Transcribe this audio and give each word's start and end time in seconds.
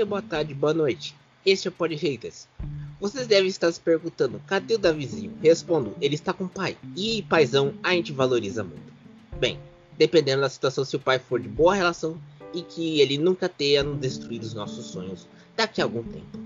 dia, 0.00 0.06
boa 0.06 0.22
tarde, 0.22 0.54
boa 0.54 0.72
noite. 0.72 1.14
Este 1.44 1.68
é 1.68 1.70
o 1.70 1.72
Pod 1.72 1.94
Haters. 1.94 2.48
Vocês 2.98 3.26
devem 3.26 3.48
estar 3.48 3.70
se 3.70 3.78
perguntando, 3.78 4.40
cadê 4.46 4.74
o 4.74 4.78
Davizinho? 4.78 5.36
Respondo, 5.42 5.94
ele 6.00 6.14
está 6.14 6.32
com 6.32 6.44
o 6.44 6.48
pai. 6.48 6.74
E 6.96 7.22
paizão, 7.24 7.74
a 7.82 7.92
gente 7.92 8.10
valoriza 8.10 8.64
muito. 8.64 8.90
Bem, 9.38 9.58
dependendo 9.98 10.40
da 10.40 10.48
situação, 10.48 10.86
se 10.86 10.96
o 10.96 11.00
pai 11.00 11.18
for 11.18 11.38
de 11.38 11.48
boa 11.48 11.74
relação 11.74 12.18
e 12.54 12.62
que 12.62 12.98
ele 12.98 13.18
nunca 13.18 13.46
tenha 13.46 13.84
destruído 13.84 14.44
os 14.44 14.54
nossos 14.54 14.86
sonhos 14.86 15.28
daqui 15.54 15.82
a 15.82 15.84
algum 15.84 16.02
tempo. 16.02 16.38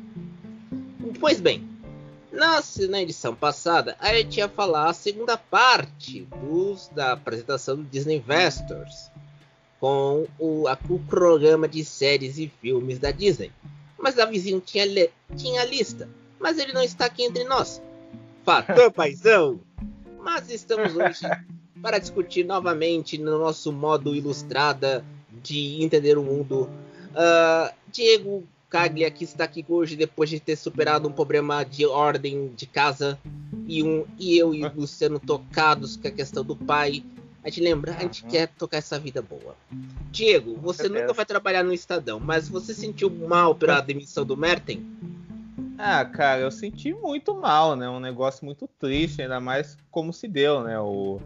Pois 1.20 1.40
bem, 1.40 1.62
na, 2.32 2.60
na 2.88 3.02
edição 3.02 3.36
passada, 3.36 3.96
a 4.00 4.12
gente 4.14 4.38
ia 4.38 4.48
falar 4.48 4.90
a 4.90 4.94
segunda 4.94 5.36
parte 5.36 6.26
dos, 6.42 6.88
da 6.88 7.12
apresentação 7.12 7.76
do 7.76 7.84
Disney 7.84 8.16
Investors 8.16 9.12
com 9.84 10.26
o, 10.38 10.66
a, 10.66 10.78
o 10.88 10.98
programa 10.98 11.68
de 11.68 11.84
séries 11.84 12.38
e 12.38 12.50
filmes 12.62 12.98
da 12.98 13.10
Disney. 13.10 13.52
Mas 13.98 14.18
a 14.18 14.24
vizinho 14.24 14.58
tinha, 14.58 14.86
tinha 15.36 15.60
a 15.60 15.64
lista, 15.66 16.08
mas 16.40 16.58
ele 16.58 16.72
não 16.72 16.82
está 16.82 17.04
aqui 17.04 17.22
entre 17.22 17.44
nós. 17.44 17.82
Fator 18.46 18.88
paizão! 18.96 19.60
Mas 20.22 20.48
estamos 20.48 20.96
hoje 20.96 21.28
para 21.82 21.98
discutir 21.98 22.46
novamente 22.46 23.18
no 23.18 23.38
nosso 23.38 23.70
modo 23.70 24.14
ilustrada 24.14 25.04
de 25.42 25.82
entender 25.82 26.16
o 26.16 26.22
mundo. 26.22 26.62
Uh, 27.10 27.70
Diego 27.92 28.42
Caglia, 28.70 29.10
que 29.10 29.24
está 29.24 29.44
aqui 29.44 29.62
hoje 29.68 29.96
depois 29.96 30.30
de 30.30 30.40
ter 30.40 30.56
superado 30.56 31.06
um 31.06 31.12
problema 31.12 31.62
de 31.62 31.84
ordem 31.84 32.54
de 32.56 32.64
casa, 32.64 33.18
e, 33.68 33.82
um, 33.82 34.06
e 34.18 34.38
eu 34.38 34.54
e 34.54 34.64
o 34.64 34.72
Luciano 34.74 35.20
tocados 35.20 35.98
com 35.98 36.08
a 36.08 36.10
questão 36.10 36.42
do 36.42 36.56
pai. 36.56 37.04
A 37.44 37.50
gente 37.50 37.60
lembra, 37.60 37.94
a 37.94 38.00
gente 38.00 38.24
uhum. 38.24 38.30
quer 38.30 38.48
tocar 38.48 38.78
essa 38.78 38.98
vida 38.98 39.20
boa. 39.20 39.54
Diego, 40.10 40.56
você 40.56 40.88
nunca 40.88 41.12
vai 41.12 41.26
trabalhar 41.26 41.62
no 41.62 41.74
Estadão, 41.74 42.18
mas 42.18 42.48
você 42.48 42.72
sentiu 42.72 43.10
mal 43.10 43.54
pela 43.54 43.82
demissão 43.82 44.24
do 44.24 44.34
Merten? 44.34 44.82
Ah, 45.76 46.04
cara, 46.04 46.40
eu 46.40 46.50
senti 46.50 46.94
muito 46.94 47.34
mal, 47.34 47.76
né? 47.76 47.88
Um 47.88 48.00
negócio 48.00 48.46
muito 48.46 48.66
triste, 48.78 49.20
ainda 49.20 49.40
mais 49.40 49.76
como 49.90 50.12
se 50.12 50.26
deu, 50.26 50.62
né? 50.62 50.78
O 50.80 51.20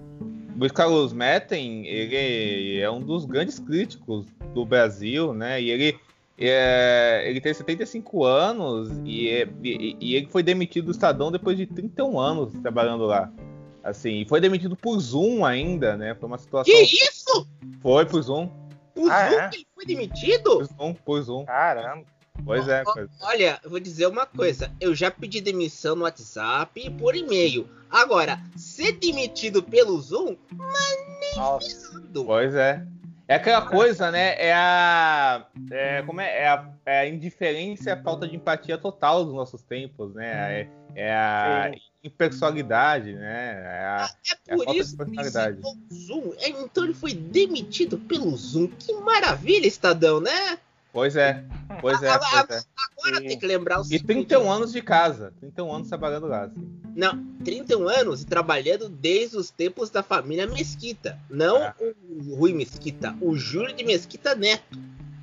Luiz 0.58 0.72
Carlos 0.72 1.12
Metten, 1.12 1.86
ele 1.86 2.80
é 2.80 2.91
um 2.91 3.00
dos 3.00 3.24
grandes 3.24 3.61
críticos 3.61 4.27
do 4.52 4.64
Brasil, 4.64 5.33
né? 5.33 5.62
E 5.62 5.70
ele, 5.70 5.96
é, 6.36 7.22
ele 7.27 7.41
tem 7.41 7.55
75 7.55 8.24
anos 8.24 8.91
e, 9.05 9.28
é, 9.28 9.48
e, 9.62 10.16
ele 10.16 10.27
foi 10.27 10.42
demitido 10.42 10.86
do 10.86 10.91
Estadão 10.91 11.30
depois 11.30 11.56
de 11.56 11.64
31 11.64 12.19
anos 12.19 12.52
trabalhando 12.61 13.05
lá. 13.05 13.30
Assim, 13.89 14.25
foi 14.28 14.41
demitido 14.41 14.77
por 14.77 14.98
Zoom 14.98 15.44
ainda, 15.44 15.97
né? 15.97 16.14
Foi 16.14 16.27
uma 16.27 16.39
situação. 16.39 16.72
Que 16.72 16.83
isso? 16.83 17.48
Foi 17.81 18.05
por 18.05 18.22
Zoom. 18.22 18.48
Por 18.95 19.11
ah, 19.11 19.30
Zoom 19.30 19.39
é? 19.39 19.50
ele 19.55 19.67
foi 19.75 19.86
demitido? 19.86 20.58
Por 20.58 20.64
Zoom, 20.64 20.95
por 20.95 21.22
Zoom. 21.22 21.45
Caramba. 21.47 22.05
Pois 22.45 22.69
é. 22.69 22.83
Pois. 22.84 23.11
Olha, 23.22 23.58
eu 23.64 23.70
vou 23.70 23.80
dizer 23.80 24.06
uma 24.06 24.27
coisa. 24.27 24.70
Eu 24.80 24.95
já 24.95 25.11
pedi 25.11 25.41
demissão 25.41 25.97
no 25.97 26.05
WhatsApp 26.05 26.80
e 26.80 26.91
por 26.91 27.17
e-mail. 27.17 27.69
Agora, 27.91 28.41
ser 28.56 28.92
demitido 28.92 29.62
pelo 29.62 29.98
Zoom, 30.00 30.36
mas 30.52 30.97
nem 31.20 31.36
Nossa. 31.36 32.02
Pois 32.27 32.55
é. 32.55 32.86
É 33.28 33.34
aquela 33.34 33.60
coisa, 33.60 34.10
né? 34.10 34.34
É 34.38 34.54
a. 34.54 35.46
É, 35.70 36.02
como 36.02 36.18
é? 36.18 36.44
É 36.44 36.48
a, 36.48 36.66
é 36.86 37.00
a 37.00 37.06
indiferença 37.06 37.90
e 37.90 37.92
a 37.92 38.02
falta 38.02 38.26
de 38.26 38.34
empatia 38.34 38.78
total 38.78 39.22
dos 39.22 39.34
nossos 39.34 39.62
tempos, 39.62 40.14
né? 40.14 40.62
É, 40.62 40.68
é 40.94 41.14
a 41.14 41.70
Sim. 41.70 41.80
impessoalidade, 42.04 43.12
né? 43.12 43.62
É, 43.62 43.84
a, 43.84 44.04
ah, 44.06 44.10
é 44.48 44.56
por 44.56 44.68
é 44.68 44.76
isso 44.78 44.96
que 44.96 45.02
o 45.02 45.94
Zoom. 45.94 46.32
É, 46.38 46.48
então 46.48 46.84
ele 46.84 46.94
foi 46.94 47.12
demitido 47.12 47.98
pelo 47.98 48.34
Zoom. 48.34 48.68
Que 48.68 48.94
maravilha, 48.94 49.67
Estadão, 49.67 50.20
né? 50.20 50.58
Pois 50.92 51.16
é, 51.16 51.44
pois 51.80 52.02
é. 52.02 52.08
Agora, 52.08 52.46
pois 52.46 52.60
é. 52.60 52.64
agora 52.76 53.20
tem 53.20 53.38
que 53.38 53.46
lembrar 53.46 53.80
o 53.80 53.84
seguinte. 53.84 54.02
E 54.02 54.06
31 54.06 54.50
anos 54.50 54.72
de 54.72 54.82
casa, 54.82 55.32
31 55.38 55.74
anos 55.74 55.88
trabalhando 55.88 56.26
lá. 56.26 56.44
Assim. 56.44 56.80
Não, 56.96 57.24
31 57.44 57.88
anos 57.88 58.22
e 58.22 58.26
trabalhando 58.26 58.88
desde 58.88 59.36
os 59.36 59.50
tempos 59.50 59.90
da 59.90 60.02
família 60.02 60.46
Mesquita. 60.46 61.18
Não 61.28 61.58
é. 61.58 61.74
o 62.08 62.34
Rui 62.34 62.52
Mesquita, 62.52 63.16
o 63.20 63.36
Júlio 63.36 63.74
de 63.74 63.84
Mesquita 63.84 64.34
Neto. 64.34 64.78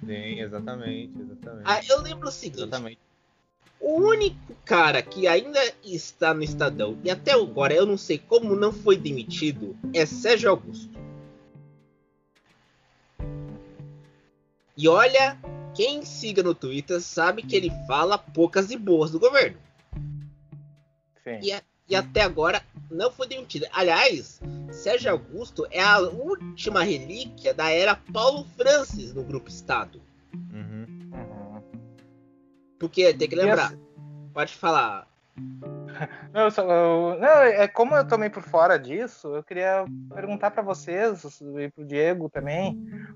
Sim, 0.05 0.39
exatamente, 0.39 1.13
exatamente. 1.19 1.63
Ah, 1.65 1.81
eu 1.89 2.01
lembro 2.01 2.29
o 2.29 2.31
seguinte. 2.31 2.59
Exatamente. 2.61 2.99
O 3.79 4.01
único 4.01 4.55
cara 4.63 5.01
que 5.01 5.27
ainda 5.27 5.59
está 5.83 6.33
no 6.33 6.43
Estadão, 6.43 6.97
e 7.03 7.09
até 7.09 7.33
agora 7.33 7.73
eu 7.73 7.85
não 7.85 7.97
sei 7.97 8.17
como 8.17 8.55
não 8.55 8.71
foi 8.71 8.97
demitido, 8.97 9.75
é 9.93 10.05
Sérgio 10.05 10.49
Augusto. 10.49 10.89
E 14.77 14.87
olha, 14.87 15.37
quem 15.73 16.03
siga 16.03 16.43
no 16.43 16.53
Twitter 16.53 17.01
sabe 17.01 17.41
que 17.41 17.55
ele 17.55 17.71
fala 17.87 18.17
poucas 18.17 18.71
e 18.71 18.77
boas 18.77 19.11
do 19.11 19.19
governo. 19.19 19.57
Sim. 21.23 21.39
E, 21.41 21.53
e 21.89 21.95
até 21.95 22.21
agora 22.21 22.61
não 22.89 23.11
foi 23.11 23.27
demitido. 23.27 23.65
Aliás, 23.71 24.41
Sérgio 24.71 25.11
Augusto 25.11 25.65
é 25.71 25.81
a 25.81 25.99
última 25.99 26.83
relíquia 26.83 27.53
da 27.53 27.69
era 27.69 27.95
Paulo 27.95 28.45
Francis 28.57 29.13
no 29.13 29.23
Grupo 29.23 29.49
Estado. 29.49 30.01
Uhum. 30.33 30.85
Uhum. 31.13 31.61
Porque 32.79 33.13
tem 33.13 33.27
que 33.27 33.35
lembrar. 33.35 33.73
Pode 34.33 34.53
falar. 34.53 35.07
Não, 36.33 36.51
só, 36.51 36.61
eu, 36.63 37.19
não, 37.19 37.41
é 37.41 37.67
como 37.67 37.95
eu 37.95 38.07
tomei 38.07 38.29
por 38.29 38.43
fora 38.43 38.77
disso, 38.77 39.35
eu 39.35 39.43
queria 39.43 39.85
perguntar 40.13 40.51
para 40.51 40.61
vocês 40.61 41.23
e 41.41 41.69
para 41.69 41.83
o 41.83 41.87
Diego 41.87 42.29
também, 42.29 42.73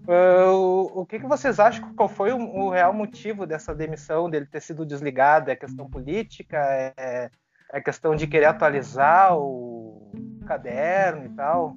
uh, 0.08 1.00
o 1.00 1.06
que, 1.06 1.20
que 1.20 1.28
vocês 1.28 1.60
acham 1.60 1.94
qual 1.96 2.08
foi 2.08 2.32
o, 2.32 2.38
o, 2.38 2.70
real 2.70 2.94
motivo 2.94 3.46
dessa 3.46 3.76
demissão 3.76 4.30
dele 4.30 4.46
ter 4.46 4.62
sido 4.62 4.86
desligado? 4.86 5.52
É 5.52 5.56
questão 5.56 5.90
política? 5.90 6.58
É, 6.98 7.30
é 7.72 7.82
questão 7.82 8.16
de 8.16 8.28
querer 8.28 8.46
atualizar 8.46 9.38
o 9.38 10.12
caderno 10.48 11.26
e 11.26 11.30
tal? 11.30 11.76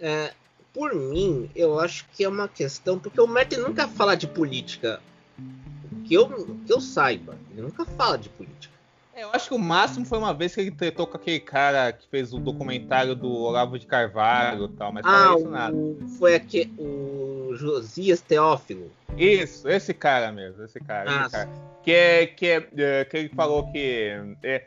É, 0.00 0.32
por 0.72 0.92
mim, 0.94 1.48
eu 1.54 1.78
acho 1.78 2.06
que 2.12 2.24
é 2.24 2.28
uma 2.28 2.48
questão 2.48 2.98
porque 2.98 3.20
o 3.20 3.28
Merten 3.28 3.60
nunca 3.60 3.86
fala 3.86 4.16
de 4.16 4.26
política 4.26 5.00
que 6.04 6.14
eu, 6.14 6.28
que 6.66 6.72
eu 6.72 6.80
saiba, 6.80 7.36
ele 7.50 7.62
nunca 7.62 7.84
fala 7.84 8.18
de 8.18 8.28
política. 8.28 8.73
É, 9.14 9.22
eu 9.22 9.30
acho 9.32 9.48
que 9.48 9.54
o 9.54 9.58
máximo 9.58 10.04
foi 10.04 10.18
uma 10.18 10.34
vez 10.34 10.54
que 10.54 10.60
ele 10.60 10.72
tretou 10.72 11.06
com 11.06 11.16
aquele 11.16 11.38
cara 11.38 11.92
que 11.92 12.06
fez 12.08 12.32
o 12.32 12.38
documentário 12.38 13.14
do 13.14 13.32
Olavo 13.32 13.78
de 13.78 13.86
Carvalho 13.86 14.64
e 14.64 14.76
tal, 14.76 14.92
mas 14.92 15.04
ah, 15.06 15.34
isso 15.36 15.48
nada. 15.48 15.76
Foi 16.18 16.34
aqui, 16.34 16.72
o 16.76 17.54
Josias 17.54 18.20
Teófilo. 18.20 18.90
Isso, 19.16 19.68
esse 19.68 19.94
cara 19.94 20.32
mesmo, 20.32 20.64
esse 20.64 20.80
cara. 20.80 21.22
Esse 21.22 21.30
cara. 21.30 21.50
Que, 21.84 21.92
é, 21.92 22.26
que, 22.26 22.46
é, 22.46 22.68
é, 22.76 23.04
que 23.04 23.16
ele 23.16 23.28
falou 23.28 23.70
que. 23.70 24.36
É, 24.42 24.64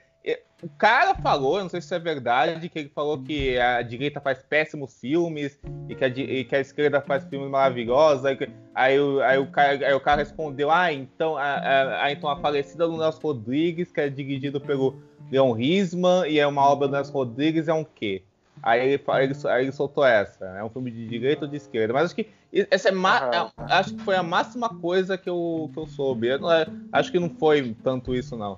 o 0.62 0.69
cara 0.69 1.13
falou, 1.13 1.62
não 1.62 1.69
sei 1.69 1.79
se 1.81 1.94
é 1.94 2.00
verdade, 2.00 2.68
que 2.68 2.79
ele 2.79 2.90
falou 2.90 3.22
que 3.22 3.59
a 3.59 3.81
direita 3.84 4.19
faz 4.19 4.41
péssimos 4.41 5.00
filmes 5.00 5.59
e 5.88 5.94
que 5.94 6.03
a, 6.03 6.07
e 6.07 6.44
que 6.44 6.56
a 6.56 6.59
esquerda 6.59 7.00
faz 7.00 7.23
filmes 7.25 7.50
maravilhosos. 7.50 8.25
Aí, 8.25 8.38
aí, 8.73 8.97
aí, 9.23 9.38
o, 9.38 9.47
cara, 9.47 9.88
aí 9.88 9.94
o 9.94 10.00
cara 10.00 10.23
respondeu: 10.23 10.72
Ah, 10.72 10.91
então 10.91 11.38
a, 11.38 11.44
a, 11.44 12.03
a, 12.06 12.12
então 12.12 12.28
a 12.28 12.38
falecida 12.38 12.88
do 12.88 12.97
Nelson 12.97 13.19
Rodrigues, 13.22 13.91
que 13.91 14.01
é 14.01 14.09
dirigido 14.09 14.59
pelo 14.59 15.00
Leon 15.31 15.51
Risman 15.51 16.28
e 16.28 16.40
é 16.40 16.47
uma 16.47 16.68
obra 16.68 16.88
do 16.88 16.94
Nelson 16.94 17.13
Rodrigues, 17.13 17.68
é 17.68 17.74
um 17.74 17.84
quê? 17.84 18.24
Aí 18.63 18.94
ele, 18.94 19.03
ele, 19.19 19.35
aí 19.47 19.63
ele 19.66 19.72
soltou 19.72 20.03
essa. 20.03 20.45
É 20.45 20.63
um 20.63 20.69
filme 20.69 20.89
de 20.89 21.07
direita 21.07 21.45
ou 21.45 21.51
de 21.51 21.57
esquerda. 21.57 21.94
Mas 21.94 22.06
acho 22.06 22.16
que 22.16 22.28
essa 22.72 22.89
é, 22.89 22.91
ma, 22.91 23.51
acho 23.69 23.94
que 23.94 24.01
foi 24.01 24.16
a 24.16 24.24
máxima 24.24 24.69
coisa 24.69 25.19
que 25.19 25.29
eu, 25.29 25.69
que 25.72 25.79
eu 25.79 25.85
soube. 25.85 26.28
Eu 26.28 26.39
não, 26.39 26.50
acho 26.91 27.12
que 27.12 27.19
não 27.19 27.29
foi 27.29 27.75
tanto 27.84 28.16
isso, 28.16 28.35
não. 28.35 28.57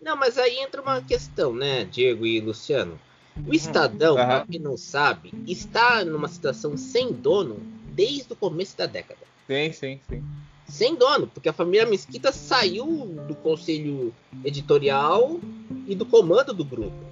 Não, 0.00 0.16
mas 0.16 0.38
aí 0.38 0.58
entra 0.58 0.80
uma 0.80 1.02
questão, 1.02 1.52
né, 1.52 1.84
Diego 1.84 2.24
e 2.24 2.40
Luciano? 2.40 2.98
O 3.46 3.54
Estadão, 3.54 4.16
uhum. 4.16 4.24
para 4.24 4.46
quem 4.46 4.60
não 4.60 4.76
sabe, 4.76 5.32
está 5.46 6.04
numa 6.04 6.28
situação 6.28 6.76
sem 6.76 7.12
dono 7.12 7.56
desde 7.92 8.32
o 8.32 8.36
começo 8.36 8.76
da 8.76 8.86
década. 8.86 9.20
Sim, 9.46 9.72
sim, 9.72 10.00
sim. 10.08 10.24
Sem 10.68 10.94
dono, 10.94 11.26
porque 11.26 11.48
a 11.48 11.52
família 11.52 11.86
Mesquita 11.86 12.30
saiu 12.30 12.86
do 13.26 13.34
conselho 13.34 14.14
editorial 14.44 15.40
e 15.86 15.94
do 15.94 16.04
comando 16.04 16.52
do 16.52 16.64
grupo. 16.64 17.08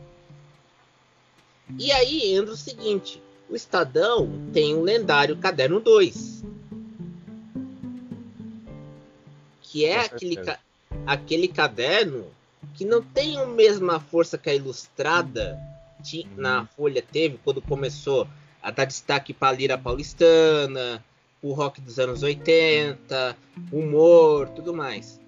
E 1.78 1.90
aí 1.90 2.34
entra 2.34 2.52
o 2.52 2.56
seguinte: 2.56 3.22
o 3.48 3.56
Estadão 3.56 4.30
tem 4.52 4.74
o 4.74 4.82
lendário 4.82 5.36
Caderno 5.38 5.80
2. 5.80 6.44
Que 9.62 9.84
é 9.84 10.00
aquele, 10.00 10.36
aquele 11.06 11.48
caderno 11.48 12.26
que 12.74 12.84
não 12.84 13.02
tem 13.02 13.38
a 13.38 13.46
mesma 13.46 14.00
força 14.00 14.36
que 14.36 14.50
a 14.50 14.54
ilustrada 14.54 15.58
na 16.36 16.60
uhum. 16.60 16.66
Folha 16.76 17.02
teve 17.02 17.38
quando 17.42 17.60
começou 17.60 18.28
a 18.62 18.70
dar 18.70 18.84
destaque 18.84 19.32
para 19.32 19.48
a 19.48 19.52
lira 19.52 19.78
paulistana, 19.78 21.04
o 21.42 21.52
rock 21.52 21.80
dos 21.80 21.98
anos 21.98 22.22
80, 22.22 23.36
humor, 23.72 24.48
tudo 24.50 24.74
mais. 24.74 25.20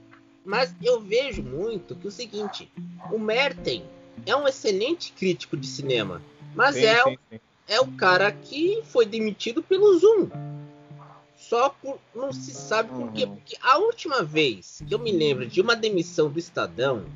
Mas 0.45 0.75
eu 0.83 1.01
vejo 1.01 1.43
muito 1.43 1.95
que 1.95 2.07
o 2.07 2.11
seguinte, 2.11 2.71
o 3.13 3.19
Merten 3.19 3.85
é 4.27 4.35
um 4.35 4.47
excelente 4.47 5.13
crítico 5.13 5.57
de 5.57 5.67
cinema, 5.67 6.23
mas 6.55 6.75
sim, 6.75 6.87
é, 6.87 7.05
sim, 7.05 7.19
sim. 7.31 7.41
é 7.69 7.81
o 7.81 7.89
cara 7.93 8.33
que 8.33 8.83
foi 8.85 9.05
demitido 9.05 9.63
pelo 9.63 9.99
Zoom. 9.99 10.29
Só 11.49 11.71
por. 11.71 11.99
Não 12.15 12.33
se 12.33 12.53
sabe 12.53 12.91
por 12.91 13.13
quê. 13.13 13.25
Uhum. 13.25 13.37
Porque 13.37 13.57
a 13.63 13.79
última 13.79 14.23
vez 14.23 14.83
que 14.87 14.95
eu 14.95 14.99
me 14.99 15.11
lembro 15.11 15.47
de 15.47 15.61
uma 15.61 15.75
demissão 15.75 16.31
do 16.31 16.39
Estadão 16.39 17.07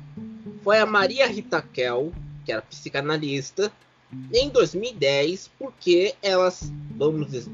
foi 0.63 0.79
a 0.79 0.85
Maria 0.85 1.27
Rita 1.27 1.61
Kel, 1.61 2.11
que 2.45 2.51
era 2.51 2.61
psicanalista, 2.61 3.71
em 4.33 4.49
2010, 4.49 5.51
porque 5.59 6.15
elas, 6.21 6.71
vamos 6.95 7.29
dizer, 7.29 7.51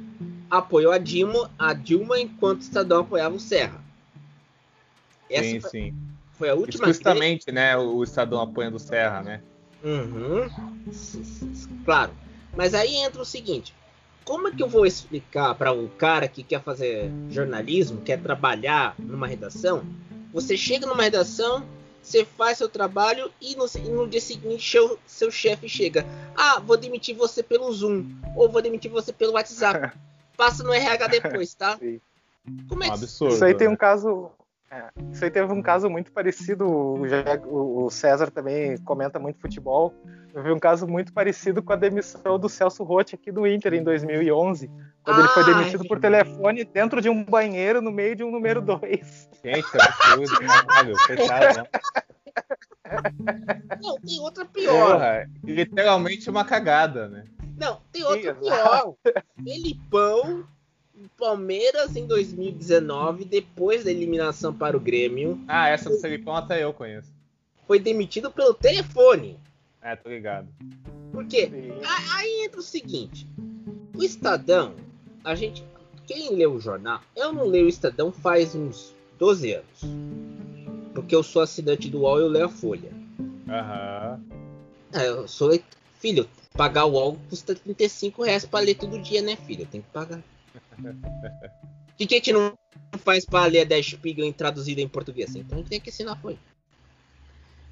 apoiou 0.49 0.91
a 0.91 0.97
Dilma, 0.97 1.51
a 1.57 1.73
Dilma 1.73 2.19
enquanto 2.19 2.59
o 2.59 2.63
Estadão 2.63 3.01
apoiava 3.01 3.35
o 3.35 3.39
Serra. 3.39 3.83
Essa 5.29 5.43
sim, 5.43 5.59
foi, 5.59 5.69
sim. 5.69 5.93
Foi 6.33 6.49
a 6.49 6.55
última 6.55 6.89
Explicitamente, 6.89 7.45
vez... 7.45 7.55
né? 7.55 7.77
O 7.77 8.03
Estadão 8.03 8.41
apoiando 8.41 8.77
o 8.77 8.79
Serra, 8.79 9.21
né? 9.21 9.41
Uhum. 9.83 10.49
Claro. 11.85 12.11
Mas 12.55 12.73
aí 12.73 12.95
entra 12.95 13.21
o 13.21 13.25
seguinte: 13.25 13.73
como 14.25 14.47
é 14.47 14.51
que 14.51 14.61
eu 14.61 14.67
vou 14.67 14.85
explicar 14.85 15.55
para 15.55 15.71
um 15.71 15.87
cara 15.87 16.27
que 16.27 16.43
quer 16.43 16.61
fazer 16.61 17.11
jornalismo, 17.29 18.01
quer 18.01 18.21
trabalhar 18.21 18.95
numa 18.99 19.27
redação? 19.27 19.83
Você 20.33 20.55
chega 20.55 20.85
numa 20.85 21.03
redação, 21.03 21.65
você 22.01 22.23
faz 22.23 22.57
seu 22.57 22.69
trabalho 22.69 23.31
e 23.41 23.55
no, 23.55 23.65
no 23.91 24.07
dia 24.07 24.21
seguinte 24.21 24.69
seu, 24.69 24.99
seu 25.05 25.31
chefe 25.31 25.67
chega: 25.67 26.05
Ah, 26.35 26.59
vou 26.59 26.77
demitir 26.77 27.15
você 27.15 27.41
pelo 27.41 27.71
Zoom, 27.71 28.05
ou 28.35 28.49
vou 28.49 28.61
demitir 28.61 28.91
você 28.91 29.11
pelo 29.11 29.33
WhatsApp. 29.33 29.97
Passa 30.37 30.63
no 30.63 30.73
RH 30.73 31.07
depois, 31.07 31.53
tá? 31.53 31.77
Sim. 31.77 31.99
Como 32.67 32.83
é 32.83 32.87
que... 32.87 32.91
Um 32.91 32.95
absurdo, 32.95 33.33
Isso 33.33 33.45
aí 33.45 33.53
tem 33.53 33.67
né? 33.67 33.73
um 33.73 33.77
caso. 33.77 34.31
É, 34.71 34.89
isso 35.11 35.23
aí 35.23 35.31
teve 35.31 35.51
um 35.51 35.61
caso 35.61 35.89
muito 35.89 36.11
parecido. 36.11 36.65
O, 36.65 37.85
o 37.85 37.89
César 37.89 38.29
também 38.29 38.77
comenta 38.79 39.17
muito 39.19 39.39
futebol. 39.39 39.93
Eu 40.33 40.43
vi 40.43 40.51
um 40.51 40.59
caso 40.59 40.87
muito 40.87 41.11
parecido 41.11 41.63
com 41.63 41.73
a 41.73 41.75
demissão 41.75 42.37
do 42.37 42.47
Celso 42.47 42.83
Rotti 42.83 43.15
aqui 43.15 43.31
do 43.31 43.47
Inter 43.47 43.73
em 43.73 43.83
2011, 43.83 44.69
quando 45.03 45.17
ah, 45.17 45.19
ele 45.21 45.27
foi 45.29 45.43
demitido 45.43 45.87
por 45.87 45.99
telefone 45.99 46.63
dentro 46.63 47.01
de 47.01 47.09
um 47.09 47.23
banheiro 47.23 47.81
no 47.81 47.91
meio 47.91 48.15
de 48.15 48.23
um 48.23 48.29
número 48.29 48.61
2. 48.61 49.29
Gente, 49.43 49.65
é 49.75 50.13
absurdo, 50.13 50.39
caralho, 50.45 50.95
coitado, 51.07 51.57
né? 51.57 51.63
Não, 53.81 53.99
tem 53.99 54.19
outra 54.19 54.45
pior. 54.45 54.91
Porra, 54.91 55.29
literalmente 55.43 56.29
uma 56.29 56.45
cagada, 56.45 57.07
né? 57.07 57.23
Não, 57.57 57.81
tem 57.91 58.03
outra 58.03 58.35
pior. 58.35 58.93
Felipão, 59.43 60.47
Palmeiras 61.17 61.95
em 61.95 62.05
2019, 62.05 63.25
depois 63.25 63.83
da 63.83 63.91
eliminação 63.91 64.53
para 64.53 64.75
o 64.75 64.79
Grêmio. 64.79 65.39
Ah, 65.47 65.69
essa 65.69 65.89
do 65.89 65.99
Felipão 65.99 66.35
até 66.35 66.63
eu 66.63 66.73
conheço. 66.73 67.11
Foi 67.67 67.79
demitido 67.79 68.31
pelo 68.31 68.53
telefone. 68.53 69.39
É, 69.81 69.95
tô 69.95 70.09
ligado. 70.09 70.47
Porque 71.11 71.49
aí 72.11 72.45
entra 72.45 72.59
o 72.59 72.63
seguinte: 72.63 73.27
o 73.95 74.03
Estadão, 74.03 74.75
a 75.23 75.35
gente. 75.35 75.63
Quem 76.07 76.35
lê 76.35 76.47
o 76.47 76.59
jornal, 76.59 77.01
eu 77.15 77.31
não 77.31 77.45
leio 77.45 77.67
o 77.67 77.69
Estadão 77.69 78.11
faz 78.11 78.55
uns 78.55 78.95
12 79.19 79.53
anos. 79.53 79.81
Porque 80.93 81.15
eu 81.15 81.21
sou 81.21 81.41
assinante 81.41 81.87
do 81.87 81.99
UOL 81.99 82.19
e 82.19 82.23
eu 82.23 82.27
leio 82.27 82.45
a 82.45 82.49
Folha. 82.49 82.91
Aham. 83.47 84.19
É, 84.93 85.07
eu 85.07 85.27
sou. 85.27 85.57
Filho, 85.99 86.27
pagar 86.53 86.85
o 86.85 86.93
UOL 86.93 87.17
custa 87.29 87.53
35 87.53 88.23
reais 88.23 88.45
pra 88.45 88.61
ler 88.61 88.75
todo 88.75 88.99
dia, 88.99 89.21
né, 89.21 89.35
filho? 89.35 89.65
Tem 89.65 89.81
que 89.81 89.89
pagar. 89.89 90.21
O 90.77 91.97
que, 91.97 92.07
que 92.07 92.15
a 92.15 92.17
gente 92.17 92.33
não 92.33 92.57
faz 92.99 93.25
pra 93.25 93.45
ler 93.45 93.65
Der 93.65 93.83
Spiegel 93.83 94.31
traduzida 94.33 94.81
em 94.81 94.87
português? 94.87 95.35
Então 95.35 95.57
a 95.57 95.61
gente 95.61 95.69
tem 95.69 95.81
que 95.81 95.89
ensinar 95.89 96.15
Folha. 96.15 96.39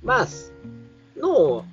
Mas, 0.01 0.51
no, 1.15 1.63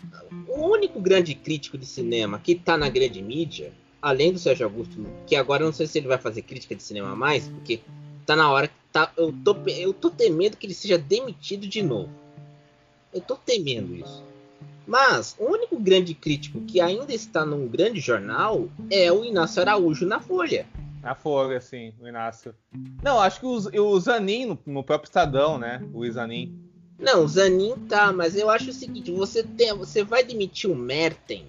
o 0.48 0.66
único 0.68 1.00
grande 1.00 1.34
crítico 1.34 1.76
de 1.76 1.86
cinema 1.86 2.38
que 2.38 2.54
tá 2.54 2.76
na 2.76 2.88
grande 2.88 3.20
mídia, 3.20 3.72
além 4.00 4.32
do 4.32 4.38
Sérgio 4.38 4.66
Augusto, 4.66 5.04
que 5.26 5.36
agora 5.36 5.62
eu 5.62 5.66
não 5.66 5.72
sei 5.72 5.86
se 5.86 5.98
ele 5.98 6.08
vai 6.08 6.18
fazer 6.18 6.42
crítica 6.42 6.74
de 6.74 6.82
cinema 6.82 7.14
mais, 7.14 7.48
porque 7.48 7.80
tá 8.24 8.36
na 8.36 8.50
hora 8.50 8.68
que 8.68 8.74
tá, 8.92 9.12
eu, 9.16 9.32
tô, 9.44 9.56
eu 9.66 9.92
tô 9.92 10.10
temendo 10.10 10.56
que 10.56 10.66
ele 10.66 10.74
seja 10.74 10.96
demitido 10.96 11.66
de 11.66 11.82
novo. 11.82 12.10
Eu 13.12 13.20
tô 13.20 13.36
temendo 13.36 13.94
isso. 13.94 14.22
Mas 14.86 15.34
o 15.38 15.44
único 15.44 15.78
grande 15.78 16.14
crítico 16.14 16.60
que 16.60 16.80
ainda 16.80 17.14
está 17.14 17.44
num 17.44 17.66
grande 17.66 18.00
jornal 18.00 18.68
é 18.90 19.10
o 19.10 19.24
Inácio 19.24 19.62
Araújo 19.62 20.06
na 20.06 20.20
Folha. 20.20 20.66
Na 21.04 21.14
Folha, 21.14 21.60
sim, 21.60 21.92
o 22.00 22.08
Inácio. 22.08 22.54
Não, 23.02 23.20
acho 23.20 23.38
que 23.38 23.46
o, 23.46 23.84
o 23.84 24.00
Zanin 24.00 24.46
no, 24.46 24.58
no 24.64 24.82
próprio 24.82 25.06
Estadão, 25.06 25.58
né? 25.58 25.86
O 25.92 26.10
Zanin. 26.10 26.58
Não, 26.98 27.24
o 27.24 27.28
Zanin 27.28 27.74
tá, 27.86 28.10
mas 28.10 28.34
eu 28.34 28.48
acho 28.48 28.70
o 28.70 28.72
seguinte: 28.72 29.12
você, 29.12 29.42
tem, 29.42 29.74
você 29.76 30.02
vai 30.02 30.24
demitir 30.24 30.70
o 30.70 30.74
Merten. 30.74 31.44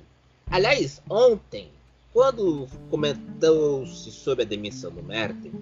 Aliás, 0.51 1.01
ontem, 1.09 1.69
quando 2.11 2.67
comentou-se 2.89 4.11
sobre 4.11 4.43
a 4.43 4.47
demissão 4.47 4.91
do 4.91 5.01
Merten, 5.01 5.53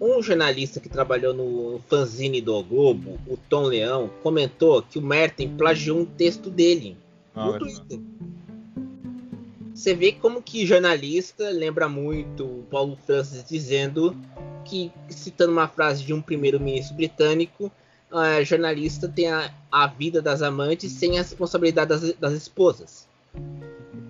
um 0.00 0.22
jornalista 0.22 0.78
que 0.78 0.88
trabalhou 0.88 1.34
no 1.34 1.80
fanzine 1.88 2.40
do 2.40 2.62
Globo, 2.62 3.18
o 3.26 3.36
Tom 3.36 3.64
Leão, 3.64 4.08
comentou 4.22 4.82
que 4.82 5.00
o 5.00 5.02
Merten 5.02 5.56
plagiou 5.56 5.98
um 5.98 6.04
texto 6.04 6.48
dele 6.48 6.96
no 7.34 7.54
ah, 7.54 7.58
Twitter. 7.58 7.98
Você 9.86 9.94
vê 9.94 10.10
como 10.10 10.42
que 10.42 10.66
jornalista 10.66 11.48
lembra 11.48 11.88
muito 11.88 12.44
o 12.44 12.66
Paulo 12.68 12.98
Francis 13.06 13.44
dizendo 13.48 14.16
que, 14.64 14.90
citando 15.08 15.52
uma 15.52 15.68
frase 15.68 16.02
de 16.02 16.12
um 16.12 16.20
primeiro-ministro 16.20 16.96
britânico, 16.96 17.70
uh, 18.10 18.44
jornalista 18.44 19.06
tem 19.06 19.30
a, 19.30 19.54
a, 19.70 19.86
vida 19.86 20.20
das 20.20 20.42
amantes 20.42 20.90
sem 20.90 21.16
a 21.16 21.22
responsabilidade 21.22 21.88
das, 21.88 22.12
das 22.14 22.32
esposas. 22.32 23.06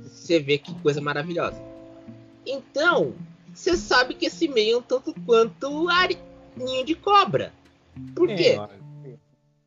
Você 0.05 0.41
vê 0.41 0.57
que 0.57 0.75
coisa 0.81 0.99
maravilhosa. 0.99 1.63
Então, 2.47 3.13
você 3.53 3.77
sabe 3.77 4.15
que 4.15 4.29
esse 4.29 4.49
meio 4.49 4.77
é 4.77 4.79
um 4.79 4.83
tanto 4.83 5.13
quanto 5.27 5.89
ninho 6.57 6.87
de 6.87 6.95
cobra. 6.95 7.53
Por 8.15 8.29
quê? 8.29 8.59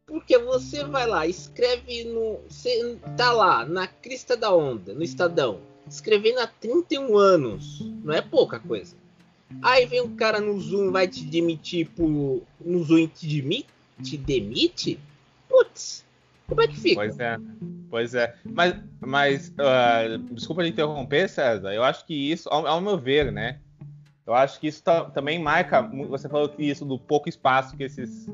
Porque 0.07 0.39
você 0.39 0.83
vai 0.85 1.06
lá, 1.06 1.27
escreve 1.27 2.06
no. 2.06 2.39
Você 2.50 2.97
tá 3.15 3.31
lá, 3.31 3.63
na 3.63 3.85
crista 3.85 4.35
da 4.35 4.51
onda, 4.51 4.91
no 4.95 5.03
Estadão, 5.03 5.69
escrevendo 5.89 6.39
há 6.39 6.47
31 6.47 7.18
anos. 7.18 7.81
Não 8.03 8.13
é 8.13 8.21
pouca 8.21 8.59
coisa. 8.59 8.95
Aí 9.62 9.86
vem 9.86 10.01
um 10.01 10.15
cara 10.15 10.39
no 10.39 10.59
Zoom, 10.59 10.91
vai 10.91 11.07
te 11.07 11.24
demitir 11.24 11.89
por. 11.89 12.41
No 12.59 12.83
Zoom 12.83 13.07
te 13.07 13.27
demite? 13.27 13.68
te 14.03 14.18
demite, 14.18 15.00
putz, 15.47 16.06
como 16.47 16.62
é 16.62 16.68
que 16.68 16.80
fica? 16.80 16.95
Pois 16.95 17.19
é, 17.19 17.37
pois 17.90 18.16
é. 18.16 18.35
Mas, 18.45 18.75
mas 18.99 19.49
uh, 19.49 20.18
desculpa 20.33 20.63
de 20.63 20.69
interromper, 20.69 21.30
César. 21.30 21.73
Eu 21.73 21.83
acho 21.83 22.06
que 22.06 22.13
isso, 22.13 22.49
ao, 22.49 22.66
ao 22.66 22.81
meu 22.81 22.97
ver, 22.97 23.31
né? 23.31 23.59
Eu 24.25 24.33
acho 24.33 24.59
que 24.59 24.68
isso 24.68 24.83
também 25.13 25.40
marca. 25.40 25.81
Você 25.81 26.30
falou 26.30 26.49
que 26.49 26.63
isso 26.63 26.85
do 26.85 26.99
pouco 26.99 27.28
espaço 27.28 27.75
que 27.75 27.83
esses, 27.83 28.30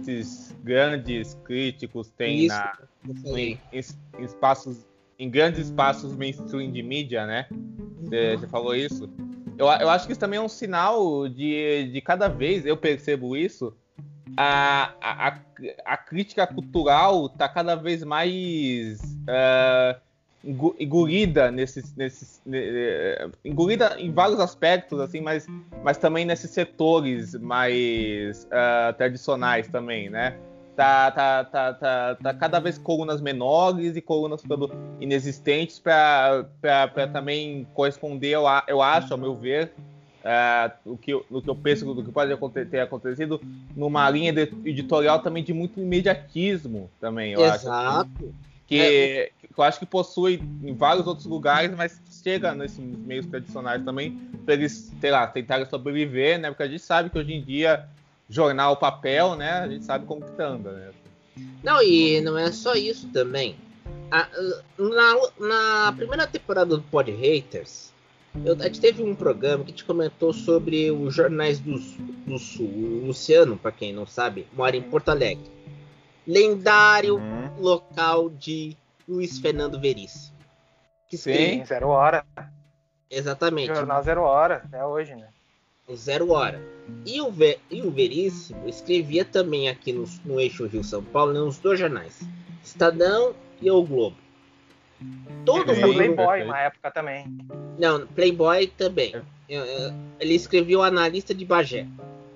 esses 0.00 0.56
grandes 0.62 1.34
críticos 1.44 2.10
têm 2.10 2.44
isso, 2.44 2.54
na, 2.54 2.78
em, 3.36 3.58
em, 3.72 4.24
espaços, 4.24 4.86
em 5.20 5.28
grandes 5.28 5.66
espaços 5.66 6.16
mainstream 6.16 6.72
de 6.72 6.82
mídia, 6.82 7.26
né? 7.26 7.46
Você, 8.38 8.48
falou 8.48 8.74
isso. 8.74 9.08
Eu, 9.58 9.66
eu 9.66 9.90
acho 9.90 10.06
que 10.06 10.12
isso 10.12 10.20
também 10.20 10.38
é 10.38 10.42
um 10.42 10.48
sinal 10.48 11.28
de, 11.28 11.90
de 11.92 12.00
cada 12.00 12.26
vez, 12.26 12.64
eu 12.64 12.74
percebo 12.74 13.36
isso, 13.36 13.76
a, 14.34 14.94
a, 15.02 15.38
a 15.84 15.96
crítica 15.98 16.46
cultural 16.46 17.26
está 17.26 17.46
cada 17.46 17.74
vez 17.74 18.02
mais 18.02 18.98
uh, 19.28 20.00
engolida 20.42 21.50
nesses, 21.50 21.94
nesses 21.94 22.40
uh, 22.46 23.30
engolida 23.44 23.96
em 23.98 24.10
vários 24.10 24.40
aspectos 24.40 25.00
assim 25.00 25.20
mas, 25.20 25.46
mas 25.82 25.98
também 25.98 26.24
nesses 26.24 26.50
setores 26.52 27.34
mais 27.34 28.44
uh, 28.44 28.94
tradicionais 28.96 29.68
também 29.68 30.08
né 30.08 30.38
tá, 30.80 31.10
tá, 31.10 31.44
tá, 31.44 31.74
tá, 31.74 32.14
tá 32.14 32.34
cada 32.34 32.58
vez 32.58 32.78
colunas 32.78 33.20
menores 33.20 33.96
e 33.96 34.00
colunas 34.00 34.42
inexistentes 34.98 35.78
para 35.78 36.46
também 37.12 37.66
corresponder 37.74 38.28
eu, 38.28 38.44
eu 38.66 38.80
acho 38.80 39.12
ao 39.12 39.18
meu 39.18 39.36
ver 39.36 39.72
é, 40.24 40.70
o, 40.86 40.96
que, 40.96 41.14
o 41.14 41.42
que 41.42 41.50
eu 41.50 41.54
penso 41.54 41.94
do 41.94 42.02
que 42.02 42.10
pode 42.10 42.34
ter 42.66 42.80
acontecido 42.80 43.40
numa 43.76 44.08
linha 44.08 44.32
editorial 44.64 45.20
também 45.20 45.44
de 45.44 45.52
muito 45.52 45.80
imediatismo 45.80 46.90
também, 47.00 47.32
eu 47.32 47.44
Exato. 47.44 47.70
acho. 47.70 48.34
Que, 48.66 48.80
é. 48.80 49.30
que 49.40 49.58
eu 49.58 49.64
acho 49.64 49.80
que 49.80 49.86
possui 49.86 50.40
em 50.62 50.74
vários 50.74 51.06
outros 51.06 51.26
lugares, 51.26 51.74
mas 51.74 52.00
chega 52.22 52.54
nesses 52.54 52.78
meios 52.78 53.26
tradicionais 53.26 53.82
também, 53.82 54.12
para 54.44 54.54
eles, 54.54 54.92
sei 55.00 55.10
lá, 55.10 55.26
tentarem 55.26 55.66
sobreviver, 55.66 56.38
né? 56.38 56.50
Porque 56.50 56.62
a 56.62 56.68
gente 56.68 56.82
sabe 56.82 57.10
que 57.10 57.18
hoje 57.18 57.32
em 57.32 57.42
dia, 57.42 57.88
jornal, 58.30 58.76
papel, 58.76 59.34
né? 59.34 59.50
A 59.50 59.68
gente 59.68 59.84
sabe 59.84 60.06
como 60.06 60.24
que 60.24 60.30
tá 60.32 60.46
anda, 60.46 60.72
né? 60.72 60.90
Não, 61.62 61.82
e 61.82 62.20
não 62.20 62.38
é 62.38 62.50
só 62.52 62.74
isso 62.74 63.08
também. 63.08 63.56
A, 64.10 64.28
na, 64.78 65.14
na 65.38 65.92
primeira 65.92 66.26
temporada 66.26 66.76
do 66.76 66.82
Pod 66.82 67.10
Haters, 67.10 67.92
eu, 68.44 68.54
a 68.54 68.64
gente 68.64 68.80
teve 68.80 69.02
um 69.02 69.14
programa 69.14 69.64
que 69.64 69.72
te 69.72 69.84
comentou 69.84 70.32
sobre 70.32 70.90
os 70.90 71.14
jornais 71.14 71.58
do, 71.58 71.78
do 71.78 72.38
Sul. 72.38 72.66
O 72.66 73.06
Luciano, 73.06 73.56
para 73.56 73.72
quem 73.72 73.92
não 73.92 74.06
sabe, 74.06 74.46
mora 74.52 74.76
em 74.76 74.82
Porto 74.82 75.08
Alegre. 75.08 75.50
Lendário 76.26 77.16
uhum. 77.16 77.58
local 77.58 78.30
de 78.30 78.76
Luiz 79.08 79.38
Fernando 79.38 79.80
Veríssimo. 79.80 80.36
Que 81.08 81.18
Sim, 81.18 81.64
zero 81.64 81.88
hora. 81.88 82.24
Exatamente. 83.10 83.74
Jornal 83.74 84.02
zero 84.04 84.22
hora, 84.22 84.62
até 84.64 84.84
hoje, 84.84 85.16
né? 85.16 85.28
Zero 85.96 86.30
Hora. 86.30 86.60
E 87.06 87.20
o, 87.20 87.30
Ver, 87.30 87.60
e 87.70 87.82
o 87.82 87.90
Veríssimo 87.90 88.68
escrevia 88.68 89.24
também 89.24 89.68
aqui 89.68 89.92
no, 89.92 90.04
no 90.24 90.40
eixo 90.40 90.66
Rio-São 90.66 91.02
Paulo, 91.02 91.32
nos 91.32 91.58
dois 91.58 91.78
jornais, 91.78 92.20
Estadão 92.64 93.34
e 93.62 93.70
O 93.70 93.82
Globo. 93.82 94.16
Todo 95.44 95.74
mundo... 95.74 95.94
Playboy 95.94 96.44
na 96.44 96.60
época 96.60 96.90
também. 96.90 97.26
Não, 97.78 98.06
Playboy 98.08 98.66
também. 98.66 99.14
Ele 100.18 100.34
escreveu 100.34 100.82
Analista 100.82 101.34
de 101.34 101.44
Bagé. 101.44 101.86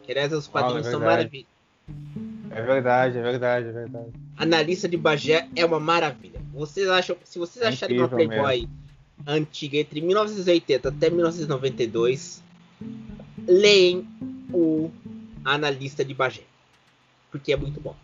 Que 0.03 0.13
os 0.35 0.47
quadrinhos 0.47 0.87
oh, 0.87 0.89
é 0.89 0.93
são 0.93 1.01
maravilhosos. 1.01 1.55
É 2.51 2.63
verdade, 2.63 3.19
é 3.19 3.23
verdade, 3.23 3.69
é 3.69 3.73
verdade. 3.73 4.13
Analista 4.37 4.89
de 4.89 4.97
Bagé 4.97 5.49
é 5.57 5.65
uma 5.65 5.81
maravilha. 5.81 6.41
Vocês 6.53 6.89
acham, 6.89 7.17
se 7.25 7.39
vocês 7.39 7.65
é 7.65 7.69
acharem 7.69 7.99
uma 7.99 8.09
Playboy 8.09 8.61
mesmo. 8.61 8.71
antiga 9.27 9.79
entre 9.79 10.01
1980 10.01 10.89
até 10.89 11.11
1992, 11.11 12.43
leem 13.47 14.07
o 14.53 14.91
Analista 15.45 16.05
de 16.05 16.15
Bagé. 16.15 16.43
Porque 17.31 17.53
é 17.53 17.57
muito 17.57 17.81
bom. 17.81 17.97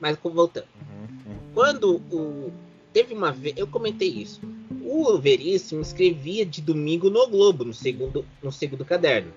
Mas 0.00 0.16
voltando. 0.22 0.66
Uhum. 0.90 1.36
Quando 1.54 1.96
o. 2.12 2.52
Teve 2.92 3.14
uma 3.14 3.32
vez. 3.32 3.56
Eu 3.56 3.66
comentei 3.66 4.08
isso. 4.08 4.40
O 4.84 5.18
Veríssimo 5.18 5.82
escrevia 5.82 6.46
de 6.46 6.62
domingo 6.62 7.10
no 7.10 7.26
Globo, 7.28 7.64
no 7.64 7.74
segundo, 7.74 8.24
no 8.42 8.52
segundo 8.52 8.84
caderno. 8.84 9.32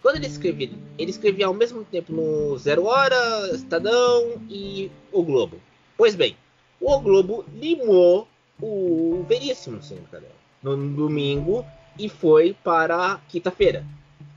Quando 0.00 0.16
ele 0.16 0.26
escrevia, 0.26 0.70
ele 0.96 1.10
escrevia 1.10 1.46
ao 1.46 1.54
mesmo 1.54 1.84
tempo 1.84 2.12
no 2.12 2.56
Zero 2.56 2.84
Hora, 2.84 3.54
Estadão 3.54 4.40
e 4.48 4.90
O 5.12 5.22
Globo. 5.22 5.60
Pois 5.96 6.14
bem, 6.14 6.36
o 6.80 6.98
Globo 7.00 7.44
limou 7.54 8.26
o 8.62 9.24
Veríssimo 9.28 9.76
no 9.76 9.82
segundo 9.82 10.08
caderno 10.08 10.40
no 10.62 10.76
domingo 10.76 11.64
e 11.98 12.08
foi 12.08 12.54
para 12.64 13.20
quinta-feira. 13.28 13.84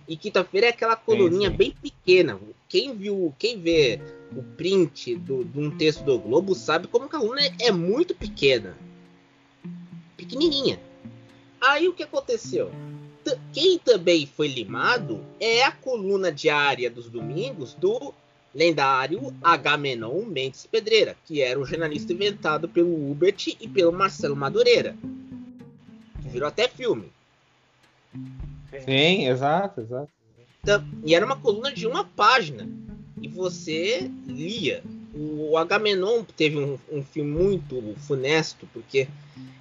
E 0.07 0.17
quinta-feira 0.17 0.67
é 0.67 0.69
aquela 0.69 0.95
coluninha 0.95 1.49
sim, 1.49 1.51
sim. 1.51 1.57
bem 1.57 1.75
pequena. 1.81 2.39
Quem 2.67 2.95
viu, 2.95 3.33
quem 3.39 3.59
vê 3.59 4.01
o 4.35 4.43
print 4.43 5.15
do, 5.15 5.45
de 5.45 5.59
um 5.59 5.71
texto 5.71 6.03
do 6.03 6.19
Globo 6.19 6.53
sabe 6.55 6.87
como 6.87 7.05
a 7.05 7.09
coluna 7.09 7.41
é, 7.41 7.67
é 7.67 7.71
muito 7.71 8.13
pequena. 8.13 8.75
Pequenininha. 10.17 10.79
Aí 11.61 11.87
o 11.87 11.93
que 11.93 12.03
aconteceu? 12.03 12.71
T 13.23 13.37
quem 13.53 13.79
também 13.79 14.25
foi 14.25 14.47
limado 14.47 15.23
é 15.39 15.63
a 15.63 15.71
coluna 15.71 16.31
diária 16.31 16.89
dos 16.89 17.07
domingos 17.09 17.73
do 17.73 18.13
lendário 18.53 19.33
Agamenon 19.41 20.25
Mendes 20.25 20.65
Pedreira, 20.65 21.15
que 21.25 21.41
era 21.41 21.59
o 21.59 21.65
jornalista 21.65 22.11
inventado 22.11 22.67
pelo 22.67 23.09
Hubert 23.09 23.55
e 23.59 23.67
pelo 23.67 23.93
Marcelo 23.93 24.35
Madureira. 24.35 24.95
Que 26.21 26.29
virou 26.29 26.47
até 26.47 26.67
filme. 26.67 27.11
Sim, 28.81 29.27
exato, 29.27 29.81
exato. 29.81 30.09
Então, 30.61 30.83
e 31.03 31.13
era 31.13 31.25
uma 31.25 31.35
coluna 31.35 31.71
de 31.71 31.85
uma 31.85 32.05
página. 32.05 32.67
E 33.21 33.27
você 33.27 34.09
lia. 34.27 34.83
O 35.13 35.57
Agamenon 35.57 36.23
teve 36.23 36.57
um, 36.57 36.79
um 36.91 37.03
filme 37.03 37.31
muito 37.31 37.95
funesto, 37.99 38.67
porque 38.73 39.07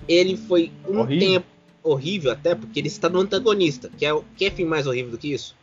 ele 0.09 0.37
foi 0.37 0.73
um 0.89 1.01
horrível. 1.01 1.29
tempo 1.29 1.47
horrível 1.83 2.31
até, 2.31 2.55
porque 2.55 2.79
ele 2.79 2.89
está 2.89 3.09
no 3.09 3.21
antagonista. 3.21 3.91
Que 3.97 4.07
é, 4.07 4.11
que 4.37 4.45
é 4.47 4.51
filme 4.51 4.71
mais 4.71 4.87
horrível 4.87 5.11
do 5.11 5.19
que 5.19 5.33
isso? 5.33 5.55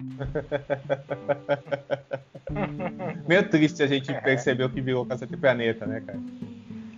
Meio 3.28 3.48
triste 3.48 3.82
a 3.82 3.86
gente 3.86 4.12
percebeu 4.22 4.70
que 4.70 4.80
virou 4.80 5.06
Caceta 5.06 5.34
e 5.34 5.36
Planeta, 5.36 5.86
né, 5.86 6.00
cara? 6.00 6.20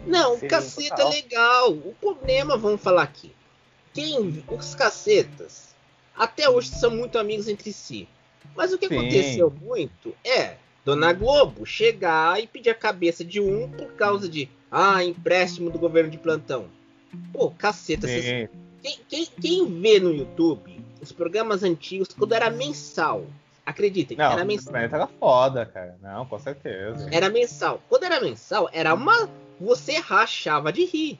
Não, 0.07 0.39
Sim, 0.39 0.49
Caceta 0.49 1.03
é 1.03 1.09
legal. 1.09 1.73
O 1.73 1.95
problema, 2.01 2.57
vamos 2.57 2.81
falar 2.81 3.03
aqui, 3.03 3.33
quem 3.97 4.45
os 4.47 4.75
cacetas 4.75 5.75
até 6.15 6.49
hoje 6.51 6.69
são 6.69 6.91
muito 6.91 7.19
amigos 7.19 7.49
entre 7.49 7.73
si. 7.73 8.07
Mas 8.55 8.71
o 8.73 8.79
que 8.79 8.89
Sim. 8.89 8.99
aconteceu 8.99 9.51
muito 9.51 10.15
é 10.23 10.57
Dona 10.85 11.15
Globo 11.15 11.65
chegar 11.65 12.39
e 12.39 12.47
pedir 12.47 12.71
a 12.71 12.75
cabeça 12.75 13.25
de 13.25 13.41
um 13.41 13.71
por 13.71 13.95
causa 13.95 14.29
de 14.29 14.51
ah, 14.71 15.03
empréstimo 15.03 15.71
do 15.71 15.79
governo 15.79 16.11
de 16.11 16.19
plantão. 16.19 16.67
Pô, 17.33 17.51
caceta. 17.51 18.07
Cês... 18.07 18.51
Quem, 18.83 18.99
quem, 19.09 19.27
quem, 19.41 19.81
vê 19.81 19.99
no 19.99 20.13
YouTube 20.13 20.79
os 21.01 21.11
programas 21.11 21.63
antigos, 21.63 22.09
quando 22.09 22.35
era 22.35 22.51
mensal, 22.51 23.27
acreditem, 23.65 24.17
não, 24.17 24.33
era 24.33 24.45
mensal. 24.45 24.77
Era 24.77 25.07
foda, 25.07 25.65
cara. 25.65 25.97
Não, 26.03 26.27
com 26.27 26.39
certeza. 26.39 27.09
Era 27.11 27.31
mensal. 27.31 27.81
Quando 27.89 28.05
era 28.05 28.21
mensal, 28.21 28.69
era 28.73 28.93
uma. 28.95 29.29
Você 29.59 29.97
rachava 29.99 30.71
de 30.71 30.85
rir 30.85 31.19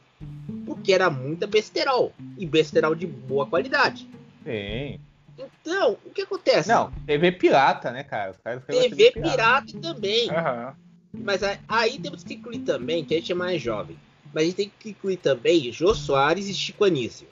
porque 0.67 0.93
era 0.93 1.09
muita 1.09 1.47
besterol. 1.47 2.13
E 2.37 2.45
besterol 2.45 2.95
de 2.95 3.07
boa 3.07 3.47
qualidade. 3.47 4.07
Sim. 4.45 5.01
Então, 5.39 5.97
o 6.05 6.11
que 6.11 6.23
acontece? 6.23 6.69
Não, 6.69 6.91
TV 7.07 7.31
pirata, 7.33 7.93
né, 7.93 8.03
cara? 8.03 8.35
TV, 8.67 8.89
TV 8.89 9.13
pirata. 9.13 9.31
pirata 9.31 9.81
também. 9.81 10.29
Uhum. 10.29 10.73
Mas 11.13 11.41
aí 11.69 11.99
temos 11.99 12.25
que 12.25 12.35
incluir 12.35 12.61
também, 12.61 13.05
que 13.05 13.15
a 13.15 13.19
gente 13.19 13.33
é 13.33 13.35
mais 13.35 13.63
jovem. 13.63 13.97
Mas 14.35 14.43
a 14.43 14.47
gente 14.47 14.57
tem 14.57 14.73
que 14.79 14.91
incluir 14.91 15.17
também 15.19 15.73
Jô 15.73 15.95
Soares 15.95 16.49
e 16.49 16.55
Chico 16.55 16.85
Anísio. 16.85 17.29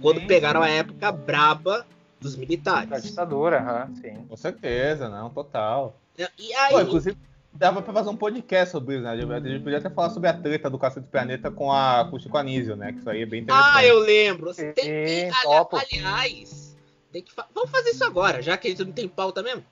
Quando 0.00 0.20
sim, 0.20 0.26
pegaram 0.26 0.62
sim. 0.62 0.68
a 0.68 0.70
época 0.70 1.12
braba 1.12 1.86
dos 2.20 2.36
militares. 2.36 2.90
Da 2.90 2.98
ditadura, 2.98 3.86
uhum, 3.88 3.96
sim. 3.96 4.26
Com 4.28 4.36
certeza, 4.36 5.08
não, 5.08 5.30
total. 5.30 5.96
E 6.18 6.54
aí, 6.54 6.72
Pô, 6.72 6.80
inclusive, 6.80 7.16
dava 7.54 7.80
pra 7.80 7.92
fazer 7.92 8.10
um 8.10 8.16
podcast 8.16 8.72
sobre 8.72 8.96
isso, 8.96 9.04
né? 9.04 9.10
A 9.10 9.40
gente 9.40 9.62
podia 9.62 9.78
até 9.78 9.88
falar 9.88 10.10
sobre 10.10 10.28
a 10.28 10.34
treta 10.34 10.68
do 10.68 10.78
Cacete 10.78 11.06
Planeta 11.08 11.50
com, 11.50 11.70
a, 11.72 12.06
com 12.10 12.16
o 12.16 12.20
Chico 12.20 12.36
Anísio, 12.36 12.76
né? 12.76 12.92
Que 12.92 12.98
isso 12.98 13.08
aí 13.08 13.22
é 13.22 13.26
bem 13.26 13.42
interessante. 13.42 13.76
Ah, 13.76 13.84
eu 13.84 13.98
lembro. 14.00 14.52
Você 14.52 14.72
tem 14.72 14.84
que, 14.84 15.30
aliás, 15.94 16.76
tem 17.12 17.22
que 17.22 17.32
fa... 17.32 17.46
vamos 17.54 17.70
fazer 17.70 17.90
isso 17.90 18.04
agora, 18.04 18.42
já 18.42 18.56
que 18.56 18.66
a 18.66 18.70
gente 18.70 18.84
não 18.84 18.92
tem 18.92 19.08
pauta 19.08 19.42
mesmo. 19.42 19.64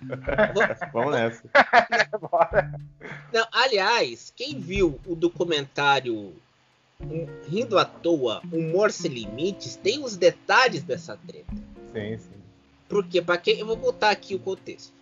vamos 0.92 1.12
nessa. 1.12 1.42
não, 3.32 3.46
aliás, 3.52 4.32
quem 4.36 4.58
viu 4.58 4.98
o 5.06 5.14
documentário 5.14 6.32
Rindo 7.48 7.78
à 7.78 7.84
Toa, 7.84 8.42
Humor 8.52 8.92
Sem 8.92 9.10
Limites, 9.10 9.76
tem 9.76 10.04
os 10.04 10.16
detalhes 10.16 10.82
dessa 10.82 11.18
treta. 11.26 11.54
Sim, 11.92 12.18
sim. 12.18 12.40
Porque, 12.88 13.22
para 13.22 13.38
quem. 13.38 13.58
Eu 13.58 13.66
vou 13.66 13.76
botar 13.76 14.10
aqui 14.10 14.34
o 14.34 14.38
contexto. 14.38 14.92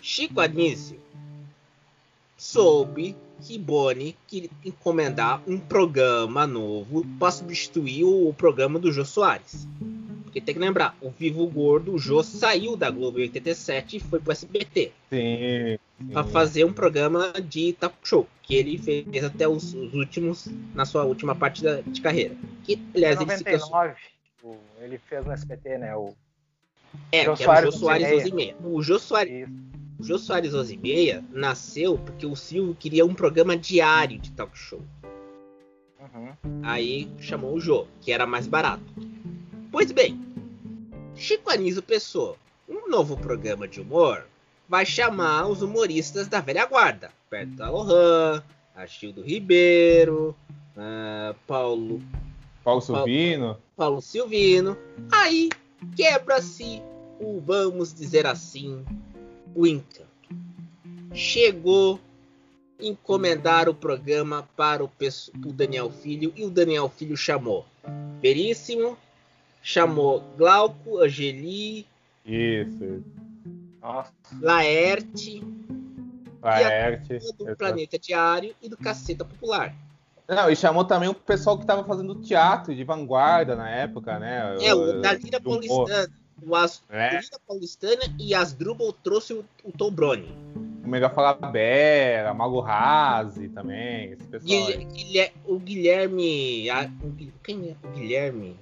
Chico 0.00 0.40
Anísio 0.40 1.00
soube 2.38 3.16
que 3.40 3.58
Boni 3.58 4.16
queria 4.26 4.50
encomendar 4.64 5.42
um 5.46 5.58
programa 5.58 6.46
novo 6.46 7.04
para 7.18 7.32
substituir 7.32 8.04
o 8.04 8.32
programa 8.32 8.78
do 8.78 8.92
Jô 8.92 9.04
Soares. 9.04 9.66
Porque 10.22 10.40
tem 10.40 10.54
que 10.54 10.60
lembrar, 10.60 10.96
o 11.00 11.10
Vivo 11.10 11.46
Gordo, 11.48 11.94
o 11.94 11.98
Jô 11.98 12.22
saiu 12.22 12.76
da 12.76 12.90
Globo 12.90 13.18
em 13.18 13.22
87 13.22 13.96
e 13.96 14.00
foi 14.00 14.20
pro 14.20 14.32
SBT. 14.32 14.92
Sim. 15.10 15.78
Para 16.12 16.24
fazer 16.24 16.64
um 16.64 16.72
programa 16.72 17.32
de 17.32 17.72
talk 17.72 17.96
show, 18.04 18.26
que 18.42 18.54
ele 18.54 18.78
fez 18.78 19.24
até 19.24 19.48
os, 19.48 19.74
os 19.74 19.94
últimos, 19.94 20.48
na 20.74 20.84
sua 20.84 21.04
última 21.04 21.34
parte 21.34 21.62
da, 21.62 21.80
de 21.80 22.00
carreira. 22.00 22.36
Que, 22.62 22.80
aliás, 22.94 23.18
99, 23.18 23.94
ele, 24.44 24.58
ele 24.80 24.98
fez 24.98 25.24
no 25.24 25.32
SBT, 25.32 25.78
né? 25.78 25.96
O... 25.96 26.14
É, 27.10 27.24
Jô 27.24 27.34
que 27.34 27.42
era 27.42 27.68
o 27.68 27.72
Jô 27.72 27.78
Soares 27.78 28.12
11 28.12 28.28
e 28.28 28.32
meia. 28.32 28.56
O 28.62 28.82
Jô 28.82 28.98
Soares. 28.98 29.48
Isso. 29.48 29.77
O 29.98 30.04
Jô 30.04 30.16
Soares 30.16 30.54
11 30.54 30.74
e 30.74 30.78
meia 30.78 31.24
nasceu 31.32 31.98
porque 31.98 32.24
o 32.24 32.36
Silvio 32.36 32.76
queria 32.78 33.04
um 33.04 33.14
programa 33.14 33.56
diário 33.56 34.18
de 34.18 34.30
talk 34.30 34.56
show. 34.56 34.80
Uhum. 36.00 36.60
Aí 36.62 37.10
chamou 37.18 37.54
o 37.54 37.60
Jô, 37.60 37.86
que 38.00 38.12
era 38.12 38.24
mais 38.24 38.46
barato. 38.46 38.84
Pois 39.72 39.90
bem, 39.90 40.20
Chico 41.16 41.50
Anísio 41.50 41.82
pensou, 41.82 42.38
um 42.68 42.88
novo 42.88 43.16
programa 43.16 43.66
de 43.66 43.80
humor 43.80 44.24
vai 44.68 44.86
chamar 44.86 45.48
os 45.48 45.62
humoristas 45.62 46.28
da 46.28 46.40
velha 46.40 46.64
guarda. 46.64 47.10
Perto 47.28 47.54
da 47.54 47.68
Lohan, 47.68 48.42
Achildo 48.76 49.20
Ribeiro, 49.20 50.36
uh, 50.76 51.34
Paulo... 51.44 52.00
Paulo 52.62 52.80
Silvino. 52.80 53.44
Paulo, 53.46 53.62
Paulo 53.76 54.00
Silvino. 54.00 54.76
Aí 55.10 55.48
quebra-se 55.96 56.82
o, 57.18 57.40
vamos 57.40 57.92
dizer 57.92 58.26
assim, 58.26 58.84
o 59.54 59.66
encanto. 59.66 60.08
Chegou 61.14 62.00
encomendar 62.80 63.68
o 63.68 63.74
programa 63.74 64.48
para 64.56 64.84
o, 64.84 64.90
o 65.44 65.52
Daniel 65.52 65.90
Filho 65.90 66.32
e 66.36 66.44
o 66.44 66.50
Daniel 66.50 66.88
Filho 66.88 67.16
chamou 67.16 67.66
Veríssimo, 68.20 68.96
chamou 69.62 70.20
Glauco, 70.36 70.98
Angeli, 70.98 71.86
isso. 72.24 73.02
Nossa. 73.80 74.12
Laerte, 74.40 75.42
Laerte 76.42 77.18
do 77.38 77.56
Planeta 77.56 77.98
Diário 77.98 78.54
e 78.60 78.68
do 78.68 78.76
Caceta 78.76 79.24
Popular. 79.24 79.74
Não, 80.28 80.50
e 80.50 80.54
chamou 80.54 80.84
também 80.84 81.08
o 81.08 81.14
pessoal 81.14 81.56
que 81.56 81.64
estava 81.64 81.82
fazendo 81.84 82.14
teatro 82.16 82.74
de 82.74 82.84
vanguarda 82.84 83.56
na 83.56 83.70
época, 83.70 84.18
né? 84.18 84.56
É, 84.60 84.74
o 84.74 85.00
da 85.00 85.14
Lira 85.14 85.40
Paulistana. 85.40 86.06
O 86.46 86.54
As... 86.54 86.82
É. 86.90 87.20
Paulistana 87.46 88.02
e 88.18 88.34
Asdrubal 88.34 88.92
trouxe 88.92 89.34
o, 89.34 89.44
o 89.64 89.72
Tom 89.72 89.90
Brony. 89.90 90.32
O 90.84 90.88
Mega 90.88 91.10
Falabella, 91.10 92.32
Mago 92.32 92.60
Razi 92.60 93.48
também, 93.48 94.12
esse 94.12 94.24
pessoal. 94.24 94.66
Guilherme, 94.66 95.32
o 95.44 95.58
Guilherme. 95.58 96.70
A, 96.70 96.90
o, 97.02 97.14
quem 97.42 97.70
é 97.70 97.86
o 97.86 97.90
Guilherme? 97.92 98.56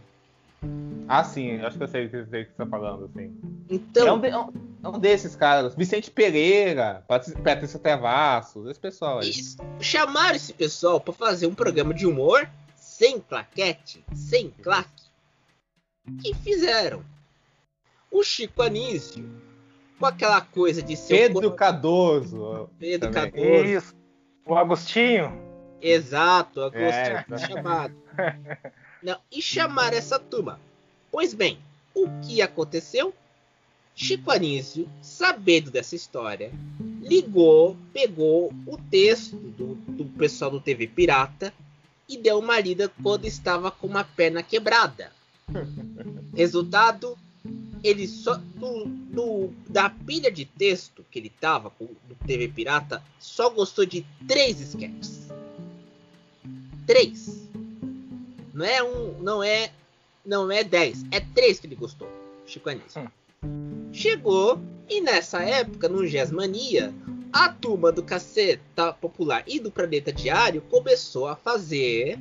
Ah, 1.09 1.23
sim, 1.23 1.61
acho 1.61 1.77
que 1.77 1.85
eu 1.85 1.89
sei 1.89 2.07
o 2.07 2.11
que 2.11 2.25
você 2.25 2.39
está 2.41 2.67
falando, 2.67 3.05
assim. 3.05 3.33
Então. 3.71 4.09
É 4.09 4.13
um, 4.13 4.21
de, 4.21 4.29
é 4.29 4.89
um, 4.89 4.99
desses 4.99 5.37
caras. 5.37 5.75
Vicente 5.75 6.11
Pereira, 6.11 7.05
Patrícia 7.07 7.79
Travassos, 7.79 8.69
esse 8.69 8.81
pessoal 8.81 9.21
aí. 9.21 9.31
Isso. 9.31 9.57
Chamaram 9.81 10.35
esse 10.35 10.53
pessoal 10.53 11.01
para 11.01 11.15
fazer 11.15 11.47
um 11.47 11.55
programa 11.55 11.95
de 11.95 12.07
humor 12.07 12.49
sem 12.75 13.21
claquete, 13.21 14.05
sem 14.15 14.51
claque. 14.51 15.05
Que 16.23 16.35
fizeram? 16.35 17.05
O 18.11 18.23
Chico 18.23 18.63
Anísio, 18.63 19.29
com 19.99 20.07
aquela 20.07 20.41
coisa 20.41 20.83
de 20.83 20.97
ser. 20.97 21.29
Pedro 21.29 21.53
Cardoso. 21.53 22.71
Pedro 22.79 23.11
Cardoso. 23.11 23.65
Isso. 23.65 23.95
O 24.45 24.55
Agostinho. 24.55 25.33
Exato, 25.81 26.63
Agostinho 26.63 27.25
é. 27.31 27.39
chamado. 27.39 27.95
Não, 29.03 29.19
e 29.31 29.43
chamar 29.43 29.93
essa 29.93 30.19
turma 30.19 30.59
Pois 31.17 31.33
bem, 31.33 31.59
o 31.95 32.09
que 32.21 32.43
aconteceu? 32.43 33.15
Chico 33.95 34.31
Anísio, 34.31 34.87
sabendo 35.01 35.71
dessa 35.71 35.97
história, 35.97 36.53
ligou, 37.01 37.75
pegou 37.91 38.53
o 38.67 38.77
texto 38.91 39.35
do, 39.37 39.77
do 39.77 40.05
pessoal 40.05 40.51
do 40.51 40.61
TV 40.61 40.87
Pirata 40.87 41.55
e 42.07 42.19
deu 42.19 42.39
uma 42.39 42.61
lida 42.61 42.93
quando 43.03 43.25
estava 43.25 43.71
com 43.71 43.87
uma 43.87 44.05
perna 44.05 44.43
quebrada. 44.43 45.11
Resultado, 46.37 47.17
ele 47.83 48.07
só 48.07 48.35
do, 48.35 48.87
do, 48.87 49.51
da 49.69 49.91
pilha 49.91 50.31
de 50.31 50.45
texto 50.45 51.05
que 51.11 51.19
ele 51.19 51.31
tava 51.31 51.71
com 51.71 51.87
do 51.87 52.15
TV 52.27 52.49
Pirata, 52.49 53.03
só 53.19 53.51
gostou 53.51 53.85
de 53.85 54.07
três 54.27 54.61
sketches. 54.61 55.29
Três. 56.87 57.49
Não 58.53 58.65
é 58.65 58.83
um, 58.83 59.19
não 59.21 59.43
é 59.43 59.73
não 60.25 60.51
é 60.51 60.65
10, 60.65 61.05
é 61.13 61.21
3 61.21 61.61
que 61.61 61.67
ele 61.67 61.77
gostou. 61.77 62.09
Chico 62.45 62.69
Anísio. 62.69 63.03
Hum. 63.45 63.91
Chegou 63.93 64.61
e 64.89 65.01
nessa 65.01 65.43
época, 65.43 65.89
no 65.89 66.07
Gesmania, 66.07 66.93
a 67.33 67.49
turma 67.49 67.93
do 67.93 68.03
Caceta 68.03 68.93
Popular 68.93 69.43
e 69.47 69.59
do 69.59 69.71
Planeta 69.71 70.13
Diário 70.13 70.63
começou 70.63 71.27
a 71.27 71.37
fazer 71.37 72.19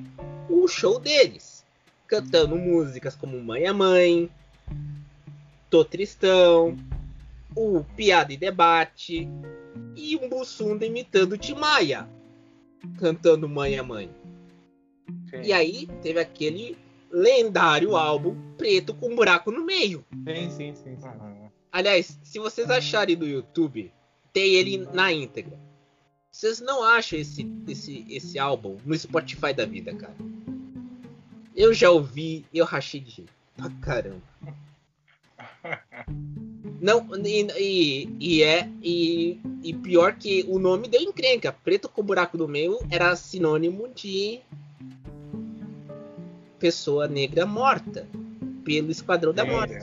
o 0.50 0.68
show 0.68 1.00
deles. 1.00 1.64
Cantando 2.08 2.56
músicas 2.56 3.16
como 3.16 3.42
Mãe 3.42 3.66
a 3.66 3.74
Mãe, 3.74 4.30
Tô 5.76 5.84
Tristão, 5.84 6.78
o 7.54 7.84
Piada 7.98 8.32
e 8.32 8.38
Debate 8.38 9.28
e 9.94 10.16
um 10.16 10.30
Bussunda 10.30 10.86
imitando 10.86 11.38
Timaya, 11.38 12.08
cantando 12.98 13.50
Mãe 13.50 13.78
a 13.78 13.84
Mãe. 13.84 14.10
Sim. 15.30 15.42
E 15.44 15.52
aí 15.52 15.86
teve 16.02 16.18
aquele 16.18 16.78
lendário 17.12 17.98
álbum 17.98 18.38
preto 18.56 18.94
com 18.94 19.10
um 19.10 19.18
buraco 19.18 19.52
no 19.52 19.66
meio. 19.66 20.06
Sim, 20.26 20.50
sim, 20.50 20.76
sim. 20.76 20.96
sim. 20.96 21.10
Aliás, 21.70 22.18
se 22.24 22.40
vocês 22.40 22.70
acharem 22.70 23.18
no 23.18 23.28
YouTube, 23.28 23.92
tem 24.32 24.54
ele 24.54 24.78
na 24.94 25.12
íntegra. 25.12 25.60
Vocês 26.32 26.62
não 26.62 26.86
acham 26.86 27.20
esse, 27.20 27.46
esse, 27.68 28.06
esse 28.10 28.40
álbum 28.40 28.78
no 28.86 28.98
Spotify 28.98 29.54
da 29.54 29.66
vida, 29.66 29.94
cara? 29.94 30.16
Eu 31.54 31.74
já 31.74 31.92
ouvi, 31.92 32.46
eu 32.54 32.64
rachei 32.64 33.02
de 33.02 33.12
jeito. 33.12 33.34
Pra 33.58 33.70
caramba. 33.82 34.24
Não, 36.82 37.08
e, 37.58 38.10
e, 38.20 38.44
é. 38.44 38.70
E, 38.82 39.40
e 39.64 39.74
pior 39.74 40.14
que 40.14 40.46
o 40.48 40.60
nome 40.60 40.88
deu 40.88 41.02
encrenca. 41.02 41.52
Preto 41.52 41.90
com 41.90 42.04
buraco 42.04 42.38
no 42.38 42.48
meio 42.48 42.78
era 42.92 43.16
sinônimo 43.16 43.88
de 43.90 44.42
pessoa 46.60 47.08
negra 47.08 47.46
morta 47.46 48.08
pelo 48.64 48.92
Esquadrão 48.92 49.34
da 49.34 49.46
Morte. 49.46 49.76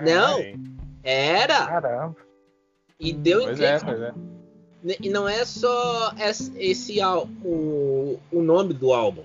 Não, 0.00 0.38
era. 1.02 1.66
Caramba. 1.66 2.16
E 2.98 3.12
deu 3.12 3.42
pois 3.44 3.60
é, 3.60 3.78
pois 3.78 4.00
é. 4.00 4.14
E 5.00 5.08
não 5.08 5.28
é 5.28 5.44
só 5.44 6.12
esse 6.18 7.00
o, 7.44 8.18
o 8.30 8.42
nome 8.42 8.72
do 8.72 8.92
álbum. 8.92 9.24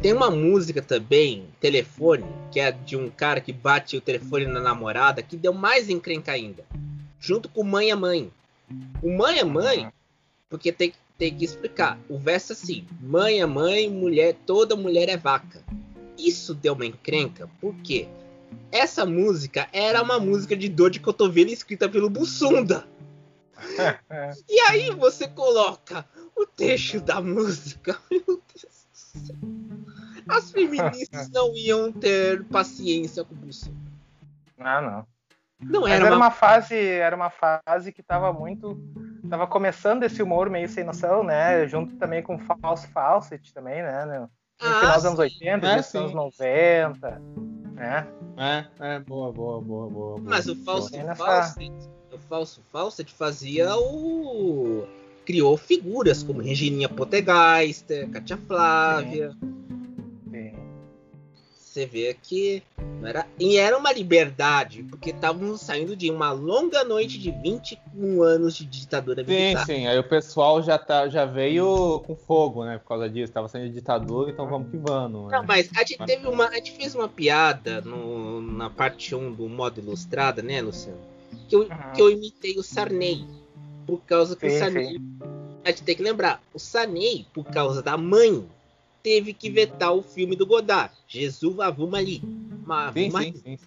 Tem 0.00 0.12
uma 0.12 0.30
música 0.30 0.80
também, 0.80 1.48
Telefone, 1.60 2.24
que 2.52 2.60
é 2.60 2.70
de 2.70 2.96
um 2.96 3.10
cara 3.10 3.40
que 3.40 3.52
bate 3.52 3.96
o 3.96 4.00
telefone 4.00 4.46
na 4.46 4.60
namorada, 4.60 5.24
que 5.24 5.36
deu 5.36 5.52
mais 5.52 5.90
encrenca 5.90 6.30
ainda. 6.30 6.64
Junto 7.18 7.48
com 7.48 7.64
Mãe 7.64 7.90
a 7.90 7.96
Mãe. 7.96 8.30
O 9.02 9.10
Mãe 9.10 9.40
a 9.40 9.44
Mãe, 9.44 9.92
porque 10.48 10.70
tem, 10.70 10.92
tem 11.18 11.34
que 11.34 11.44
explicar. 11.44 11.98
O 12.08 12.16
verso 12.16 12.52
é 12.52 12.54
assim: 12.54 12.86
Mãe 13.00 13.42
a 13.42 13.46
mãe, 13.48 13.90
mulher, 13.90 14.36
toda 14.46 14.76
mulher 14.76 15.08
é 15.08 15.16
vaca. 15.16 15.64
Isso 16.16 16.54
deu 16.54 16.74
uma 16.74 16.86
encrenca, 16.86 17.50
porque 17.60 18.06
essa 18.70 19.04
música 19.04 19.68
era 19.72 20.00
uma 20.00 20.20
música 20.20 20.56
de 20.56 20.68
dor 20.68 20.90
de 20.90 21.00
cotovelo 21.00 21.50
escrita 21.50 21.88
pelo 21.88 22.08
Bussunda. 22.08 22.86
e 24.48 24.60
aí 24.60 24.90
você 24.92 25.26
coloca 25.26 26.06
o 26.36 26.46
texto 26.46 27.00
da 27.00 27.20
música. 27.20 28.00
Meu 28.08 28.40
Deus 28.54 28.77
céu. 29.18 29.36
As 30.28 30.50
feministas 30.50 31.30
não 31.32 31.54
iam 31.54 31.92
ter 31.92 32.44
paciência 32.44 33.24
com 33.24 33.34
o 33.34 33.38
Bussunda. 33.38 33.76
Ah, 34.58 34.80
não. 34.80 35.06
Não 35.60 35.88
era, 35.88 36.06
era 36.06 36.16
uma... 36.16 36.26
uma... 36.26 36.30
fase, 36.30 36.76
era 36.76 37.16
uma 37.16 37.30
fase 37.30 37.92
que 37.92 38.00
estava 38.00 38.32
muito, 38.32 38.78
tava 39.28 39.46
começando 39.46 40.04
esse 40.04 40.22
humor 40.22 40.48
meio 40.48 40.68
sem 40.68 40.84
noção, 40.84 41.24
né? 41.24 41.66
Junto 41.66 41.96
também 41.96 42.22
com 42.22 42.38
False 42.38 42.86
Fawcett 42.88 43.52
também, 43.52 43.82
né? 43.82 44.04
no 44.60 44.68
ah, 44.68 44.80
final 44.80 44.94
dos 44.96 45.04
anos 45.04 45.18
80, 45.18 45.66
é, 45.66 45.76
dos 45.76 45.94
anos 45.94 46.14
90, 46.14 47.22
né? 47.74 48.08
É, 48.36 48.64
é, 48.80 48.98
boa, 49.00 49.32
boa, 49.32 49.60
boa, 49.60 49.88
boa. 49.88 50.20
Mas 50.20 50.46
o 50.46 50.56
falso 50.64 50.90
Fawcett, 51.16 51.72
o 52.12 52.18
falso 52.18 52.62
Fawcett 52.70 53.12
fazia 53.12 53.76
o 53.76 54.86
criou 55.28 55.58
figuras 55.58 56.22
como 56.22 56.40
Regininha 56.40 56.88
Potegeister, 56.88 58.08
Katia 58.08 58.38
Flávia. 58.38 59.36
Sim 59.42 59.58
você 61.78 61.86
vê 61.86 62.16
que 62.20 62.62
era, 63.04 63.26
e 63.38 63.56
era 63.56 63.78
uma 63.78 63.92
liberdade, 63.92 64.82
porque 64.82 65.10
estávamos 65.10 65.60
saindo 65.60 65.94
de 65.94 66.10
uma 66.10 66.32
longa 66.32 66.82
noite 66.82 67.18
de 67.18 67.30
21 67.30 68.22
anos 68.22 68.56
de 68.56 68.64
ditadura 68.64 69.22
militar. 69.22 69.64
Sim, 69.64 69.74
sim, 69.74 69.86
aí 69.86 69.98
o 69.98 70.02
pessoal 70.02 70.60
já, 70.62 70.76
tá, 70.76 71.08
já 71.08 71.24
veio 71.24 72.00
com 72.00 72.16
fogo, 72.16 72.64
né, 72.64 72.78
por 72.78 72.88
causa 72.88 73.08
disso, 73.08 73.26
estava 73.30 73.48
saindo 73.48 73.68
de 73.68 73.74
ditadura, 73.74 74.30
então 74.30 74.48
vamos 74.48 74.70
que 74.70 74.76
vamos. 74.76 75.30
Né? 75.30 75.38
Não, 75.38 75.46
mas 75.46 75.70
a 75.76 75.80
gente 75.80 75.98
teve 76.04 76.26
uma, 76.26 76.48
a 76.48 76.54
gente 76.54 76.72
fez 76.72 76.94
uma 76.94 77.08
piada 77.08 77.80
no, 77.82 78.40
na 78.40 78.68
parte 78.68 79.14
1 79.14 79.32
do 79.32 79.48
modo 79.48 79.78
ilustrada, 79.78 80.42
né, 80.42 80.60
Luciano? 80.60 80.98
Que 81.48 81.54
eu, 81.54 81.68
que 81.94 82.02
eu 82.02 82.10
imitei 82.10 82.58
o 82.58 82.62
Sarney, 82.62 83.24
por 83.88 84.02
causa 84.02 84.36
que 84.36 84.50
sim, 84.50 84.56
o 84.56 84.58
Sarney... 84.58 84.86
Sim. 84.86 85.18
A 85.64 85.70
gente 85.70 85.82
tem 85.82 85.96
que 85.96 86.02
lembrar, 86.02 86.42
o 86.52 86.58
Sarney, 86.58 87.26
por 87.32 87.44
causa 87.44 87.82
da 87.82 87.96
mãe 87.96 88.46
teve 89.02 89.32
que 89.32 89.48
vetar 89.48 89.94
o 89.94 90.02
filme 90.02 90.36
do 90.36 90.46
Godard, 90.46 90.92
Jesus 91.06 91.58
Avumali. 91.58 92.22
Sim, 92.92 93.10
sim, 93.10 93.32
sim, 93.32 93.58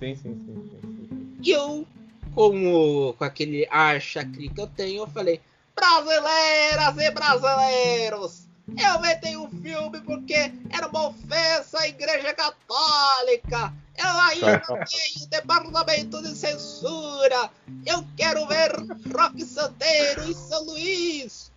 sim, 0.00 0.16
sim, 0.16 0.16
sim, 0.16 1.36
E 1.42 1.50
eu, 1.50 1.86
como 2.34 3.12
com 3.12 3.24
aquele 3.24 3.66
ar 3.70 4.00
chacri 4.00 4.48
que 4.48 4.60
eu 4.60 4.66
tenho, 4.66 5.02
eu 5.02 5.06
falei: 5.06 5.38
Brasileiras 5.76 6.96
e 6.98 7.10
brasileiros, 7.10 8.47
eu 8.76 9.00
vetei 9.00 9.36
o 9.36 9.48
filme 9.48 10.00
porque 10.02 10.52
era 10.70 10.86
uma 10.88 11.08
ofensa 11.08 11.80
à 11.80 11.88
Igreja 11.88 12.34
Católica. 12.34 13.72
Eu 13.96 14.20
ainda 14.20 14.60
tenho 14.86 15.28
departamento 15.28 16.22
de 16.22 16.34
censura. 16.36 17.50
Eu 17.86 18.04
quero 18.16 18.46
ver 18.46 18.72
Rock 19.14 19.44
Santeiro 19.44 20.24
em 20.24 20.34
São 20.34 20.64
Luís. 20.64 21.50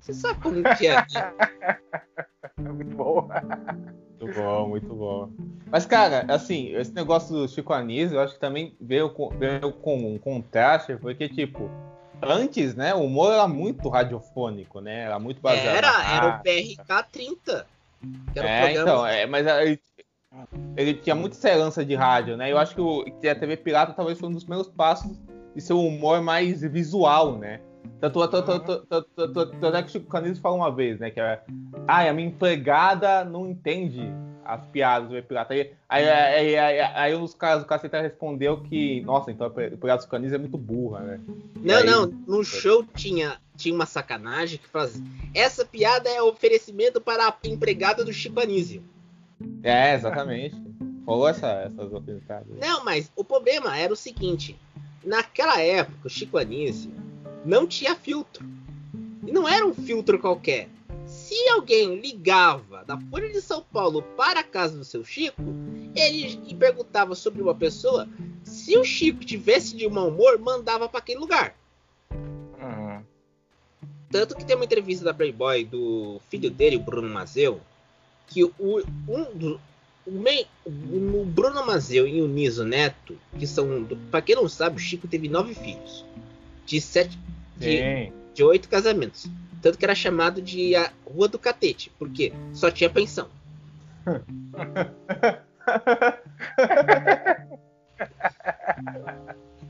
Você 0.00 0.14
sabe 0.14 0.40
como 0.40 0.62
que 0.76 0.86
é? 0.86 1.04
muito 2.58 2.96
bom. 2.96 3.28
Muito 4.20 4.34
bom, 4.34 4.68
muito 4.68 4.94
bom. 4.94 5.30
Mas, 5.70 5.86
cara, 5.86 6.26
assim, 6.28 6.74
esse 6.74 6.92
negócio 6.92 7.34
do 7.34 7.48
Chico 7.48 7.72
Anísio, 7.72 8.16
eu 8.16 8.20
acho 8.20 8.34
que 8.34 8.40
também 8.40 8.74
veio 8.80 9.10
com, 9.10 9.28
veio 9.30 9.72
com 9.72 10.14
um 10.14 10.18
contraste, 10.18 10.96
porque, 10.96 11.28
tipo, 11.28 11.70
antes, 12.22 12.74
né, 12.74 12.94
o 12.94 13.04
humor 13.04 13.32
era 13.32 13.48
muito 13.48 13.88
radiofônico, 13.88 14.80
né? 14.80 15.04
Era 15.04 15.18
muito 15.18 15.40
baseado. 15.40 15.76
Era, 15.76 16.16
era 16.16 16.28
o 16.28 16.42
PRK 16.42 17.02
30. 17.10 17.66
é, 18.36 18.72
então, 18.72 19.06
é, 19.06 19.26
mas 19.26 19.46
ele, 19.46 19.80
ele 20.76 20.94
tinha 20.94 21.14
muita 21.14 21.48
herança 21.48 21.84
de 21.84 21.94
rádio, 21.94 22.36
né? 22.36 22.50
Eu 22.50 22.58
acho 22.58 22.74
que, 22.74 22.80
o, 22.80 23.04
que 23.04 23.28
a 23.28 23.34
TV 23.34 23.56
Pirata 23.56 23.92
talvez 23.92 24.18
foi 24.18 24.28
um 24.28 24.32
dos 24.32 24.44
primeiros 24.44 24.70
passos 24.72 25.18
de 25.54 25.60
ser 25.60 25.72
um 25.72 25.86
humor 25.86 26.20
mais 26.20 26.62
visual, 26.62 27.36
né? 27.36 27.60
Tanto, 28.00 28.28
tanto, 28.28 28.86
tanto, 28.86 29.76
é 29.76 29.82
que 29.82 29.88
o 29.88 29.92
Chico 29.92 30.06
Canizo 30.06 30.40
fala 30.40 30.56
uma 30.56 30.74
vez, 30.74 30.98
né? 30.98 31.10
Que 31.10 31.20
é. 31.20 31.42
Ai, 31.86 32.08
a 32.08 32.14
minha 32.14 32.28
empregada 32.28 33.24
não 33.24 33.46
entende 33.46 34.10
as 34.44 34.64
piadas 34.66 35.08
do 35.08 35.22
pirata. 35.22 35.54
Aí, 35.54 35.70
aí, 35.88 36.08
aí, 36.08 36.58
aí, 36.58 36.80
aí 36.80 37.18
dos 37.18 37.34
caras 37.34 37.62
do 37.62 37.66
caceta 37.66 38.00
respondeu 38.00 38.62
que, 38.62 39.00
nossa, 39.02 39.30
então 39.30 39.46
empregada 39.46 40.02
do 40.02 40.08
Canizo 40.08 40.34
é 40.34 40.38
muito 40.38 40.58
burra, 40.58 41.00
né? 41.00 41.20
Não, 41.56 41.84
não, 41.84 42.06
no 42.06 42.44
show 42.44 42.84
tinha, 42.94 43.38
tinha 43.56 43.74
uma 43.74 43.86
sacanagem 43.86 44.58
que 44.58 44.68
fazia. 44.68 45.04
Essa 45.34 45.64
piada 45.64 46.08
é 46.08 46.22
oferecimento 46.22 47.00
para 47.00 47.28
a 47.28 47.48
empregada 47.48 48.04
do 48.04 48.12
Chico 48.12 48.40
Anísio. 48.40 48.82
É, 49.62 49.94
exatamente. 49.94 50.56
rolou 51.06 51.28
essa, 51.28 51.48
essas 51.62 51.92
opiniões. 51.92 52.22
Não, 52.60 52.84
mas 52.84 53.10
o 53.16 53.24
problema 53.24 53.76
era 53.76 53.92
o 53.92 53.96
seguinte: 53.96 54.58
naquela 55.04 55.60
época, 55.60 56.06
o 56.06 56.10
Chico 56.10 56.38
Anísio 56.38 56.92
não 57.44 57.66
tinha 57.66 57.94
filtro. 57.94 58.44
E 59.26 59.32
não 59.32 59.48
era 59.48 59.66
um 59.66 59.74
filtro 59.74 60.18
qualquer. 60.18 60.68
Se 61.30 61.48
alguém 61.50 62.00
ligava 62.00 62.84
da 62.84 62.98
Folha 62.98 63.30
de 63.30 63.40
São 63.40 63.62
Paulo 63.62 64.02
para 64.16 64.40
a 64.40 64.42
casa 64.42 64.76
do 64.76 64.84
seu 64.84 65.04
Chico, 65.04 65.40
ele 65.94 66.56
perguntava 66.56 67.14
sobre 67.14 67.40
uma 67.40 67.54
pessoa. 67.54 68.08
Se 68.42 68.76
o 68.76 68.82
Chico 68.82 69.24
tivesse 69.24 69.76
de 69.76 69.88
mau 69.88 70.08
humor, 70.08 70.40
mandava 70.40 70.88
para 70.88 70.98
aquele 70.98 71.20
lugar. 71.20 71.54
Uhum. 72.10 73.04
Tanto 74.10 74.34
que 74.34 74.44
tem 74.44 74.56
uma 74.56 74.64
entrevista 74.64 75.04
da 75.04 75.14
Playboy 75.14 75.64
do 75.64 76.20
filho 76.28 76.50
dele, 76.50 76.74
o 76.74 76.80
Bruno 76.80 77.08
Mazeu, 77.08 77.60
que 78.26 78.42
o, 78.42 78.52
um 78.58 79.24
do, 79.32 79.60
o, 80.04 80.10
mei, 80.10 80.48
o 80.66 81.24
Bruno 81.24 81.64
Mazeu 81.64 82.08
e 82.08 82.20
o 82.20 82.26
Niso 82.26 82.64
Neto, 82.64 83.16
que 83.38 83.46
são, 83.46 83.86
para 84.10 84.20
quem 84.20 84.34
não 84.34 84.48
sabe, 84.48 84.78
o 84.78 84.80
Chico 84.80 85.06
teve 85.06 85.28
nove 85.28 85.54
filhos, 85.54 86.04
de 86.66 86.80
sete, 86.80 87.16
de, 87.56 88.10
de 88.34 88.42
oito 88.44 88.68
casamentos. 88.68 89.26
Tanto 89.60 89.76
que 89.78 89.84
era 89.84 89.94
chamado 89.94 90.40
de 90.40 90.74
a 90.74 90.90
Rua 91.06 91.28
do 91.28 91.38
Catete, 91.38 91.92
porque 91.98 92.32
só 92.52 92.70
tinha 92.70 92.88
pensão. 92.88 93.28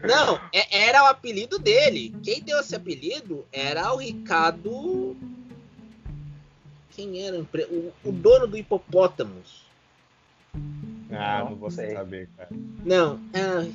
Não, 0.02 0.40
é, 0.52 0.86
era 0.88 1.02
o 1.02 1.06
apelido 1.06 1.58
dele. 1.58 2.14
Quem 2.22 2.40
deu 2.40 2.60
esse 2.60 2.74
apelido 2.74 3.44
era 3.52 3.92
o 3.92 3.98
Ricardo. 3.98 5.16
Quem 6.90 7.26
era 7.26 7.38
o, 7.38 7.92
o 8.04 8.12
dono 8.12 8.46
do 8.46 8.56
Hipopótamos? 8.56 9.68
Ah, 11.10 11.44
não 11.44 11.56
vou 11.56 11.70
saber, 11.70 12.28
cara. 12.36 12.50
Não, 12.84 13.20
é... 13.32 13.70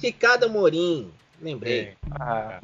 Ricardo 0.00 0.44
Amorim, 0.44 1.10
lembrei. 1.40 1.94
Ah. 2.10 2.60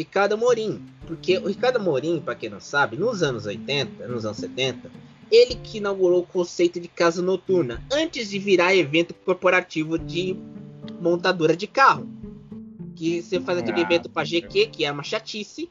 Ricardo 0.00 0.32
Amorim, 0.32 0.82
porque 1.06 1.36
o 1.36 1.46
Ricardo 1.46 1.76
Amorim, 1.76 2.20
para 2.20 2.34
quem 2.34 2.48
não 2.48 2.58
sabe, 2.58 2.96
nos 2.96 3.22
anos 3.22 3.44
80, 3.44 4.08
nos 4.08 4.24
anos 4.24 4.38
70, 4.38 4.90
ele 5.30 5.54
que 5.56 5.76
inaugurou 5.76 6.22
o 6.22 6.26
conceito 6.26 6.80
de 6.80 6.88
casa 6.88 7.20
noturna, 7.20 7.84
antes 7.92 8.30
de 8.30 8.38
virar 8.38 8.74
evento 8.74 9.12
corporativo 9.12 9.98
de 9.98 10.34
montadora 10.98 11.54
de 11.54 11.66
carro. 11.66 12.08
Que 12.96 13.20
você 13.20 13.38
faz 13.40 13.58
aquele 13.58 13.80
ah, 13.80 13.82
evento 13.82 14.08
para 14.08 14.26
GQ, 14.26 14.68
que 14.68 14.86
é 14.86 14.90
uma 14.90 15.02
chatice. 15.02 15.70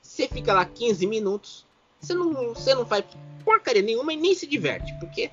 Você 0.00 0.26
fica 0.26 0.54
lá 0.54 0.64
15 0.64 1.06
minutos, 1.06 1.66
você 2.00 2.14
não, 2.14 2.54
você 2.54 2.74
não 2.74 2.86
faz 2.86 3.04
porcaria 3.44 3.82
nenhuma 3.82 4.12
e 4.14 4.16
nem 4.16 4.34
se 4.34 4.46
diverte, 4.46 4.90
porque 4.98 5.30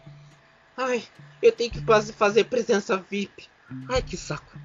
ai, 0.76 1.02
eu 1.42 1.54
tenho 1.54 1.72
que 1.72 1.82
fazer 2.12 2.44
presença 2.44 2.98
VIP. 3.10 3.48
Ai, 3.88 4.02
que 4.02 4.18
saco. 4.18 4.60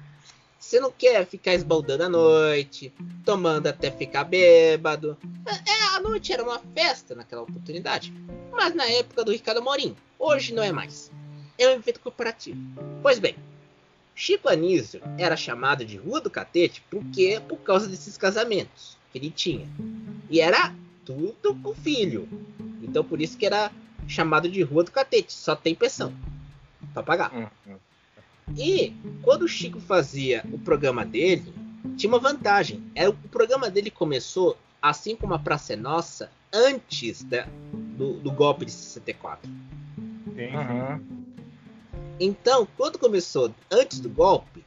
Você 0.73 0.79
não 0.79 0.91
quer 0.91 1.23
ficar 1.27 1.53
esbaldando 1.53 2.01
a 2.01 2.09
noite, 2.09 2.91
tomando 3.23 3.67
até 3.67 3.91
ficar 3.91 4.23
bêbado. 4.23 5.15
É, 5.45 5.95
a 5.95 5.99
noite 5.99 6.33
era 6.33 6.43
uma 6.43 6.57
festa 6.73 7.13
naquela 7.13 7.43
oportunidade. 7.43 8.11
Mas 8.51 8.73
na 8.73 8.83
época 8.85 9.23
do 9.23 9.31
Ricardo 9.31 9.61
Morim, 9.61 9.95
hoje 10.17 10.51
não 10.51 10.63
é 10.63 10.71
mais. 10.71 11.11
É 11.59 11.67
um 11.67 11.73
evento 11.73 11.99
corporativo. 11.99 12.59
Pois 13.03 13.19
bem, 13.19 13.35
Chico 14.15 14.49
Anísio 14.49 14.99
era 15.15 15.37
chamado 15.37 15.85
de 15.85 15.95
Rua 15.95 16.19
do 16.19 16.31
Catete 16.31 16.83
porque 16.89 17.39
por 17.47 17.57
causa 17.57 17.87
desses 17.87 18.17
casamentos 18.17 18.97
que 19.11 19.19
ele 19.19 19.29
tinha. 19.29 19.67
E 20.27 20.41
era 20.41 20.73
tudo 21.05 21.53
com 21.61 21.75
filho. 21.75 22.27
Então 22.81 23.03
por 23.03 23.21
isso 23.21 23.37
que 23.37 23.45
era 23.45 23.71
chamado 24.07 24.49
de 24.49 24.63
Rua 24.63 24.83
do 24.83 24.91
Catete. 24.91 25.33
Só 25.33 25.55
tem 25.55 25.75
pensão 25.75 26.11
para 26.95 27.03
pagar. 27.03 27.31
Uhum. 27.31 27.77
E 28.57 28.93
quando 29.21 29.43
o 29.43 29.47
Chico 29.47 29.79
fazia 29.79 30.43
o 30.51 30.59
programa 30.59 31.05
dele, 31.05 31.53
tinha 31.95 32.11
uma 32.11 32.19
vantagem. 32.19 32.83
Era, 32.95 33.09
o 33.09 33.13
programa 33.13 33.69
dele 33.69 33.89
começou, 33.89 34.57
assim 34.81 35.15
como 35.15 35.33
a 35.33 35.39
Praça 35.39 35.73
é 35.73 35.75
Nossa, 35.75 36.29
antes 36.51 37.23
da, 37.23 37.47
do, 37.71 38.13
do, 38.19 38.31
golpe 38.31 38.65
de 38.65 38.71
64. 38.71 39.49
Uhum. 39.49 41.23
Então, 42.19 42.67
quando 42.77 42.99
começou 42.99 43.53
antes 43.71 43.99
do 43.99 44.09
golpe, 44.09 44.63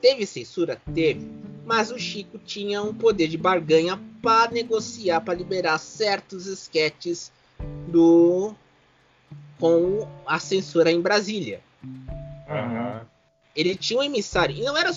teve 0.00 0.26
censura? 0.26 0.80
Teve. 0.92 1.26
Mas 1.64 1.90
o 1.90 1.98
Chico 1.98 2.38
tinha 2.38 2.82
um 2.82 2.94
poder 2.94 3.28
de 3.28 3.36
barganha 3.36 4.00
para 4.22 4.50
negociar, 4.50 5.20
para 5.20 5.34
liberar 5.34 5.78
certos 5.78 6.46
esquetes 6.46 7.30
do 7.86 8.54
com 9.58 10.08
a 10.24 10.38
censura 10.38 10.90
em 10.90 11.00
Brasília. 11.00 11.60
Ele 13.58 13.74
tinha 13.74 13.98
um 13.98 14.02
emissário. 14.04 14.54
E 14.54 14.62
não 14.62 14.76
era 14.76 14.92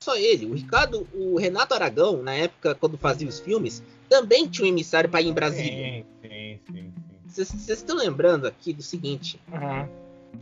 só 0.00 0.16
ele. 0.16 0.46
O 0.46 0.54
Ricardo, 0.54 1.06
o 1.14 1.38
Renato 1.38 1.74
Aragão, 1.74 2.20
na 2.20 2.34
época, 2.34 2.74
quando 2.74 2.98
fazia 2.98 3.28
os 3.28 3.38
filmes, 3.38 3.84
também 4.08 4.48
tinha 4.48 4.66
um 4.66 4.68
emissário 4.68 5.08
para 5.08 5.22
ir 5.22 5.28
em 5.28 5.32
Brasília. 5.32 5.70
Sim, 5.70 6.04
sim, 6.20 6.58
sim. 6.72 6.92
Vocês 7.24 7.68
estão 7.68 7.96
lembrando 7.96 8.48
aqui 8.48 8.72
do 8.72 8.82
seguinte? 8.82 9.40
Uhum. 9.52 9.88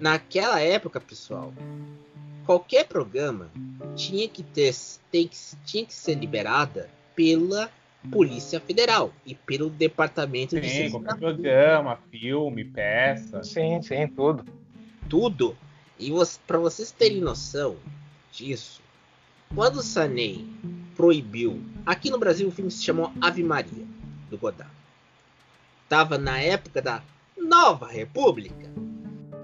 Naquela 0.00 0.60
época, 0.60 0.98
pessoal, 0.98 1.52
qualquer 2.46 2.86
programa 2.86 3.50
tinha 3.94 4.26
que 4.26 4.42
ter, 4.42 4.74
tem, 5.12 5.28
tinha 5.66 5.84
que 5.84 5.92
ser 5.92 6.14
liberada 6.14 6.88
pela 7.14 7.70
Polícia 8.10 8.60
Federal 8.60 9.12
e 9.26 9.34
pelo 9.34 9.68
Departamento 9.68 10.54
sim, 10.54 10.60
de 10.62 10.70
Segurança. 10.70 11.18
Qualquer 11.18 11.18
programa, 11.18 11.98
filme, 12.10 12.64
peça. 12.64 13.42
Sim, 13.42 13.82
sim, 13.82 14.08
tudo. 14.08 14.42
Tudo. 15.06 15.54
E 15.98 16.10
você, 16.10 16.38
para 16.46 16.58
vocês 16.58 16.90
terem 16.90 17.20
noção 17.20 17.76
disso, 18.32 18.82
quando 19.54 19.76
o 19.76 19.82
Sanei 19.82 20.44
proibiu, 20.94 21.62
aqui 21.84 22.10
no 22.10 22.18
Brasil 22.18 22.48
o 22.48 22.50
filme 22.52 22.70
se 22.70 22.82
chamou 22.82 23.12
Ave 23.20 23.42
Maria 23.42 23.86
do 24.28 24.36
Godard. 24.36 24.70
Tava 25.88 26.18
na 26.18 26.38
época 26.40 26.82
da 26.82 27.02
Nova 27.36 27.86
República. 27.86 28.70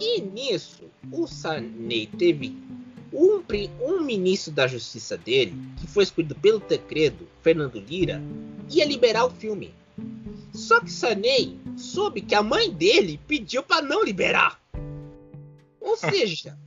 E 0.00 0.20
nisso, 0.20 0.90
o 1.10 1.26
Sanei 1.26 2.06
teve 2.06 2.56
um, 3.12 3.42
um, 3.80 4.00
ministro 4.02 4.52
da 4.52 4.66
justiça 4.66 5.16
dele, 5.16 5.54
que 5.80 5.86
foi 5.86 6.02
escolhido 6.02 6.34
pelo 6.34 6.58
Tancredo, 6.58 7.28
Fernando 7.42 7.78
Lira, 7.78 8.20
ia 8.70 8.84
liberar 8.84 9.26
o 9.26 9.30
filme. 9.30 9.72
Só 10.52 10.80
que 10.80 10.90
Sanei 10.90 11.56
soube 11.76 12.22
que 12.22 12.34
a 12.34 12.42
mãe 12.42 12.70
dele 12.70 13.20
pediu 13.26 13.62
para 13.62 13.82
não 13.82 14.04
liberar. 14.04 14.61
Ou 15.82 15.96
seja, 15.96 16.58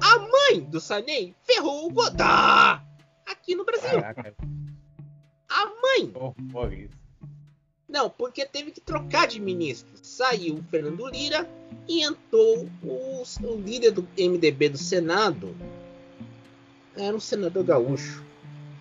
a 0.00 0.18
mãe 0.18 0.60
do 0.60 0.80
Sanem 0.80 1.34
ferrou 1.44 1.86
o 1.86 1.90
Godard 1.90 2.84
aqui 3.26 3.54
no 3.54 3.64
Brasil. 3.64 4.00
Caraca. 4.00 4.34
A 5.48 5.66
mãe. 5.66 6.12
Oh, 6.14 6.34
Não, 7.88 8.10
porque 8.10 8.44
teve 8.44 8.72
que 8.72 8.80
trocar 8.80 9.26
de 9.28 9.40
ministro. 9.40 9.92
Saiu 10.02 10.56
o 10.56 10.64
Fernando 10.64 11.06
Lira 11.08 11.48
e 11.88 12.02
entrou 12.02 12.68
o, 12.82 13.22
o 13.22 13.56
líder 13.60 13.92
do 13.92 14.02
MDB 14.18 14.70
do 14.70 14.78
Senado. 14.78 15.54
Era 16.96 17.14
um 17.16 17.20
senador 17.20 17.64
gaúcho. 17.64 18.24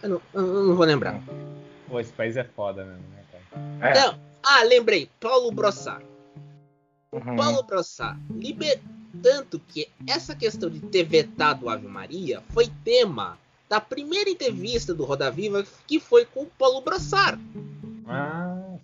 Eu 0.02 0.10
não, 0.10 0.22
eu 0.34 0.64
não 0.66 0.76
vou 0.76 0.86
lembrar. 0.86 1.22
Pô, 1.88 2.00
esse 2.00 2.12
país 2.12 2.36
é 2.36 2.44
foda 2.44 2.84
mesmo, 2.84 3.04
né, 3.10 3.24
cara? 3.32 3.92
É. 3.92 4.02
Não. 4.02 4.20
Ah, 4.44 4.64
lembrei. 4.64 5.10
Paulo 5.20 5.52
Brossard. 5.52 6.06
Uhum. 7.12 7.36
Paulo 7.36 7.64
Brossard 7.64 8.20
liber, 8.32 8.82
tanto 9.24 9.60
que 9.70 9.88
essa 10.06 10.36
questão 10.36 10.70
de 10.70 10.82
ter 10.82 11.04
vetado 11.04 11.70
Ave 11.70 11.88
Maria 11.88 12.44
foi 12.50 12.70
tema 12.84 13.40
da 13.70 13.80
primeira 13.80 14.30
entrevista 14.30 14.94
do 14.94 15.06
Roda 15.06 15.32
Viva, 15.32 15.66
que 15.88 15.98
foi 15.98 16.26
com 16.26 16.42
o 16.42 16.46
Paulo 16.46 16.82
Brossard. 16.82 17.42
Ah. 18.06 18.76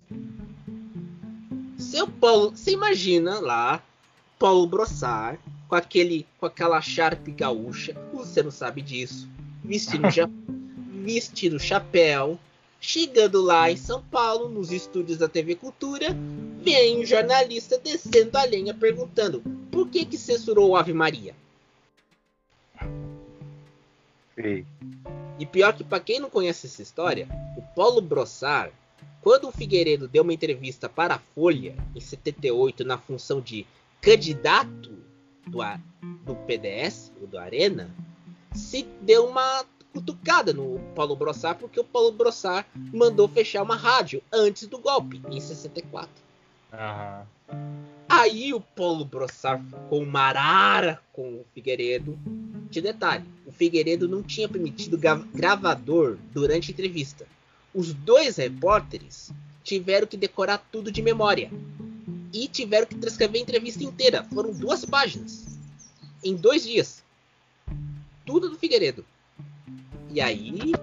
Seu 1.78 2.08
Paulo, 2.08 2.52
você 2.52 2.72
imagina 2.72 3.40
lá 3.40 3.84
Paulo 4.40 4.66
Brossard 4.66 5.38
com 5.68 5.76
aquele 5.76 6.26
com 6.40 6.46
aquela 6.46 6.82
Sharp 6.82 7.28
gaúcha, 7.30 7.94
você 8.14 8.42
não 8.42 8.52
sabe 8.52 8.82
disso, 8.82 9.28
vestindo, 9.64 10.08
vestindo 11.04 11.60
chapéu, 11.60 12.40
Chegando 12.82 13.42
lá 13.42 13.70
em 13.70 13.76
São 13.76 14.02
Paulo, 14.02 14.48
nos 14.48 14.72
estúdios 14.72 15.18
da 15.18 15.28
TV 15.28 15.56
Cultura, 15.56 16.16
vem 16.64 17.02
um 17.02 17.06
jornalista 17.06 17.78
descendo 17.78 18.38
a 18.38 18.46
lenha 18.46 18.74
perguntando 18.74 19.44
por 19.72 19.90
que 19.90 20.06
que 20.06 20.18
censurou 20.18 20.76
Ave 20.76 20.94
Maria. 20.94 21.36
Sim. 24.36 24.66
E 25.38 25.46
pior 25.46 25.74
que 25.74 25.84
para 25.84 26.00
quem 26.00 26.20
não 26.20 26.30
conhece 26.30 26.68
essa 26.68 26.82
história, 26.82 27.28
o 27.58 27.62
Paulo 27.76 28.02
Brossard, 28.02 28.74
quando 29.22 29.48
o 29.48 29.52
Figueiredo 29.52 30.08
deu 30.08 30.24
uma 30.24 30.34
entrevista 30.34 30.88
para 30.88 31.16
a 31.16 31.20
Folha 31.20 31.76
em 31.96 32.00
78 32.00 32.84
na 32.86 32.98
função 32.98 33.42
de 33.42 33.66
candidato 34.02 34.98
do, 35.46 35.60
do 36.26 36.36
PDS, 36.46 37.12
do 37.30 37.38
Arena, 37.38 37.90
se 38.54 38.84
deu 39.02 39.28
uma 39.28 39.66
cutucada 39.94 40.54
no 40.54 40.80
Paulo 40.96 41.16
Brossard, 41.16 41.60
porque 41.60 41.80
o 41.80 41.84
Paulo 41.84 42.12
Brossard 42.12 42.68
mandou 42.94 43.28
fechar 43.28 43.64
uma 43.64 43.76
rádio 43.76 44.22
antes 44.32 44.68
do 44.68 44.78
golpe, 44.78 45.22
em 45.30 45.40
64. 45.40 46.10
Uhum. 46.72 47.26
Aí 48.08 48.54
o 48.54 48.60
Paulo 48.60 49.06
Brossard 49.06 49.64
ficou 49.66 50.06
marara 50.06 51.00
com 51.14 51.36
o 51.36 51.46
Figueiredo. 51.54 52.18
De 52.70 52.82
detalhe, 52.82 53.26
o 53.46 53.52
Figueiredo 53.52 54.08
não 54.08 54.22
tinha 54.22 54.50
permitido 54.50 55.00
gravador 55.34 56.18
durante 56.34 56.70
a 56.70 56.74
entrevista. 56.74 57.26
Os 57.74 57.94
dois 57.94 58.38
repórteres 58.38 59.32
tiveram 59.64 60.08
que 60.08 60.18
decorar 60.18 60.58
tudo 60.72 60.92
de 60.92 61.02
memória. 61.02 61.52
E 62.34 62.48
tiveram 62.48 62.88
que 62.88 62.96
transcrever 62.96 63.40
a 63.40 63.44
entrevista 63.44 63.84
inteira. 63.84 64.24
Foram 64.24 64.52
duas 64.52 64.86
páginas. 64.86 65.60
Em 66.24 66.36
dois 66.36 66.64
dias. 66.64 67.04
Tudo 68.26 68.50
do 68.50 68.58
Figueiredo. 68.58 69.06
E 70.12 70.20
aí, 70.20 70.74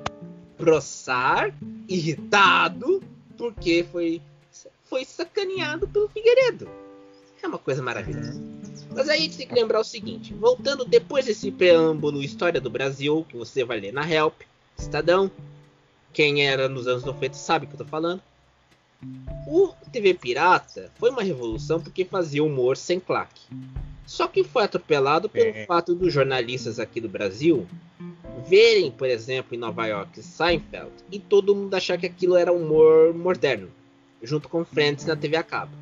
Brossard, 0.59 1.55
irritado, 1.89 3.03
porque 3.37 3.85
foi, 3.91 4.23
foi 4.89 5.05
sacaneado 5.05 5.87
pelo 5.89 6.09
Figueiredo. 6.09 6.69
É 7.43 7.47
uma 7.47 7.59
coisa 7.59 7.83
maravilhosa. 7.83 8.41
Mas 8.95 9.09
aí 9.09 9.19
a 9.19 9.23
gente 9.23 9.37
tem 9.37 9.47
que 9.47 9.55
lembrar 9.55 9.81
o 9.81 9.85
seguinte: 9.85 10.33
voltando 10.35 10.85
depois 10.85 11.27
desse 11.27 11.51
preâmbulo 11.51 12.23
História 12.23 12.61
do 12.61 12.71
Brasil, 12.71 13.27
que 13.29 13.37
você 13.37 13.65
vai 13.65 13.79
ler 13.79 13.93
na 13.93 14.11
Help, 14.11 14.41
Estadão, 14.79 15.31
quem 16.13 16.47
era 16.47 16.69
nos 16.69 16.87
anos 16.87 17.05
90 17.05 17.35
sabe 17.35 17.67
o 17.67 17.69
que 17.69 17.75
eu 17.75 17.79
tô 17.79 17.85
falando. 17.85 18.23
O 19.47 19.69
TV 19.93 20.15
Pirata 20.15 20.91
foi 20.99 21.11
uma 21.11 21.23
revolução 21.23 21.81
porque 21.81 22.05
fazia 22.05 22.43
humor 22.43 22.77
sem 22.77 22.99
claque. 22.99 23.43
Só 24.07 24.27
que 24.27 24.43
foi 24.43 24.65
atropelado 24.65 25.29
pelo 25.29 25.51
é. 25.51 25.67
fato 25.67 25.95
dos 25.95 26.13
jornalistas 26.13 26.81
aqui 26.81 27.01
do 27.01 27.09
Brasil 27.09 27.67
verem, 28.49 28.91
por 28.91 29.09
exemplo, 29.09 29.55
em 29.55 29.59
Nova 29.59 29.87
York, 29.87 30.23
Seinfeld 30.23 30.93
e 31.11 31.19
todo 31.19 31.55
mundo 31.55 31.75
achar 31.75 31.99
que 31.99 32.07
aquilo 32.07 32.37
era 32.37 32.53
humor 32.53 33.13
moderno, 33.13 33.69
junto 34.27 34.49
com 34.49 34.65
Friends 34.65 35.07
na 35.07 35.17
TV 35.17 35.37
a 35.37 35.43
cabo. 35.43 35.73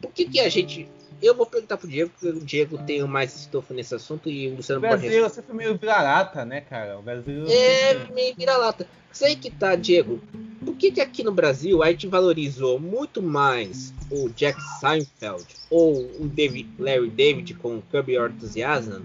Por 0.00 0.12
que, 0.12 0.26
que 0.26 0.40
a 0.40 0.48
gente. 0.48 0.88
Eu 1.22 1.34
vou 1.34 1.46
perguntar 1.46 1.78
pro 1.78 1.88
Diego, 1.88 2.10
porque 2.10 2.28
o 2.28 2.44
Diego 2.44 2.78
tem 2.78 3.02
mais 3.04 3.34
estofo 3.34 3.72
nesse 3.72 3.94
assunto 3.94 4.28
e 4.28 4.48
o 4.48 4.56
Luciano 4.56 4.78
O 4.78 4.82
Brasil 4.82 5.22
você 5.22 5.40
foi 5.40 5.54
meio 5.54 5.76
vira-lata, 5.78 6.44
né, 6.44 6.60
cara? 6.60 6.98
O 6.98 7.02
Brasil. 7.02 7.46
É, 7.48 8.12
meio 8.12 8.34
vira-lata. 8.36 8.86
Sei 9.10 9.34
que 9.34 9.50
tá, 9.50 9.74
Diego. 9.74 10.20
Por 10.62 10.76
que, 10.76 10.92
que 10.92 11.00
aqui 11.00 11.22
no 11.22 11.32
Brasil 11.32 11.82
a 11.82 11.90
gente 11.90 12.06
valorizou 12.06 12.78
muito 12.78 13.22
mais 13.22 13.94
o 14.10 14.28
Jack 14.28 14.60
Seinfeld 14.78 15.46
ou 15.70 16.02
o 16.20 16.28
David, 16.28 16.68
Larry 16.78 17.08
David 17.08 17.54
com 17.54 17.78
o 17.78 17.82
Curb 17.82 18.12
Your 18.12 18.30
Enthusiasm 18.30 19.00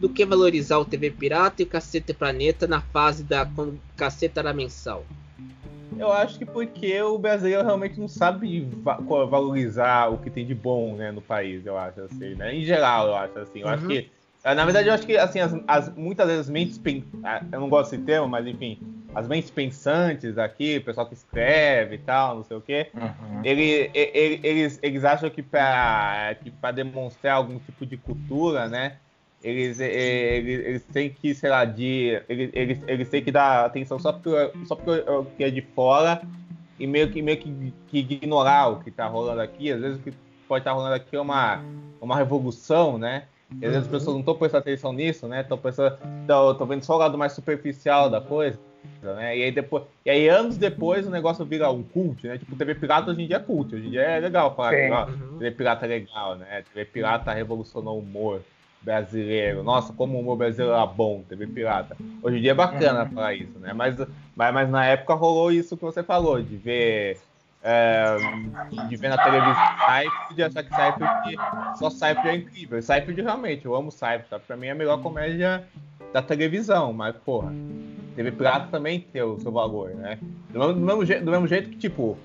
do 0.00 0.08
que 0.08 0.24
valorizar 0.24 0.78
o 0.78 0.84
TV 0.84 1.10
Pirata 1.10 1.60
e 1.60 1.64
o 1.66 1.68
Cacete 1.68 2.14
Planeta 2.14 2.66
na 2.66 2.80
fase 2.80 3.22
da 3.22 3.44
quando 3.44 3.74
o 3.74 3.80
Caceta 3.96 4.40
era 4.40 4.54
mensal? 4.54 5.04
Eu 5.98 6.12
acho 6.12 6.38
que 6.38 6.44
porque 6.44 7.00
o 7.02 7.18
brasileiro 7.18 7.64
realmente 7.64 7.98
não 7.98 8.08
sabe 8.08 8.68
valorizar 9.28 10.08
o 10.08 10.18
que 10.18 10.30
tem 10.30 10.46
de 10.46 10.54
bom 10.54 10.94
né, 10.94 11.10
no 11.10 11.20
país, 11.20 11.64
eu 11.66 11.76
acho 11.76 12.02
assim, 12.02 12.34
né? 12.34 12.54
Em 12.54 12.64
geral, 12.64 13.08
eu 13.08 13.16
acho 13.16 13.38
assim. 13.38 13.60
Eu 13.60 13.66
uhum. 13.66 13.72
acho 13.74 13.86
que. 13.86 14.10
Eh, 14.42 14.54
na 14.54 14.64
verdade, 14.64 14.88
eu 14.88 14.94
acho 14.94 15.06
que 15.06 15.16
assim, 15.16 15.40
as, 15.40 15.54
as 15.66 15.94
muitas 15.94 16.26
vezes 16.26 16.50
mentes. 16.50 16.80
Ah, 17.24 17.42
eu 17.52 17.60
não 17.60 17.68
gosto 17.68 17.90
desse 17.92 18.02
termo, 18.02 18.28
mas 18.28 18.46
enfim. 18.46 18.78
As 19.12 19.26
mentes 19.26 19.50
pensantes 19.50 20.38
aqui, 20.38 20.76
o 20.76 20.84
pessoal 20.84 21.04
que 21.04 21.14
escreve 21.14 21.96
e 21.96 21.98
tal, 21.98 22.36
não 22.36 22.44
sei 22.44 22.56
o 22.56 22.60
quê, 22.60 22.90
uhum. 22.94 23.40
ele, 23.42 23.90
ele, 23.92 24.40
eles, 24.44 24.78
eles 24.80 25.04
acham 25.04 25.28
que 25.28 25.42
para 25.42 26.36
que 26.40 26.52
demonstrar 26.72 27.34
algum 27.34 27.58
tipo 27.58 27.84
de 27.84 27.96
cultura, 27.96 28.68
né? 28.68 28.98
Eles, 29.42 29.80
é, 29.80 30.36
eles, 30.36 30.66
eles 30.66 30.84
têm 30.84 31.10
que, 31.10 31.34
sei 31.34 31.50
lá, 31.50 31.64
de, 31.64 32.20
eles, 32.28 32.50
eles, 32.52 32.78
eles 32.86 33.08
têm 33.08 33.22
que 33.22 33.32
dar 33.32 33.64
atenção 33.64 33.98
só 33.98 34.12
porque, 34.12 34.52
só 34.66 34.76
porque 34.76 35.10
o 35.10 35.24
que 35.24 35.44
é 35.44 35.50
de 35.50 35.62
fora 35.62 36.20
e 36.78 36.86
meio 36.86 37.10
que, 37.10 37.22
meio 37.22 37.38
que, 37.38 37.72
que 37.88 37.98
ignorar 37.98 38.68
o 38.68 38.80
que 38.80 38.90
está 38.90 39.06
rolando 39.06 39.40
aqui. 39.40 39.72
Às 39.72 39.80
vezes 39.80 39.98
o 39.98 40.02
que 40.02 40.12
pode 40.46 40.62
estar 40.62 40.72
tá 40.72 40.76
rolando 40.76 40.94
aqui 40.94 41.16
é 41.16 41.20
uma, 41.20 41.62
uma 42.00 42.16
revolução, 42.16 42.98
né? 42.98 43.24
E 43.50 43.66
às 43.66 43.72
vezes 43.72 43.76
as 43.78 43.84
uhum. 43.86 43.90
pessoas 43.90 44.14
não 44.14 44.20
estão 44.20 44.34
prestando 44.34 44.62
atenção 44.62 44.92
nisso, 44.92 45.26
né? 45.26 45.40
Estão 45.40 45.58
pensando, 45.58 45.98
estão 46.22 46.66
vendo 46.66 46.84
só 46.84 46.96
o 46.96 46.98
lado 46.98 47.18
mais 47.18 47.32
superficial 47.32 48.08
da 48.08 48.20
coisa. 48.20 48.58
Né? 49.02 49.38
E 49.38 49.42
aí 49.44 49.52
depois, 49.52 49.84
e 50.04 50.10
aí 50.10 50.28
anos 50.28 50.56
depois 50.56 51.06
o 51.06 51.10
negócio 51.10 51.44
vira 51.44 51.70
um 51.70 51.82
cult, 51.82 52.26
né? 52.26 52.38
Tipo, 52.38 52.56
TV 52.56 52.74
pirata 52.74 53.10
hoje 53.10 53.22
em 53.22 53.26
dia 53.26 53.36
é 53.36 53.40
cult, 53.40 53.74
hoje 53.74 53.86
em 53.86 53.90
dia 53.90 54.02
é 54.02 54.20
legal 54.20 54.54
falar 54.54 54.70
que 54.70 54.90
ó, 54.90 55.06
uhum. 55.06 55.38
TV 55.38 55.50
pirata 55.50 55.86
é 55.86 55.88
legal, 55.88 56.36
né? 56.36 56.62
TV 56.72 56.84
pirata 56.84 57.32
revolucionou 57.32 57.96
o 57.96 58.00
humor 58.00 58.42
brasileiro. 58.82 59.62
Nossa, 59.62 59.92
como 59.92 60.16
o 60.16 60.20
humor 60.20 60.36
brasileiro 60.36 60.72
era 60.74 60.86
bom, 60.86 61.22
TV 61.28 61.46
Pirata. 61.46 61.96
Hoje 62.22 62.38
em 62.38 62.40
dia 62.40 62.52
é 62.52 62.54
bacana 62.54 63.04
uhum. 63.04 63.10
falar 63.10 63.34
isso, 63.34 63.58
né? 63.58 63.72
Mas, 63.72 63.96
mas, 64.34 64.54
mas 64.54 64.70
na 64.70 64.84
época 64.86 65.14
rolou 65.14 65.52
isso 65.52 65.76
que 65.76 65.82
você 65.82 66.02
falou, 66.02 66.42
de 66.42 66.56
ver. 66.56 67.18
É, 67.62 68.16
de 68.88 68.96
ver 68.96 69.10
na 69.10 69.22
televisão 69.22 69.54
Seinfeld 69.86 70.34
de 70.34 70.42
achar 70.42 70.62
que 70.62 70.74
Seinfeld 70.74 71.78
só 71.78 71.90
Seinfeld 71.90 72.28
é 72.28 72.36
incrível. 72.36 72.80
Seinfeld 72.80 73.20
realmente, 73.20 73.66
eu 73.66 73.74
amo 73.74 73.90
Seinfeld, 73.90 74.30
sabe? 74.30 74.44
Pra 74.46 74.56
mim 74.56 74.68
é 74.68 74.70
a 74.70 74.74
melhor 74.74 75.02
comédia 75.02 75.62
da 76.10 76.22
televisão, 76.22 76.92
mas 76.94 77.14
porra, 77.16 77.52
TV 78.16 78.32
Pirata 78.32 78.68
também 78.70 79.00
tem 79.00 79.22
o 79.22 79.38
seu 79.38 79.52
valor, 79.52 79.90
né? 79.90 80.18
Do 80.48 80.58
mesmo, 80.58 80.74
do 80.74 80.80
mesmo, 80.80 81.04
jeito, 81.04 81.24
do 81.24 81.30
mesmo 81.30 81.46
jeito 81.46 81.68
que, 81.68 81.76
tipo, 81.76 82.16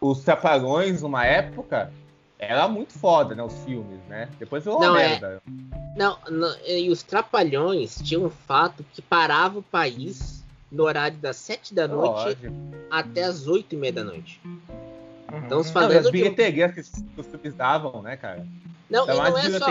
os 0.00 0.22
Trapalhões, 0.22 1.02
numa 1.02 1.26
época, 1.26 1.92
era 2.40 2.66
muito 2.66 2.94
foda, 2.94 3.34
né? 3.34 3.42
Os 3.42 3.52
filmes, 3.64 4.00
né? 4.08 4.28
Depois 4.38 4.66
uma 4.66 4.80
não, 4.80 4.96
é- 4.96 5.08
merda. 5.10 5.42
É... 5.46 5.50
Não, 5.96 6.18
não, 6.30 6.56
e 6.66 6.88
os 6.88 7.02
Trapalhões 7.02 8.00
tinham 8.02 8.24
um 8.24 8.30
fato 8.30 8.84
que 8.94 9.02
parava 9.02 9.58
o 9.58 9.62
país 9.62 10.42
no 10.72 10.84
horário 10.84 11.18
das 11.18 11.36
7 11.36 11.74
da 11.74 11.86
noite 11.86 12.08
Lógico. 12.08 12.54
até 12.90 13.24
as 13.24 13.46
8 13.46 13.74
e 13.74 13.76
meia 13.76 13.92
da 13.92 14.04
noite. 14.04 14.40
Uhum. 14.44 15.42
Estamos 15.42 15.70
falando 15.70 15.92
não, 15.92 16.00
as 16.00 16.10
bilheterias 16.10 16.72
que 16.72 16.80
os 17.20 17.26
filmes 17.26 17.54
davam, 17.54 18.00
né, 18.02 18.16
cara? 18.16 18.46
Não, 18.88 19.04
e 19.04 19.06
não 19.08 19.38
é 19.38 19.58
só... 19.58 19.66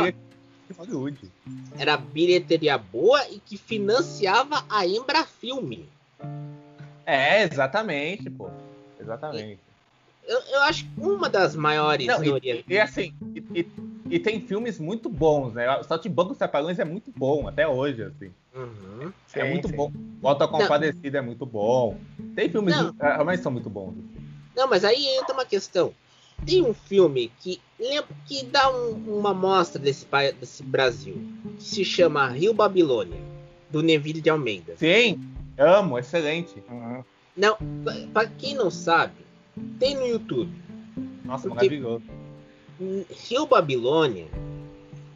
Era 1.77 1.97
bilheteria 1.97 2.77
boa 2.77 3.27
e 3.29 3.39
que 3.39 3.57
financiava 3.57 4.63
a 4.69 4.85
Embrafilme. 4.85 5.89
É, 7.05 7.41
exatamente, 7.43 8.29
pô. 8.29 8.51
Exatamente. 8.99 9.59
Eu, 10.29 10.39
eu 10.51 10.61
acho 10.61 10.85
que 10.85 10.91
uma 11.01 11.27
das 11.27 11.55
maiores 11.55 12.05
Não, 12.05 12.23
e, 12.23 12.63
e, 12.67 12.79
assim, 12.79 13.11
e, 13.33 13.43
e, 13.61 13.71
e, 14.11 14.19
tem 14.19 14.39
filmes 14.39 14.79
muito 14.79 15.09
bons, 15.09 15.55
né? 15.55 15.67
O 15.79 15.83
Saltimbanco 15.83 16.29
dos 16.29 16.37
Trapalhões 16.37 16.77
é 16.77 16.85
muito 16.85 17.11
bom, 17.17 17.47
até 17.47 17.67
hoje, 17.67 18.03
assim. 18.03 18.31
Uhum, 18.53 19.11
é 19.33 19.43
sim, 19.43 19.49
muito 19.49 19.67
sim. 19.67 19.75
bom. 19.75 19.91
Volta 20.21 20.47
Compadecida 20.47 21.17
é 21.17 21.21
muito 21.21 21.47
bom. 21.47 21.97
Tem 22.35 22.47
filmes 22.47 22.75
Não. 22.75 22.93
que 22.93 23.01
realmente 23.01 23.41
são 23.41 23.51
muito 23.51 23.71
bons. 23.71 23.95
Assim. 23.97 24.27
Não, 24.55 24.67
mas 24.67 24.85
aí 24.85 25.03
entra 25.17 25.33
uma 25.33 25.45
questão. 25.45 25.91
Tem 26.45 26.63
um 26.63 26.75
filme 26.75 27.31
que 27.39 27.59
que 28.27 28.45
dá 28.45 28.69
um, 28.71 29.17
uma 29.17 29.33
mostra 29.33 29.81
desse, 29.81 30.05
desse 30.39 30.61
Brasil, 30.61 31.19
que 31.57 31.63
se 31.63 31.83
chama 31.83 32.27
Rio 32.27 32.53
Babilônia, 32.53 33.19
do 33.71 33.81
Neville 33.81 34.21
de 34.21 34.29
Almeida. 34.29 34.75
Sim, 34.77 35.19
amo, 35.57 35.97
excelente. 35.97 36.61
Uhum. 36.69 37.03
Não, 37.35 37.57
para 38.13 38.27
quem 38.27 38.53
não 38.53 38.69
sabe, 38.69 39.28
tem 39.79 39.95
no 39.95 40.05
YouTube. 40.05 40.51
Nossa, 41.23 41.49
maravilhoso. 41.49 42.03
Rio 43.27 43.45
Babilônia 43.45 44.27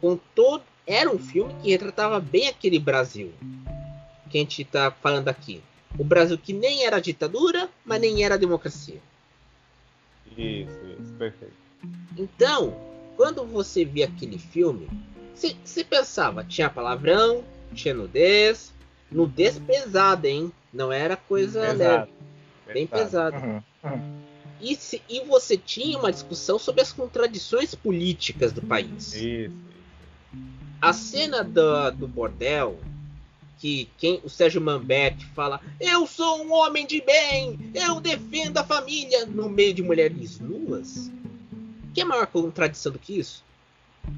com 0.00 0.18
todo, 0.34 0.62
era 0.86 1.10
um 1.10 1.18
filme 1.18 1.54
que 1.62 1.70
retratava 1.70 2.20
bem 2.20 2.48
aquele 2.48 2.78
Brasil 2.78 3.32
que 4.28 4.36
a 4.36 4.40
gente 4.40 4.62
está 4.62 4.90
falando 4.90 5.28
aqui. 5.28 5.62
O 5.98 6.04
Brasil 6.04 6.36
que 6.36 6.52
nem 6.52 6.84
era 6.84 7.00
ditadura, 7.00 7.70
mas 7.84 8.00
nem 8.00 8.22
era 8.24 8.36
democracia. 8.36 9.00
Isso, 10.36 10.78
isso, 11.00 11.12
perfeito. 11.14 11.54
Então, 12.18 12.76
quando 13.16 13.46
você 13.46 13.84
via 13.84 14.06
aquele 14.06 14.38
filme, 14.38 14.88
você 15.34 15.84
pensava, 15.84 16.44
tinha 16.44 16.68
palavrão, 16.68 17.44
tinha 17.72 17.94
nudez, 17.94 18.74
nudez 19.10 19.58
pesada, 19.58 20.28
hein? 20.28 20.52
Não 20.72 20.92
era 20.92 21.16
coisa 21.16 21.60
pesado, 21.60 21.78
leve, 21.78 22.74
bem 22.74 22.86
pesada. 22.86 23.38
Uhum, 23.38 23.62
uhum. 23.84 24.24
E, 24.60 24.76
se, 24.76 25.02
e 25.08 25.20
você 25.20 25.56
tinha 25.56 25.98
uma 25.98 26.10
discussão 26.10 26.58
sobre 26.58 26.80
as 26.80 26.92
contradições 26.92 27.74
políticas 27.74 28.52
do 28.52 28.62
país. 28.62 29.12
Isso. 29.14 29.54
A 30.80 30.92
cena 30.92 31.42
do, 31.44 31.90
do 31.90 32.08
bordel, 32.08 32.78
que 33.58 33.88
quem 33.98 34.20
o 34.24 34.30
Sérgio 34.30 34.60
Mambetti 34.60 35.26
fala: 35.34 35.60
Eu 35.80 36.06
sou 36.06 36.42
um 36.42 36.52
homem 36.52 36.86
de 36.86 37.02
bem, 37.02 37.58
eu 37.74 38.00
defendo 38.00 38.58
a 38.58 38.64
família, 38.64 39.26
no 39.26 39.48
meio 39.48 39.74
de 39.74 39.82
mulheres 39.82 40.38
nuas. 40.38 41.10
Que 41.92 42.00
é 42.00 42.04
maior 42.04 42.26
contradição 42.26 42.92
do 42.92 42.98
que 42.98 43.18
isso? 43.18 43.44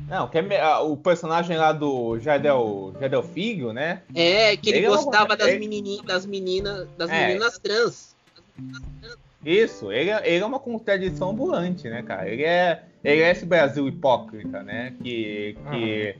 Não, 0.09 0.29
que 0.29 0.38
é, 0.38 0.76
o 0.79 0.96
personagem 0.96 1.57
lá 1.57 1.72
do 1.72 2.18
Jadel, 2.18 2.94
Jadel 3.00 3.22
Figo, 3.22 3.72
né? 3.72 4.02
É, 4.14 4.57
que 4.57 4.70
ele, 4.70 4.79
ele 4.79 4.88
gostava 4.88 5.35
é... 5.35 5.37
das, 5.37 5.59
menininhas, 5.59 6.05
das 6.05 6.26
meninas, 6.26 6.88
das 6.96 7.11
é. 7.11 7.29
meninas 7.29 7.59
trans. 7.59 8.16
Das 8.57 8.81
meninas 8.81 8.88
trans. 9.00 9.25
Isso, 9.44 9.92
ele, 9.92 10.11
é, 10.11 10.22
ele 10.25 10.42
é 10.42 10.46
uma 10.46 10.59
contradição 10.59 11.31
ambulante, 11.31 11.88
né, 11.88 12.03
cara? 12.03 12.29
Ele 12.29 12.44
é, 12.44 12.83
ele 13.05 13.22
é 13.22 13.31
esse 13.31 13.46
Brasil 13.46 13.87
hipócrita, 13.87 14.62
né? 14.62 14.92
Que, 15.03 15.57
que, 15.70 16.16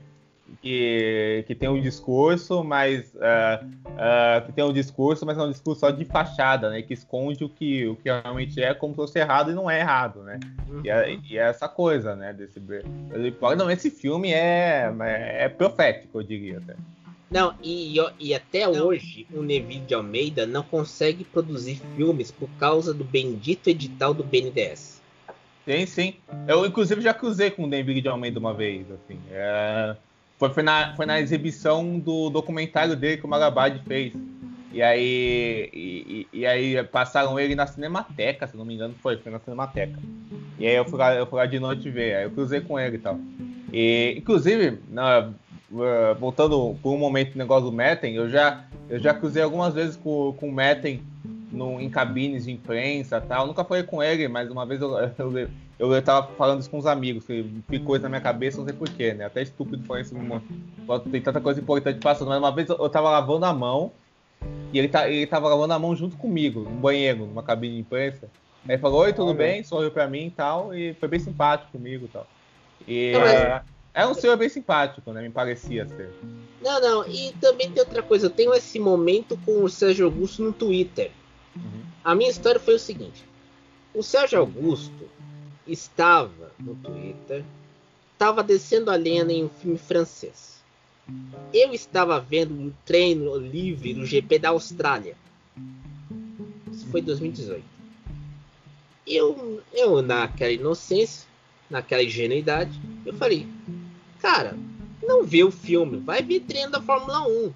que, 0.61 1.43
que 1.47 1.55
tem 1.55 1.67
um 1.67 1.81
discurso, 1.81 2.63
mas 2.63 3.13
uh, 3.15 3.65
uh, 3.65 4.45
que 4.45 4.53
tem 4.53 4.63
um 4.63 4.71
discurso, 4.71 5.25
mas 5.25 5.37
é 5.37 5.41
um 5.41 5.51
discurso 5.51 5.81
só 5.81 5.89
de 5.89 6.05
fachada, 6.05 6.69
né? 6.69 6.81
Que 6.81 6.93
esconde 6.93 7.43
o 7.43 7.49
que, 7.49 7.87
o 7.87 7.95
que 7.95 8.09
realmente 8.09 8.61
é 8.61 8.73
como 8.73 8.93
se 8.93 8.97
fosse 8.97 9.19
errado 9.19 9.51
e 9.51 9.55
não 9.55 9.69
é 9.69 9.79
errado, 9.79 10.23
né? 10.23 10.39
Uhum. 10.69 10.81
E, 10.85 10.89
é, 10.89 11.17
e, 11.29 11.37
é, 11.37 11.41
essa 11.49 11.67
coisa, 11.67 12.15
né? 12.15 12.31
Desse, 12.31 12.61
não, 13.57 13.69
esse 13.69 13.91
filme 13.91 14.31
é, 14.31 14.89
é, 15.01 15.45
é 15.45 15.49
profético, 15.49 16.19
eu 16.19 16.23
diria 16.23 16.59
até. 16.59 16.75
Não, 17.29 17.53
e, 17.61 17.97
e 18.19 18.33
até 18.33 18.65
não. 18.65 18.85
hoje 18.85 19.27
o 19.33 19.41
Neville 19.41 19.85
de 19.85 19.93
Almeida 19.93 20.45
não 20.45 20.63
consegue 20.63 21.25
produzir 21.25 21.81
filmes 21.95 22.31
por 22.31 22.49
causa 22.59 22.93
do 22.93 23.03
bendito 23.03 23.69
edital 23.69 24.13
do 24.13 24.23
BNDES. 24.23 25.01
Sim, 25.65 25.85
sim. 25.85 26.13
Eu, 26.47 26.65
inclusive, 26.65 27.01
já 27.01 27.13
cruzei 27.13 27.51
com 27.51 27.65
o 27.65 27.67
Neville 27.67 28.01
de 28.01 28.07
Almeida 28.07 28.39
uma 28.39 28.53
vez. 28.53 28.85
Assim. 28.89 29.19
É... 29.29 29.95
Foi, 30.39 30.49
foi, 30.49 30.63
na, 30.63 30.95
foi 30.95 31.05
na 31.05 31.19
exibição 31.19 31.99
do 31.99 32.29
documentário 32.29 32.95
dele 32.95 33.17
que 33.17 33.25
o 33.25 33.27
Malabad 33.27 33.81
fez. 33.85 34.13
E 34.71 34.81
aí, 34.81 35.69
e, 35.73 36.27
e, 36.31 36.45
aí 36.45 36.83
passaram 36.83 37.39
ele 37.39 37.55
na 37.55 37.65
Cinemateca, 37.65 38.45
se 38.47 38.55
não 38.55 38.63
me 38.63 38.75
engano, 38.75 38.93
foi, 39.01 39.17
foi 39.17 39.31
na 39.31 39.39
Cinemateca. 39.39 39.97
E 40.59 40.67
aí 40.67 40.75
eu 40.75 40.85
fui 40.85 40.99
lá, 40.99 41.15
eu 41.15 41.25
fui 41.25 41.37
lá 41.37 41.45
de 41.45 41.59
noite 41.59 41.89
ver, 41.89 42.15
aí 42.15 42.23
eu 42.25 42.31
cruzei 42.31 42.61
com 42.61 42.79
ele 42.79 42.97
e 42.97 42.99
tal. 42.99 43.19
E, 43.73 44.15
inclusive, 44.17 44.79
na, 44.89 45.31
voltando 46.19 46.75
por 46.81 46.93
um 46.93 46.97
momento 46.97 47.31
no 47.31 47.37
negócio 47.37 47.69
do 47.69 47.75
Metten, 47.75 48.15
eu 48.15 48.29
já, 48.29 48.65
eu 48.89 48.99
já 48.99 49.13
cruzei 49.13 49.43
algumas 49.43 49.73
vezes 49.73 49.95
com, 49.95 50.33
com 50.39 50.49
o 50.49 50.51
Metten 50.51 51.01
no, 51.51 51.79
em 51.79 51.89
cabines 51.89 52.45
de 52.45 52.51
imprensa 52.51 53.19
tal. 53.19 53.47
Nunca 53.47 53.63
foi 53.63 53.83
com 53.83 54.01
ele, 54.01 54.27
mas 54.27 54.49
uma 54.49 54.65
vez 54.65 54.81
eu, 54.81 54.97
eu, 55.17 55.37
eu, 55.79 55.93
eu 55.93 56.01
tava 56.01 56.27
falando 56.33 56.61
isso 56.61 56.69
com 56.69 56.77
os 56.77 56.85
amigos, 56.85 57.25
que 57.25 57.45
ficou 57.69 57.95
isso 57.95 58.03
na 58.03 58.09
minha 58.09 58.21
cabeça, 58.21 58.57
não 58.57 58.65
sei 58.65 58.73
porquê, 58.73 59.13
né? 59.13 59.25
Até 59.25 59.41
estúpido 59.41 59.83
foi 59.85 60.01
isso. 60.01 60.15
Tem 61.11 61.21
tanta 61.21 61.41
coisa 61.41 61.59
importante 61.59 61.99
passando, 61.99 62.29
mas 62.29 62.39
uma 62.39 62.51
vez 62.51 62.69
eu, 62.69 62.77
eu 62.77 62.89
tava 62.89 63.09
lavando 63.09 63.45
a 63.45 63.53
mão 63.53 63.91
e 64.71 64.79
ele, 64.79 64.87
tá, 64.87 65.09
ele 65.09 65.27
tava 65.27 65.49
lavando 65.49 65.73
a 65.73 65.79
mão 65.79 65.95
junto 65.95 66.17
comigo, 66.17 66.61
no 66.61 66.71
banheiro, 66.71 67.25
numa 67.25 67.43
cabine 67.43 67.75
de 67.75 67.81
imprensa. 67.81 68.29
Aí 68.65 68.75
ele 68.75 68.81
falou, 68.81 69.01
oi, 69.01 69.13
tudo 69.13 69.33
bem? 69.33 69.63
Sorriu 69.63 69.91
pra 69.91 70.07
mim 70.07 70.27
e 70.27 70.31
tal, 70.31 70.73
e 70.75 70.93
foi 70.95 71.07
bem 71.07 71.19
simpático 71.19 71.71
comigo 71.71 72.05
e 72.05 72.09
tal. 72.09 72.27
E 72.87 73.13
é, 73.15 73.61
é 73.97 74.05
um 74.05 74.13
senhor 74.13 74.37
bem 74.37 74.47
simpático, 74.47 75.11
né? 75.11 75.23
Me 75.23 75.31
parecia 75.31 75.87
ser. 75.87 76.13
Não, 76.61 76.79
não, 76.79 77.07
e 77.07 77.33
também 77.41 77.71
tem 77.71 77.79
outra 77.81 78.03
coisa, 78.03 78.27
eu 78.27 78.29
tenho 78.29 78.53
esse 78.53 78.77
momento 78.79 79.35
com 79.43 79.63
o 79.63 79.69
Sérgio 79.69 80.05
Augusto 80.05 80.43
no 80.43 80.53
Twitter. 80.53 81.09
Uhum. 81.55 81.81
A 82.03 82.13
minha 82.13 82.29
história 82.29 82.59
foi 82.59 82.75
o 82.75 82.79
seguinte: 82.79 83.25
o 83.95 84.03
Sérgio 84.03 84.37
Augusto 84.37 85.09
estava 85.65 86.51
no 86.59 86.75
Twitter, 86.75 87.43
estava 88.13 88.43
descendo 88.43 88.91
a 88.91 88.95
lenha 88.95 89.23
em 89.23 89.45
um 89.45 89.49
filme 89.49 89.79
francês. 89.79 90.63
Eu 91.51 91.73
estava 91.73 92.19
vendo 92.19 92.53
um 92.53 92.71
treino 92.85 93.35
livre 93.35 93.95
do 93.95 94.05
GP 94.05 94.37
da 94.37 94.49
Austrália. 94.49 95.15
Isso 96.71 96.85
foi 96.91 97.01
2018. 97.01 97.63
Eu, 99.07 99.63
eu 99.73 100.03
naquela 100.03 100.51
inocência, 100.51 101.27
naquela 101.67 102.03
ingenuidade, 102.03 102.79
eu 103.05 103.13
falei, 103.13 103.47
cara, 104.27 104.57
não 105.01 105.23
vê 105.23 105.41
o 105.45 105.51
filme, 105.51 105.99
vai 105.99 106.21
ver 106.21 106.41
treino 106.41 106.71
da 106.71 106.81
Fórmula 106.81 107.25
1. 107.25 107.53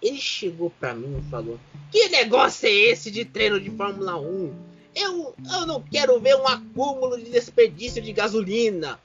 Ele 0.00 0.16
chegou 0.16 0.70
para 0.70 0.94
mim 0.94 1.18
e 1.18 1.28
falou: 1.28 1.58
Que 1.90 2.08
negócio 2.08 2.68
é 2.68 2.70
esse 2.70 3.10
de 3.10 3.24
treino 3.24 3.60
de 3.60 3.68
Fórmula 3.70 4.16
1? 4.20 4.54
Eu, 4.94 5.34
eu 5.52 5.66
não 5.66 5.82
quero 5.82 6.20
ver 6.20 6.36
um 6.36 6.46
acúmulo 6.46 7.18
de 7.18 7.28
desperdício 7.30 8.00
de 8.00 8.12
gasolina. 8.12 9.00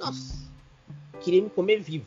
Nossa, 0.00 0.38
queria 1.20 1.42
me 1.42 1.50
comer 1.50 1.80
vivo. 1.80 2.06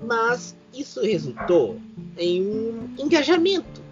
Mas 0.00 0.54
isso 0.72 1.02
resultou 1.02 1.80
em 2.16 2.42
um 2.42 2.94
engajamento. 2.96 3.82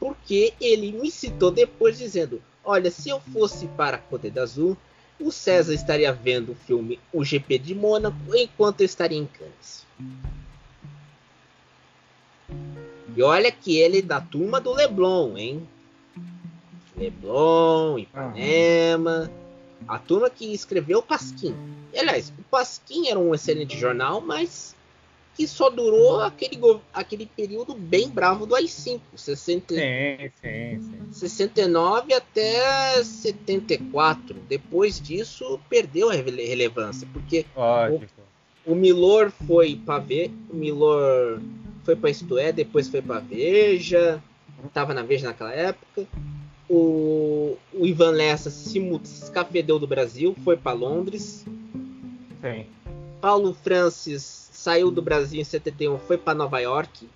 Porque 0.00 0.54
ele 0.58 0.92
me 0.92 1.10
citou 1.10 1.50
depois 1.50 1.98
dizendo: 1.98 2.42
Olha, 2.64 2.90
se 2.90 3.10
eu 3.10 3.20
fosse 3.20 3.66
para 3.76 3.98
a 3.98 4.00
Côte 4.00 4.32
Azul, 4.38 4.74
o 5.22 5.32
César 5.32 5.74
estaria 5.74 6.12
vendo 6.12 6.52
o 6.52 6.54
filme 6.54 6.98
O 7.12 7.24
GP 7.24 7.58
de 7.58 7.74
Mônaco 7.74 8.16
enquanto 8.34 8.80
eu 8.80 8.86
estaria 8.86 9.18
em 9.18 9.26
Cannes. 9.26 9.86
E 13.14 13.22
olha 13.22 13.50
que 13.52 13.78
ele 13.78 13.98
é 13.98 14.02
da 14.02 14.20
turma 14.20 14.60
do 14.60 14.72
Leblon, 14.72 15.36
hein? 15.36 15.68
Leblon, 16.96 17.98
Ipanema. 17.98 19.30
A 19.86 19.98
turma 19.98 20.30
que 20.30 20.52
escreveu 20.52 21.00
o 21.00 21.02
Pasquim. 21.02 21.54
E, 21.92 21.98
aliás, 21.98 22.32
o 22.38 22.42
Pasquim 22.44 23.08
era 23.08 23.18
um 23.18 23.34
excelente 23.34 23.78
jornal, 23.78 24.20
mas 24.20 24.74
que 25.34 25.46
só 25.46 25.70
durou 25.70 26.20
aquele, 26.20 26.60
aquele 26.92 27.26
período 27.26 27.74
bem 27.74 28.08
bravo 28.08 28.44
do 28.44 28.54
AI-5. 28.54 29.00
60, 29.16 29.74
sim, 29.74 29.80
sim, 30.40 30.80
sim. 30.80 31.12
69 31.12 32.12
até 32.12 33.02
74. 33.02 34.34
Depois 34.48 35.00
disso, 35.00 35.58
perdeu 35.70 36.10
a 36.10 36.14
relevância. 36.14 37.08
Porque 37.12 37.46
o, 38.64 38.72
o 38.72 38.74
Milor 38.74 39.30
foi 39.46 39.76
para 39.76 39.98
ver. 39.98 40.30
O 40.50 40.56
Milor 40.56 41.40
foi 41.84 41.96
para 41.96 42.10
Isto 42.10 42.38
É, 42.38 42.52
depois 42.52 42.88
foi 42.88 43.00
para 43.00 43.20
Veja, 43.20 44.22
estava 44.64 44.92
na 44.92 45.02
Veja 45.02 45.28
naquela 45.28 45.52
época. 45.52 46.06
O, 46.68 47.56
o 47.72 47.86
Ivan 47.86 48.10
Lessa 48.10 48.50
se, 48.50 48.80
se 49.04 49.24
escafedeu 49.24 49.78
do 49.78 49.86
Brasil, 49.86 50.36
foi 50.44 50.56
para 50.56 50.72
Londres. 50.72 51.44
Sim. 52.40 52.66
Paulo 53.20 53.54
Francis 53.54 54.41
saiu 54.62 54.92
do 54.92 55.02
Brasil 55.02 55.40
em 55.40 55.44
71, 55.44 55.98
foi 55.98 56.16
para 56.16 56.34
Nova 56.34 56.60
York. 56.60 57.08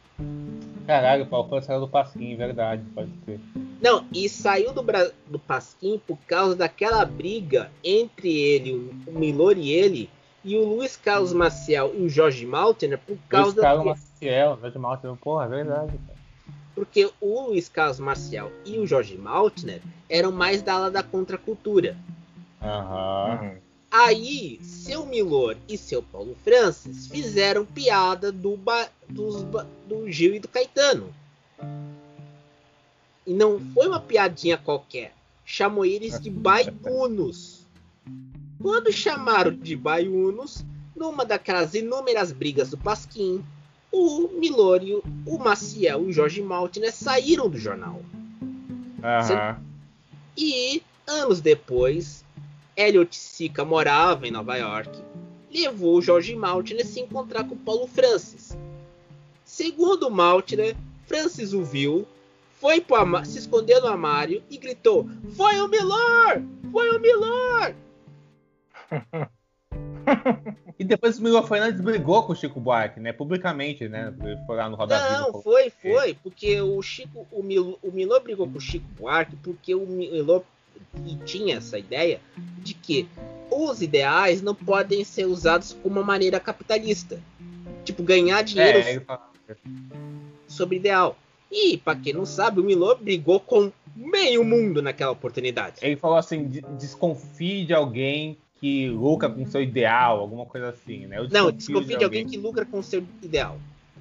Caralho, 0.85 1.25
o 1.25 1.27
Paulo 1.27 1.63
saiu 1.63 1.81
do 1.81 1.89
Pasquim, 1.89 2.35
verdade, 2.37 2.83
pode 2.93 3.11
ser. 3.25 3.39
Não, 3.81 4.05
e 4.13 4.29
saiu 4.29 4.73
do, 4.73 4.83
Bra 4.83 5.11
do 5.29 5.39
Pasquim 5.39 6.01
por 6.05 6.19
causa 6.27 6.57
daquela 6.57 7.05
briga 7.05 7.71
entre 7.85 8.37
ele, 8.37 8.91
o 9.07 9.13
Milor 9.13 9.57
e 9.57 9.71
ele, 9.71 10.11
e 10.45 10.57
o 10.57 10.65
Luiz 10.65 10.97
Carlos 10.97 11.33
Maciel 11.33 11.93
e 11.95 12.03
o 12.03 12.09
Jorge 12.09 12.45
Maltner 12.45 12.99
por 12.99 13.17
causa 13.29 13.53
Luiz 13.53 13.61
Carlos 13.61 13.85
Maciel, 13.85 14.59
Jorge 14.61 14.79
Maltner, 14.79 15.17
porra, 15.17 15.45
é 15.45 15.49
verdade. 15.49 15.93
Cara. 15.93 16.17
Porque 16.75 17.11
o 17.21 17.47
Luiz 17.49 17.69
Carlos 17.69 18.01
Marcial 18.01 18.51
e 18.65 18.79
o 18.79 18.87
Jorge 18.87 19.17
Maltner 19.17 19.81
eram 20.11 20.33
mais 20.33 20.63
da 20.63 20.75
ala 20.75 20.91
da 20.91 21.03
contracultura. 21.03 21.97
Uhum. 22.61 23.66
Aí, 23.91 24.59
seu 24.63 25.07
Milor 25.07 25.57
e 25.69 25.79
seu 25.79 26.03
Paulo 26.03 26.37
Francis 26.45 27.07
fizeram 27.07 27.65
piada 27.65 28.31
do, 28.31 28.57
ba... 28.57 28.89
dos, 29.09 29.43
do 29.89 30.11
Gil 30.11 30.35
e 30.35 30.41
do 30.41 30.49
Caetano. 30.49 31.15
E 33.27 33.33
não 33.33 33.59
foi 33.73 33.89
uma 33.89 34.01
piadinha 34.01 34.57
qualquer. 34.57 35.15
Chamou 35.45 35.85
eles 35.85 36.21
de 36.21 36.31
baiunos. 36.31 37.67
Quando 38.61 38.93
chamaram 38.93 39.55
de 39.55 39.77
baiunos, 39.77 40.65
numa 40.95 41.25
daquelas 41.25 41.75
inúmeras 41.75 42.33
brigas 42.33 42.71
do 42.71 42.79
Pasquim, 42.79 43.45
o 43.93 44.29
Milório, 44.29 45.03
o 45.25 45.39
Maciel 45.39 46.05
e 46.05 46.07
o 46.07 46.13
Jorge 46.13 46.43
Maltner 46.43 46.93
saíram 46.93 47.49
do 47.49 47.59
jornal. 47.59 48.03
Uhum. 48.43 49.65
E 50.37 50.83
anos 51.07 51.41
depois, 51.41 52.25
Elliot 52.77 53.17
Sica 53.17 53.65
morava 53.65 54.27
em 54.27 54.31
Nova 54.31 54.57
York, 54.57 55.03
levou 55.51 55.97
o 55.97 56.03
Jorge 56.03 56.37
Maltner 56.37 56.83
a 56.83 56.85
se 56.85 57.01
encontrar 57.01 57.45
com 57.45 57.57
Paulo 57.57 57.87
Francis. 57.87 58.57
Segundo 59.45 60.11
Maltner, 60.11 60.77
Francis 61.07 61.55
o 61.55 61.65
viu, 61.65 62.07
foi 62.61 62.81
pro 62.81 63.25
se 63.25 63.39
escondeu 63.39 63.81
no 63.81 63.89
armário 63.89 64.43
e 64.51 64.59
gritou: 64.59 65.09
Foi 65.37 65.61
o 65.61 65.69
Milor! 65.69 66.43
Foi 66.71 66.91
o 66.91 67.01
Milor! 67.01 67.75
e 70.79 70.85
depois 70.85 71.19
o 71.19 71.23
Milo 71.23 71.43
Fernandes 71.43 71.81
brigou 71.81 72.25
com 72.25 72.33
o 72.33 72.37
Chico 72.37 72.61
Buarque, 72.61 73.01
né? 73.01 73.13
Publicamente, 73.13 73.89
né? 73.89 74.15
Foi 74.47 74.57
lá 74.57 74.69
no 74.69 74.77
Roda 74.77 74.99
Não, 75.11 75.43
foi, 75.43 75.71
foi. 75.71 76.15
Porque 76.23 76.61
o 76.61 76.81
Chico, 76.83 77.27
o 77.31 77.43
Milo, 77.43 77.79
o 77.83 77.91
Milo 77.91 78.19
brigou 78.21 78.49
com 78.49 78.59
o 78.59 78.61
Chico 78.61 78.87
Buarque 78.99 79.37
porque 79.37 79.75
o 79.75 79.87
Milo 80.95 81.19
tinha 81.25 81.57
essa 81.57 81.79
ideia 81.79 82.21
de 82.59 82.75
que 82.75 83.09
os 83.51 83.81
ideais 83.81 84.43
não 84.43 84.55
podem 84.55 85.05
ser 85.05 85.27
usados 85.27 85.77
como 85.83 85.97
uma 85.97 86.05
maneira 86.05 86.41
capitalista. 86.41 87.21
Tipo, 87.85 88.03
ganhar 88.03 88.43
dinheiro 88.43 88.79
é, 88.79 89.57
sobre 90.49 90.77
ideal. 90.77 91.17
E, 91.51 91.77
para 91.79 91.99
quem 91.99 92.13
não 92.13 92.27
sabe, 92.27 92.61
o 92.61 92.65
Milo 92.65 92.97
brigou 92.97 93.39
com 93.39 93.71
meio 93.95 94.45
mundo 94.45 94.83
naquela 94.83 95.13
oportunidade. 95.13 95.77
Ele 95.83 95.97
falou 95.97 96.17
assim: 96.17 96.51
desconfie 96.77 97.65
de 97.65 97.73
alguém 97.73 98.37
que 98.61 98.89
lucra 98.89 99.29
com 99.29 99.47
seu 99.47 99.63
ideal, 99.63 100.21
alguma 100.21 100.45
coisa 100.45 100.71
assim, 100.71 101.07
né? 101.07 101.17
Não, 101.31 101.53
desconfie 101.53 101.97
de 101.97 102.05
alguém 102.05 102.27
que 102.27 102.37
lucra 102.37 102.65
com 102.65 102.83
seu 102.83 103.05
ideal. 103.23 103.59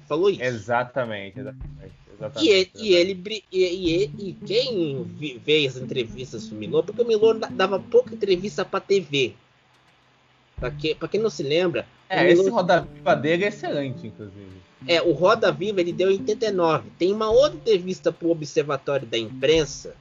Falou 0.08 0.30
isso. 0.30 0.42
Exatamente, 0.42 1.40
exatamente. 1.40 1.92
Exatamente, 2.16 2.70
e, 2.74 2.88
e 2.88 2.94
ele 2.94 3.44
e, 3.52 3.64
e, 3.64 4.04
e, 4.18 4.32
quem 4.46 5.04
vê 5.44 5.66
as 5.66 5.76
entrevistas 5.76 6.48
do 6.48 6.56
Milor, 6.56 6.84
porque 6.84 7.02
o 7.02 7.06
Milor 7.06 7.38
dava 7.38 7.78
pouca 7.78 8.14
entrevista 8.14 8.64
para 8.64 8.80
TV. 8.80 9.34
Para 10.56 10.70
que, 10.70 10.94
quem 10.94 11.20
não 11.20 11.30
se 11.30 11.42
lembra, 11.42 11.86
É, 12.08 12.30
esse 12.30 12.48
Roda 12.48 12.80
Viva 12.80 13.14
dele 13.14 13.44
é 13.44 13.48
excelente, 13.48 14.06
inclusive. 14.06 14.56
É, 14.86 15.02
o 15.02 15.12
Roda 15.12 15.50
Viva 15.50 15.80
ele 15.80 15.92
deu 15.92 16.10
em 16.10 16.18
89. 16.18 16.90
Tem 16.98 17.12
uma 17.12 17.30
outra 17.30 17.56
entrevista 17.56 18.12
para 18.12 18.28
o 18.28 18.30
Observatório 18.30 19.06
da 19.06 19.18
Imprensa, 19.18 19.94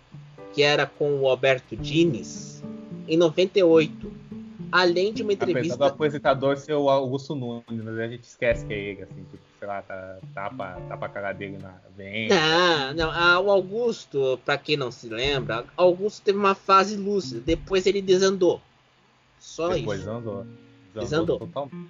que 0.53 0.61
era 0.61 0.85
com 0.85 1.19
o 1.19 1.27
Alberto 1.27 1.75
Diniz, 1.75 2.63
em 3.07 3.17
98. 3.17 4.25
Além 4.71 5.13
de 5.13 5.23
uma 5.23 5.33
entrevista. 5.33 5.75
Apesar 5.75 5.89
do 5.89 5.93
apresentador 5.93 6.57
ser 6.57 6.73
o 6.73 6.89
Augusto 6.89 7.35
Nunes, 7.35 7.83
mas 7.83 7.97
a 7.97 8.07
gente 8.07 8.23
esquece 8.23 8.65
que 8.65 8.73
é 8.73 8.77
ele, 8.77 9.03
assim, 9.03 9.23
tipo, 9.31 9.39
sei 9.65 9.67
lá, 9.67 9.81
tá, 9.81 10.17
tapa, 10.33 10.79
tapa 10.87 11.05
a 11.07 11.09
cara 11.09 11.33
dele 11.33 11.57
na 11.57 11.73
vem. 11.97 12.29
Não, 12.29 12.93
não. 12.93 13.11
Ah, 13.11 13.39
o 13.39 13.49
Augusto, 13.49 14.39
para 14.45 14.57
quem 14.57 14.77
não 14.77 14.91
se 14.91 15.09
lembra, 15.09 15.65
Augusto 15.75 16.21
teve 16.23 16.37
uma 16.37 16.53
fase 16.53 16.95
lúcida, 16.95 17.41
depois 17.43 17.85
ele 17.87 18.01
desandou. 18.01 18.61
Só 19.39 19.69
depois 19.69 19.99
isso. 19.99 20.07
Desandou. 20.07 20.45
Desandou. 20.93 21.39
Totalmente. 21.39 21.89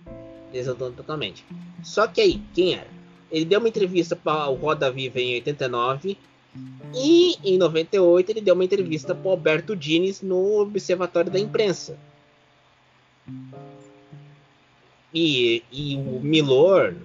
Desandou 0.51 0.91
totalmente. 0.91 1.45
Só 1.83 2.07
que 2.07 2.21
aí, 2.21 2.41
quem 2.53 2.75
era? 2.75 2.87
Ele 3.29 3.43
deu 3.43 3.59
uma 3.59 3.67
entrevista 3.67 4.15
para 4.15 4.47
o 4.47 4.55
Roda 4.55 4.89
Viva 4.89 5.19
em 5.19 5.33
89 5.35 6.17
e 6.93 7.35
em 7.43 7.57
98 7.57 8.29
ele 8.29 8.41
deu 8.41 8.53
uma 8.53 8.63
entrevista 8.63 9.13
para 9.13 9.31
Alberto 9.31 9.75
Diniz 9.75 10.21
no 10.21 10.61
Observatório 10.61 11.29
da 11.29 11.39
Imprensa. 11.39 11.97
E, 15.13 15.63
e 15.71 15.95
o 15.95 16.19
Milor 16.21 16.95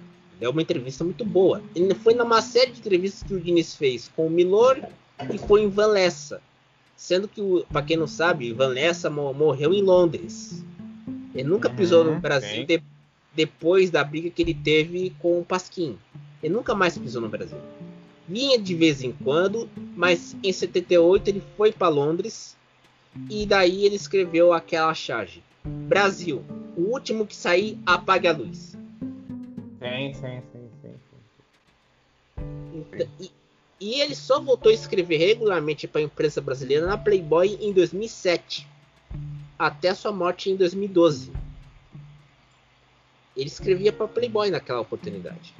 deu 0.41 0.49
uma 0.49 0.61
entrevista 0.63 1.03
muito 1.03 1.23
boa. 1.23 1.61
Ele 1.75 1.93
foi 1.93 2.15
numa 2.15 2.41
série 2.41 2.71
de 2.71 2.79
entrevistas 2.79 3.21
que 3.21 3.35
o 3.35 3.39
Diniz 3.39 3.75
fez 3.75 4.09
com 4.15 4.25
o 4.25 4.29
Milor 4.29 4.81
e 5.31 5.37
foi 5.37 5.61
em 5.61 5.69
Van 5.69 5.85
Lessa. 5.85 6.41
Sendo 6.97 7.27
que, 7.27 7.41
para 7.71 7.83
quem 7.83 7.95
não 7.95 8.07
sabe, 8.07 8.51
Van 8.51 8.69
Lessa 8.69 9.07
morreu 9.07 9.71
em 9.71 9.83
Londres. 9.83 10.65
Ele 11.35 11.47
nunca 11.47 11.69
pisou 11.69 12.03
no 12.03 12.13
uhum, 12.13 12.19
Brasil 12.19 12.65
de, 12.65 12.81
depois 13.35 13.91
da 13.91 14.03
briga 14.03 14.31
que 14.31 14.41
ele 14.41 14.55
teve 14.55 15.13
com 15.19 15.39
o 15.39 15.45
Pasquim. 15.45 15.95
Ele 16.41 16.55
nunca 16.55 16.73
mais 16.73 16.97
pisou 16.97 17.21
no 17.21 17.29
Brasil. 17.29 17.59
Vinha 18.27 18.57
de 18.57 18.73
vez 18.73 19.03
em 19.03 19.11
quando, 19.11 19.69
mas 19.95 20.35
em 20.43 20.51
78 20.51 21.27
ele 21.27 21.43
foi 21.55 21.71
para 21.71 21.87
Londres 21.87 22.57
e 23.29 23.45
daí 23.45 23.85
ele 23.85 23.95
escreveu 23.95 24.53
aquela 24.53 24.93
charge: 24.95 25.43
Brasil, 25.63 26.43
o 26.75 26.81
último 26.81 27.27
que 27.27 27.35
sair, 27.35 27.77
apague 27.85 28.27
a 28.27 28.33
luz. 28.33 28.70
Sim, 29.81 30.13
sim, 30.13 30.41
sim, 30.51 30.69
sim. 30.79 30.95
Então, 32.71 33.07
e, 33.19 33.31
e, 33.79 33.99
ele 33.99 34.13
só 34.13 34.39
voltou 34.39 34.71
a 34.71 34.75
escrever 34.75 35.17
regularmente 35.17 35.87
para 35.87 36.01
a 36.01 36.03
imprensa 36.03 36.39
brasileira 36.39 36.85
na 36.85 36.99
Playboy 36.99 37.57
em 37.59 37.73
2007, 37.73 38.67
até 39.57 39.95
sua 39.95 40.11
morte 40.11 40.51
em 40.51 40.55
2012. 40.55 41.33
Ele 43.35 43.47
escrevia 43.47 43.91
para 43.91 44.07
Playboy 44.07 44.51
naquela 44.51 44.81
oportunidade. 44.81 45.55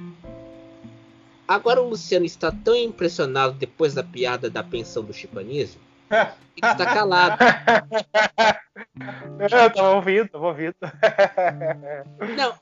Agora 1.48 1.82
o 1.82 1.88
Luciano 1.88 2.24
está 2.24 2.52
tão 2.52 2.76
impressionado 2.76 3.54
depois 3.54 3.92
da 3.92 4.04
piada 4.04 4.48
da 4.48 4.62
pensão 4.62 5.02
do 5.02 5.12
Chipanismo 5.12 5.80
que 6.54 6.64
está 6.64 6.86
calado. 6.86 7.42
Eu 9.40 9.70
tava 9.70 9.96
ouvindo, 9.96 10.28
tava 10.28 10.46
ouvindo. 10.46 10.76
Não. 12.36 12.61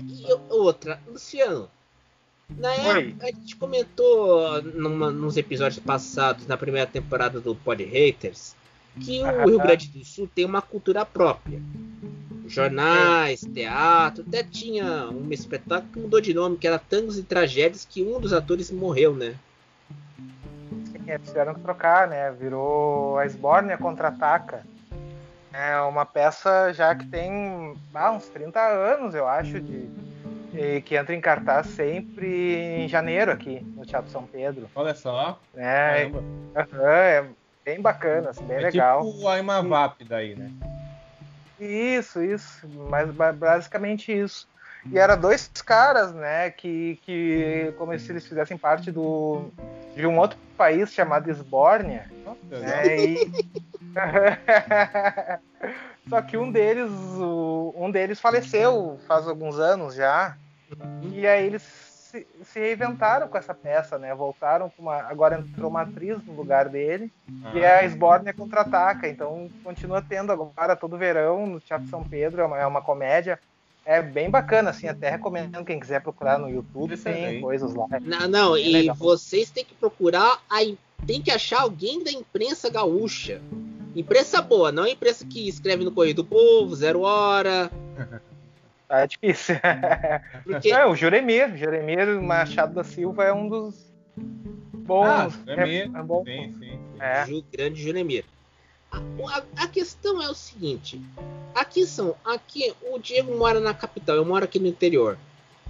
E 0.00 0.26
outra, 0.50 1.00
Luciano. 1.06 1.68
Na 2.48 2.72
época, 2.72 3.26
a 3.26 3.30
gente 3.32 3.56
comentou 3.56 4.62
numa, 4.62 5.10
nos 5.10 5.36
episódios 5.36 5.80
passados, 5.80 6.46
na 6.46 6.56
primeira 6.56 6.86
temporada 6.86 7.40
do 7.40 7.56
Pod 7.56 7.82
Haters, 7.82 8.54
que 9.00 9.20
o 9.22 9.46
Rio 9.46 9.58
Grande 9.58 9.88
do 9.88 10.04
Sul 10.04 10.28
tem 10.32 10.44
uma 10.44 10.62
cultura 10.62 11.04
própria 11.04 11.60
jornais, 12.48 13.40
teatro, 13.40 14.24
até 14.26 14.42
tinha 14.42 15.08
um 15.10 15.30
espetáculo 15.30 15.92
que 15.92 15.98
mudou 16.00 16.20
de 16.20 16.32
nome, 16.32 16.56
que 16.56 16.66
era 16.66 16.78
Tangos 16.78 17.18
e 17.18 17.22
Tragédias, 17.22 17.84
que 17.84 18.02
um 18.02 18.20
dos 18.20 18.32
atores 18.32 18.70
morreu, 18.70 19.14
né? 19.14 19.34
Sim, 20.86 21.10
eles 21.10 21.26
tiveram 21.28 21.54
que 21.54 21.60
trocar, 21.60 22.08
né? 22.08 22.30
Virou 22.32 23.18
a 23.18 23.26
Esbórnia 23.26 23.76
Contra-Ataca. 23.76 24.64
É 25.58 25.80
uma 25.80 26.04
peça 26.04 26.70
já 26.74 26.94
que 26.94 27.06
tem 27.06 27.74
ah, 27.94 28.12
uns 28.12 28.28
30 28.28 28.60
anos, 28.60 29.14
eu 29.14 29.26
acho, 29.26 29.58
de, 29.58 29.86
de, 30.52 30.82
que 30.82 30.94
entra 30.94 31.14
em 31.14 31.20
cartaz 31.20 31.66
sempre 31.68 32.56
em 32.56 32.86
janeiro 32.86 33.32
aqui, 33.32 33.60
no 33.74 33.86
Teatro 33.86 34.10
São 34.10 34.26
Pedro. 34.26 34.68
Olha 34.74 34.94
só. 34.94 35.40
É, 35.56 36.10
é 36.54 37.24
bem 37.64 37.80
bacana, 37.80 38.30
assim, 38.30 38.44
bem 38.44 38.58
é 38.58 38.60
legal. 38.60 39.10
Tipo 39.10 39.28
a 39.28 39.38
Imavap 39.38 40.04
daí, 40.04 40.34
né? 40.34 40.52
Isso, 41.58 42.22
isso. 42.22 42.68
Mas 42.90 43.10
basicamente 43.10 44.12
isso. 44.12 44.46
E 44.90 44.98
era 44.98 45.16
dois 45.16 45.48
caras, 45.64 46.12
né, 46.12 46.50
que, 46.50 46.98
que 47.02 47.72
como 47.78 47.98
se 47.98 48.12
eles 48.12 48.26
fizessem 48.26 48.56
parte 48.56 48.90
do, 48.90 49.50
de 49.94 50.06
um 50.06 50.18
outro 50.18 50.38
país 50.56 50.92
chamado 50.92 51.30
Esbórnia. 51.30 52.10
Né, 52.50 52.96
e... 52.96 53.46
Só 56.08 56.22
que 56.22 56.36
um 56.36 56.52
deles, 56.52 56.90
um 57.74 57.90
deles 57.90 58.20
faleceu 58.20 58.98
faz 59.08 59.26
alguns 59.26 59.58
anos 59.58 59.94
já. 59.94 60.36
E 61.02 61.26
aí 61.26 61.46
eles 61.46 61.62
se, 61.62 62.26
se, 62.44 62.60
reinventaram 62.60 63.28
com 63.28 63.36
essa 63.36 63.52
peça, 63.52 63.98
né? 63.98 64.14
Voltaram 64.14 64.70
com 64.70 64.82
uma. 64.82 65.02
Agora 65.02 65.38
entrou 65.38 65.68
uma 65.68 65.82
atriz 65.82 66.24
no 66.24 66.34
lugar 66.34 66.68
dele. 66.68 67.12
Ah. 67.44 67.52
E 67.54 67.64
a 67.64 67.88
Sbornia 67.88 68.32
contra-ataca. 68.32 69.08
Então 69.08 69.50
continua 69.64 70.00
tendo 70.00 70.30
agora 70.30 70.76
todo 70.76 70.96
verão 70.96 71.46
no 71.46 71.60
Teatro 71.60 71.88
São 71.88 72.04
Pedro. 72.04 72.42
É 72.42 72.44
uma, 72.44 72.58
é 72.58 72.66
uma 72.66 72.82
comédia. 72.82 73.40
É 73.86 74.02
bem 74.02 74.28
bacana, 74.28 74.70
assim, 74.70 74.88
até 74.88 75.08
recomendo 75.08 75.64
quem 75.64 75.78
quiser 75.78 76.02
procurar 76.02 76.40
no 76.40 76.50
YouTube, 76.50 76.96
tem 76.96 77.40
coisas 77.40 77.72
lá. 77.72 77.86
Não, 78.02 78.26
não, 78.26 78.56
é 78.56 78.60
e 78.60 78.72
legal. 78.72 78.96
vocês 78.96 79.48
têm 79.48 79.64
que 79.64 79.76
procurar, 79.76 80.42
a, 80.50 80.58
tem 81.06 81.22
que 81.22 81.30
achar 81.30 81.60
alguém 81.60 82.02
da 82.02 82.10
imprensa 82.10 82.68
gaúcha. 82.68 83.40
Imprensa 83.94 84.42
boa, 84.42 84.72
não 84.72 84.82
a 84.82 84.90
imprensa 84.90 85.24
que 85.24 85.48
escreve 85.48 85.84
no 85.84 85.92
Correio 85.92 86.16
do 86.16 86.24
Povo, 86.24 86.74
Zero 86.74 87.02
Hora, 87.02 87.70
É 88.88 89.06
difícil. 89.06 89.54
Porque... 90.42 90.72
É, 90.72 90.84
o 90.84 90.96
Juremir. 90.96 91.56
Juremir 91.56 92.20
Machado 92.20 92.74
da 92.74 92.82
Silva 92.82 93.22
é 93.22 93.32
um 93.32 93.48
dos 93.48 93.94
bons. 94.16 95.06
Ah, 95.06 95.28
Juremir. 95.46 95.90
É, 95.94 95.98
é 95.98 96.02
bom. 96.02 96.24
Sim, 96.24 96.54
sim. 96.58 96.58
sim. 96.58 96.78
É. 96.98 97.56
grande 97.56 97.80
Juremir. 97.80 98.24
A, 98.96 99.38
a, 99.38 99.64
a, 99.64 99.68
questão 99.68 100.22
é 100.22 100.28
o 100.30 100.34
seguinte: 100.34 101.00
aqui 101.54 101.86
são. 101.86 102.14
Aqui, 102.24 102.72
o 102.90 102.98
Diego 102.98 103.36
mora 103.36 103.60
na 103.60 103.74
capital, 103.74 104.16
eu 104.16 104.24
moro 104.24 104.44
aqui 104.44 104.58
no 104.58 104.66
interior. 104.66 105.18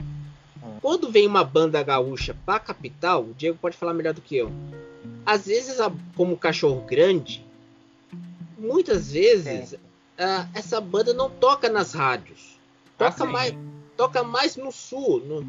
Hum. 0.00 0.78
Quando 0.80 1.10
vem 1.10 1.26
uma 1.26 1.42
banda 1.44 1.82
gaúcha 1.82 2.36
pra 2.46 2.58
capital, 2.58 3.22
o 3.22 3.34
Diego 3.34 3.58
pode 3.60 3.76
falar 3.76 3.94
melhor 3.94 4.14
do 4.14 4.20
que 4.20 4.36
eu. 4.36 4.50
Às 5.24 5.46
vezes, 5.46 5.78
como 6.16 6.36
cachorro 6.36 6.80
grande, 6.82 7.44
muitas 8.58 9.12
vezes 9.12 9.72
uh, 9.72 10.48
essa 10.54 10.80
banda 10.80 11.12
não 11.12 11.30
toca 11.30 11.68
nas 11.68 11.92
rádios. 11.92 12.56
Toca 12.96 13.24
ah, 13.24 13.26
mais, 13.26 13.54
toca 13.96 14.22
mais 14.22 14.56
no 14.56 14.72
sul. 14.72 15.20
No, 15.20 15.40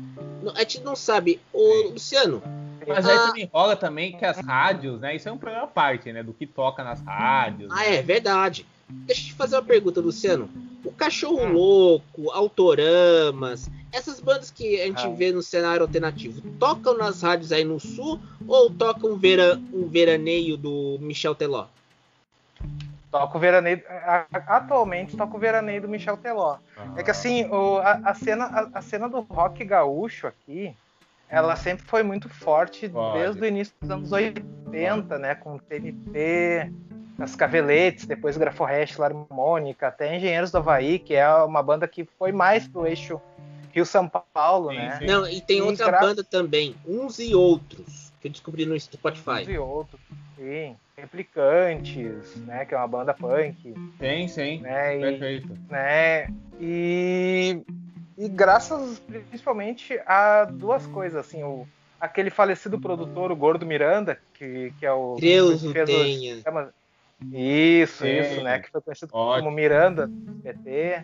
no, 0.44 0.52
a 0.52 0.60
gente 0.60 0.82
não 0.82 0.96
sabe. 0.96 1.40
O 1.54 1.90
Luciano. 1.90 2.42
Mas 2.88 3.06
aí 3.06 3.18
ah, 3.18 3.28
também 3.28 3.50
rola 3.52 3.76
também 3.76 4.18
que 4.18 4.26
as 4.26 4.38
rádios, 4.40 5.00
né? 5.00 5.16
Isso 5.16 5.28
é 5.28 5.32
um 5.32 5.38
problema 5.38 5.66
à 5.66 5.68
parte, 5.68 6.12
né? 6.12 6.24
Do 6.24 6.34
que 6.34 6.46
toca 6.46 6.84
nas 6.84 7.02
rádios. 7.02 7.72
Ah, 7.72 7.86
é 7.86 8.02
verdade. 8.02 8.66
Deixa 8.90 9.22
eu 9.22 9.26
te 9.28 9.34
fazer 9.34 9.56
uma 9.58 9.64
pergunta, 9.64 10.00
Luciano. 10.00 10.50
O 10.84 10.92
Cachorro. 10.92 11.52
Louco, 11.52 12.32
Autoramas, 12.32 13.70
essas 13.92 14.20
bandas 14.20 14.50
que 14.50 14.80
a 14.82 14.86
gente 14.86 15.06
ah. 15.06 15.10
vê 15.10 15.32
no 15.32 15.42
cenário 15.42 15.82
alternativo, 15.82 16.42
tocam 16.58 16.98
nas 16.98 17.22
rádios 17.22 17.52
aí 17.52 17.64
no 17.64 17.80
sul 17.80 18.20
ou 18.48 18.70
tocam 18.70 19.12
um, 19.12 19.18
vera, 19.18 19.60
um 19.74 19.88
veraneio 19.88 20.56
do 20.56 20.98
Michel 21.02 21.36
Teló? 21.36 21.66
Toca 23.12 23.38
o 23.38 23.40
veraneio. 23.40 23.82
Atualmente 24.48 25.18
toca 25.18 25.36
o 25.36 25.40
veraneio 25.40 25.82
do 25.82 25.90
Michel 25.90 26.18
Teló. 26.18 26.58
É 26.96 27.04
que 27.04 27.12
assim, 27.12 27.46
o, 27.46 27.78
a, 27.78 27.94
a, 28.06 28.14
cena, 28.14 28.46
a, 28.46 28.80
a, 28.80 28.82
cena 28.82 29.10
do 29.10 29.22
rock 29.22 29.64
gaúcho 29.64 30.28
aqui, 30.28 30.76
ela 31.30 31.56
sempre 31.56 31.86
foi 31.86 32.04
muito 32.04 32.30
forte 32.30 32.88
Pode. 32.88 33.20
desde 33.20 33.42
o 33.42 33.46
início 33.46 33.74
dos 33.82 33.90
anos 33.90 34.12
80, 34.12 35.18
né? 35.20 35.36
Com 35.36 35.58
TNT, 35.58 36.72
as 37.20 37.36
Caveletes, 37.36 38.06
depois 38.06 38.38
Graforrest, 38.38 38.98
Larmônica, 38.98 39.88
até 39.88 40.16
Engenheiros 40.16 40.52
do 40.52 40.58
Havaí, 40.60 41.00
que 41.00 41.16
é 41.16 41.28
uma 41.44 41.62
banda 41.62 41.88
que 41.88 42.06
foi 42.18 42.32
mais 42.32 42.68
pro 42.68 42.88
eixo 42.88 43.20
Rio-São 43.72 44.10
Paulo, 44.34 44.70
sim, 44.70 44.78
né? 44.78 44.98
Sim. 45.00 45.06
Não, 45.06 45.28
e 45.28 45.42
tem 45.42 45.58
e 45.58 45.62
outra 45.62 45.88
gra... 45.88 46.00
banda 46.00 46.24
também, 46.24 46.76
Uns 46.88 47.20
e 47.20 47.36
Outros, 47.36 48.12
que 48.22 48.28
eu 48.28 48.32
descobri 48.32 48.66
no 48.66 48.80
Spotify. 48.80 49.42
Uns 49.42 49.50
e 49.50 49.58
Outros, 49.58 50.02
sim. 50.36 50.76
Replicantes, 50.98 52.36
né? 52.38 52.66
Que 52.66 52.74
é 52.74 52.78
uma 52.78 52.88
banda 52.88 53.14
punk. 53.14 53.76
Sim, 54.00 54.28
sim. 54.28 54.62
Né, 54.62 54.98
Perfeito. 54.98 55.54
E, 55.54 55.72
né, 55.72 56.28
e, 56.60 57.62
e 58.18 58.28
graças 58.28 59.00
principalmente 59.00 60.00
a 60.06 60.46
duas 60.46 60.88
coisas, 60.88 61.26
assim, 61.26 61.44
o, 61.44 61.68
aquele 62.00 62.30
falecido 62.30 62.80
produtor, 62.80 63.32
o 63.32 63.36
Gordo 63.36 63.66
Miranda, 63.66 64.20
que, 64.34 64.74
que 64.80 64.86
é 64.86 64.92
o. 64.92 65.18
Deus 65.20 65.64
o 65.64 65.74
tenha. 65.74 66.38
Os, 66.38 66.44
isso, 67.32 68.04
Sim. 68.04 68.20
isso, 68.20 68.44
né? 68.44 68.60
Que 68.60 68.70
foi 68.70 68.82
conhecido 68.82 69.10
Ótimo. 69.14 69.46
como 69.46 69.56
Miranda 69.56 70.10
PT. 70.44 71.04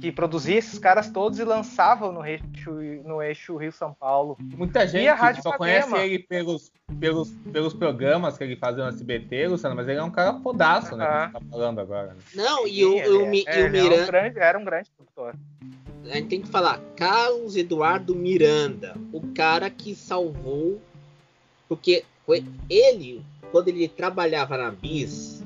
que 0.00 0.10
produzia 0.10 0.58
esses 0.58 0.78
caras 0.78 1.10
todos 1.10 1.38
e 1.38 1.44
lançavam 1.44 2.12
no 2.12 2.26
eixo, 2.26 2.72
no 3.04 3.22
eixo 3.22 3.56
Rio-São 3.56 3.94
Paulo. 3.94 4.36
Muita 4.40 4.86
gente 4.86 5.04
e 5.04 5.08
a 5.08 5.14
Rádio 5.14 5.42
só 5.42 5.56
conhece 5.56 5.94
ele 5.96 6.18
pelos, 6.18 6.72
pelos, 6.98 7.30
pelos 7.52 7.72
programas 7.72 8.36
que 8.36 8.42
ele 8.42 8.56
fazia 8.56 8.82
no 8.82 8.90
SBT, 8.90 9.46
Luciano, 9.46 9.76
mas 9.76 9.88
ele 9.88 9.98
é 9.98 10.02
um 10.02 10.10
cara 10.10 10.34
podaço, 10.34 10.96
né? 10.96 11.06
Que 11.06 11.32
você 11.32 11.32
tá 11.32 11.50
falando 11.50 11.80
agora. 11.80 12.08
Né? 12.08 12.20
Não, 12.34 12.66
e 12.66 12.84
o, 12.84 12.92
Sim, 12.92 12.96
o, 12.96 13.00
é, 13.00 13.08
o, 13.08 13.12
é, 13.12 13.24
o 13.24 13.26
Miranda. 13.28 13.94
Era 13.94 14.02
um, 14.02 14.06
grande, 14.06 14.38
era 14.40 14.58
um 14.58 14.64
grande 14.64 14.90
produtor. 14.90 15.34
A 16.04 16.16
gente 16.16 16.28
tem 16.28 16.40
que 16.40 16.48
falar, 16.48 16.78
Carlos 16.96 17.56
Eduardo 17.56 18.14
Miranda, 18.14 18.96
o 19.12 19.20
cara 19.34 19.68
que 19.68 19.94
salvou. 19.94 20.80
Porque 21.68 22.04
ele, 22.70 23.22
quando 23.52 23.68
ele 23.68 23.88
trabalhava 23.88 24.56
na 24.56 24.70
Bis, 24.70 25.42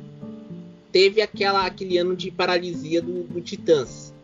teve 0.93 1.21
aquela, 1.21 1.67
aquele 1.67 1.99
ano 1.99 2.15
de 2.15 2.31
paralisia 2.31 3.03
do, 3.03 3.25
do 3.25 3.41
Titãs. 3.41 4.15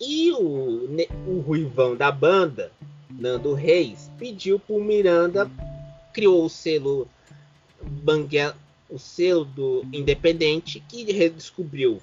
E 0.00 0.32
o, 0.32 0.88
o 1.28 1.40
Ruivão 1.40 1.94
da 1.94 2.10
banda, 2.10 2.72
Nando 3.08 3.54
Reis, 3.54 4.10
pediu 4.18 4.58
para 4.58 4.74
o 4.74 4.82
Miranda, 4.82 5.48
criou 6.12 6.44
o 6.44 6.50
selo 6.50 7.08
Banguela, 7.80 8.56
o 8.90 8.98
selo 8.98 9.44
do 9.44 9.84
Independente, 9.92 10.82
que 10.88 11.04
redescobriu 11.12 12.00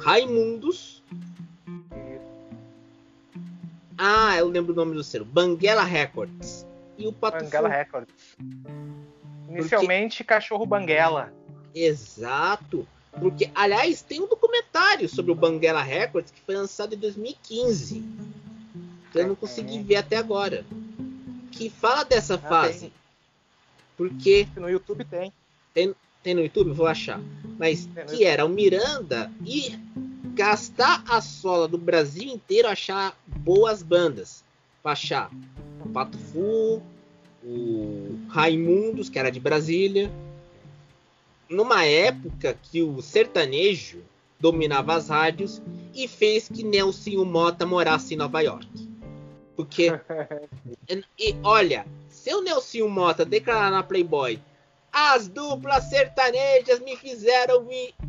Raimundos. 0.00 1.02
Ah, 3.98 4.36
eu 4.36 4.48
lembro 4.48 4.72
o 4.72 4.76
nome 4.76 4.94
do 4.94 5.02
selo, 5.02 5.24
Banguela 5.24 5.82
Records. 5.82 6.64
E 6.96 7.06
o 7.06 7.12
Pato 7.12 7.44
Banguela 7.44 7.68
Records. 7.68 8.14
Inicialmente, 9.48 10.18
Porque... 10.18 10.24
Cachorro 10.24 10.64
Banguela. 10.64 11.32
Exato. 11.74 12.86
Porque, 13.18 13.50
aliás, 13.54 14.02
tem 14.02 14.20
um 14.20 14.28
documentário 14.28 15.08
sobre 15.08 15.32
o 15.32 15.34
Banguela 15.34 15.82
Records 15.82 16.30
que 16.30 16.40
foi 16.40 16.54
lançado 16.54 16.94
em 16.94 16.98
2015. 16.98 18.04
Que 19.10 19.18
eu 19.18 19.26
não 19.26 19.34
consegui 19.34 19.82
ver 19.82 19.96
até 19.96 20.16
agora. 20.16 20.64
Que 21.50 21.68
fala 21.68 22.04
dessa 22.04 22.34
ah, 22.34 22.38
fase. 22.38 22.80
Tem. 22.80 22.92
Porque. 23.96 24.46
No 24.56 24.70
YouTube 24.70 25.04
tem. 25.04 25.32
Tem, 25.74 25.94
tem 26.22 26.34
no 26.34 26.42
YouTube? 26.42 26.72
Vou 26.72 26.86
achar. 26.86 27.20
Mas 27.58 27.88
que 28.08 28.24
era 28.24 28.44
o 28.44 28.48
Miranda 28.48 29.32
ir 29.44 29.78
gastar 30.38 31.02
a 31.08 31.20
sola 31.20 31.66
do 31.66 31.76
Brasil 31.76 32.32
inteiro 32.32 32.68
achar 32.68 33.18
boas 33.26 33.82
bandas. 33.82 34.44
Pra 34.80 34.92
achar 34.92 35.28
o 35.84 35.88
Pato 35.88 36.16
Fu, 36.16 36.80
o 37.42 38.16
Raimundos, 38.28 39.08
que 39.08 39.18
era 39.18 39.32
de 39.32 39.40
Brasília 39.40 40.08
numa 41.48 41.84
época 41.84 42.56
que 42.62 42.82
o 42.82 43.02
sertanejo 43.02 44.00
dominava 44.38 44.94
as 44.94 45.08
rádios 45.08 45.60
e 45.92 46.06
fez 46.06 46.48
que 46.48 46.62
Nelson 46.62 47.24
Mota 47.24 47.66
morasse 47.66 48.14
em 48.14 48.16
Nova 48.16 48.40
York. 48.40 48.68
Porque, 49.56 49.90
e, 51.18 51.34
olha, 51.42 51.84
se 52.08 52.32
o 52.32 52.42
Nelson 52.42 52.86
Mota 52.86 53.24
declarar 53.24 53.72
na 53.72 53.82
Playboy 53.82 54.38
as 54.92 55.26
duplas 55.26 55.84
sertanejas 55.84 56.78
me 56.80 56.96
fizeram 56.96 57.66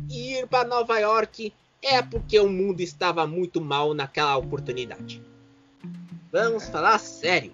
ir 0.08 0.46
para 0.46 0.68
Nova 0.68 0.98
York, 0.98 1.52
é 1.82 2.02
porque 2.02 2.38
o 2.38 2.48
mundo 2.48 2.80
estava 2.80 3.26
muito 3.26 3.60
mal 3.60 3.94
naquela 3.94 4.36
oportunidade. 4.36 5.22
Vamos 6.32 6.68
falar 6.68 6.98
sério 6.98 7.52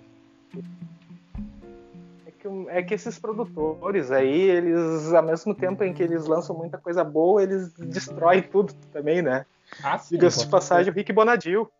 que, 2.46 2.70
é 2.70 2.82
que 2.82 2.94
esses 2.94 3.18
produtores 3.18 4.10
aí, 4.10 4.40
eles, 4.40 5.12
ao 5.12 5.22
mesmo 5.22 5.54
tempo 5.54 5.82
em 5.82 5.92
que 5.92 6.02
eles 6.02 6.26
lançam 6.26 6.56
muita 6.56 6.78
coisa 6.78 7.02
boa, 7.02 7.42
eles 7.42 7.72
destroem 7.74 8.42
tudo 8.42 8.72
também, 8.92 9.20
né? 9.20 9.44
Ah, 9.82 10.00
Diga-se 10.08 10.44
de 10.44 10.50
passagem, 10.50 10.92
o 10.92 10.94
Rick 10.94 11.12
Bonadil. 11.12 11.70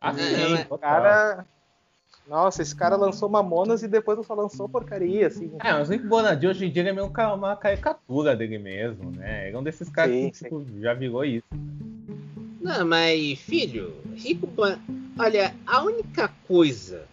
Ah, 0.00 0.12
sim, 0.12 0.56
é, 0.56 0.66
o 0.68 0.78
cara. 0.78 1.44
Nossa, 2.26 2.62
esse 2.62 2.76
cara 2.76 2.96
lançou 2.96 3.28
Mamonas 3.28 3.82
e 3.82 3.88
depois 3.88 4.24
só 4.24 4.34
lançou 4.34 4.68
porcaria, 4.68 5.26
assim. 5.26 5.50
É, 5.58 5.72
mas 5.72 5.88
o 5.88 5.92
Rick 5.92 6.06
Bonadil 6.06 6.50
hoje 6.50 6.66
em 6.66 6.70
dia 6.70 6.88
é 6.88 6.92
meio 6.92 7.06
uma 7.06 7.56
caricatura 7.56 8.36
dele 8.36 8.58
mesmo, 8.58 9.10
né? 9.10 9.48
Ele 9.48 9.56
é 9.56 9.58
um 9.58 9.62
desses 9.62 9.88
caras 9.88 10.12
sim, 10.12 10.30
que 10.30 10.44
tipo, 10.44 10.64
já 10.80 10.94
virou 10.94 11.24
isso. 11.24 11.48
Não, 12.60 12.86
mas, 12.86 13.38
filho, 13.38 13.94
Rico. 14.14 14.48
Olha, 15.18 15.54
a 15.66 15.82
única 15.82 16.28
coisa 16.46 17.08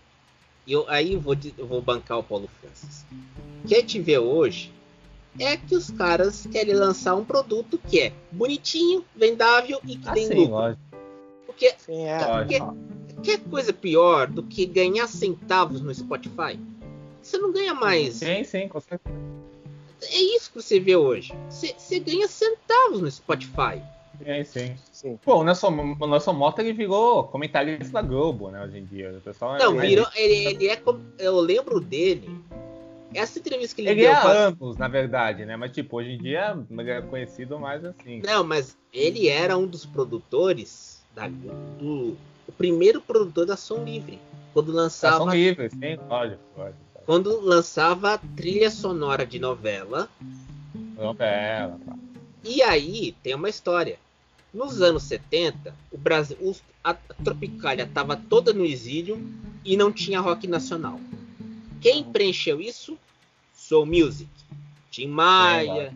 eu 0.68 0.86
aí 0.90 1.14
eu 1.14 1.22
vou, 1.22 1.36
eu 1.58 1.66
vou 1.66 1.82
bancar 1.82 2.20
o 2.20 2.24
Paulo 2.24 2.50
Francis. 2.60 3.06
O 3.64 3.68
que 3.68 3.76
a 3.76 3.80
gente 3.80 4.00
vê 4.02 4.18
hoje 4.18 4.74
é 5.40 5.56
que 5.56 5.76
os 5.76 5.90
caras 5.90 6.46
querem 6.52 6.74
lançar 6.74 7.16
um 7.16 7.24
produto 7.24 7.80
que 7.88 8.00
é 8.00 8.14
bonitinho, 8.32 9.06
vendável 9.16 9.80
e 9.86 9.96
que 9.96 10.10
ah, 10.10 10.14
tem 10.14 10.28
sim, 10.28 10.34
lucro. 10.34 10.56
Lógico. 10.56 10.82
Porque, 11.46 11.76
sim, 11.78 12.04
é, 12.04 12.18
porque 12.18 12.60
quer 13.24 13.40
coisa 13.50 13.72
pior 13.72 14.28
do 14.28 14.44
que 14.44 14.66
ganhar 14.66 15.08
centavos 15.08 15.80
no 15.82 15.94
Spotify? 15.94 16.60
Você 17.22 17.38
não 17.38 17.52
ganha 17.54 17.74
mais. 17.74 18.16
Sim, 18.16 18.44
sim, 18.44 18.68
com 18.68 18.80
certeza. 18.80 19.16
É 20.02 20.20
isso 20.36 20.52
que 20.52 20.62
você 20.62 20.80
vê 20.80 20.96
hoje. 20.96 21.34
Você, 21.50 21.74
você 21.78 22.00
ganha 22.00 22.28
centavos 22.28 23.02
no 23.02 23.10
Spotify. 23.10 23.82
Sim, 24.24 24.44
sim. 24.44 24.76
sim. 24.92 25.20
Pô, 25.24 25.38
o 25.38 25.44
Nelson, 25.44 25.96
o 26.00 26.08
Nelson 26.08 26.34
Mota 26.34 26.62
ele 26.62 26.74
virou 26.74 27.26
comentarista 27.26 27.94
da 27.94 28.02
Globo, 28.02 28.50
né, 28.50 28.64
hoje 28.64 28.80
em 28.80 28.86
dia. 28.86 29.12
O 29.18 29.22
pessoal 29.22 29.58
Não, 29.58 29.82
é 29.82 29.86
virou, 29.86 30.08
ele, 30.16 30.46
ele 30.48 30.68
é. 30.70 30.82
Eu 31.20 31.40
lembro 31.40 31.80
dele. 31.80 32.30
Essa 33.14 33.40
entrevista 33.40 33.76
que 33.76 33.82
ele, 33.82 33.90
ele 33.92 34.02
deu. 34.02 34.10
Ele 34.10 34.18
é 34.18 34.22
há 34.22 34.48
anos, 34.48 34.78
na 34.78 34.88
verdade, 34.88 35.46
né? 35.46 35.56
Mas, 35.56 35.72
tipo, 35.72 35.98
hoje 35.98 36.12
em 36.12 36.18
dia 36.18 36.58
é 36.88 37.02
conhecido 37.02 37.58
mais 37.60 37.84
assim. 37.86 38.22
Não, 38.24 38.44
mas 38.44 38.78
ele 38.94 39.28
era 39.28 39.58
um 39.58 39.66
dos 39.66 39.86
produtores 39.86 41.02
da, 41.16 41.28
do. 41.28 42.18
O 42.48 42.52
primeiro 42.58 43.02
produtor 43.02 43.46
da 43.46 43.56
Som 43.56 43.84
Livre. 43.84 44.20
Quando 44.54 44.72
lançava. 44.72 45.20
Da 45.20 45.32
Som 45.32 45.36
Livre, 45.36 45.70
sim, 45.70 45.98
pode, 46.08 46.38
pode. 46.56 46.76
Quando 47.06 47.40
lançava 47.40 48.20
trilha 48.36 48.70
sonora 48.70 49.26
de 49.26 49.40
novela. 49.40 50.10
Novela, 50.98 51.80
tá. 51.86 51.96
E 52.44 52.62
aí 52.62 53.16
tem 53.24 53.34
uma 53.34 53.50
história. 53.50 53.98
Nos 54.54 54.82
anos 54.82 55.04
70, 55.04 55.76
o 55.92 55.98
Brasil, 55.98 56.56
a 56.84 56.94
Tropicália 56.94 57.84
estava 57.84 58.16
toda 58.16 58.54
no 58.54 58.66
exílio 58.66 59.22
e 59.64 59.76
não 59.76 59.92
tinha 59.92 60.20
rock 60.20 60.48
nacional. 60.48 61.00
Quem 61.82 62.04
preencheu 62.04 62.62
isso? 62.62 62.98
Soul 63.54 63.86
Music. 63.86 64.30
Tim 64.90 65.08
Maia, 65.08 65.94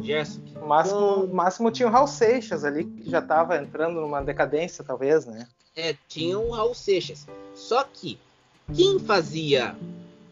é, 0.00 0.02
Gerson. 0.02 0.40
No 0.54 0.66
máximo, 0.66 1.28
máximo 1.28 1.70
tinha 1.70 1.88
o 1.88 1.90
Raul 1.90 2.06
Seixas 2.06 2.64
ali, 2.64 2.84
que 2.84 3.08
já 3.08 3.20
estava 3.20 3.56
entrando 3.56 4.00
numa 4.00 4.20
decadência, 4.20 4.84
talvez, 4.84 5.24
né? 5.24 5.46
É, 5.74 5.96
tinha 6.08 6.38
o 6.38 6.50
Raul 6.50 6.74
Seixas. 6.74 7.26
Só 7.54 7.84
que 7.84 8.18
quem 8.74 8.98
fazia. 8.98 9.76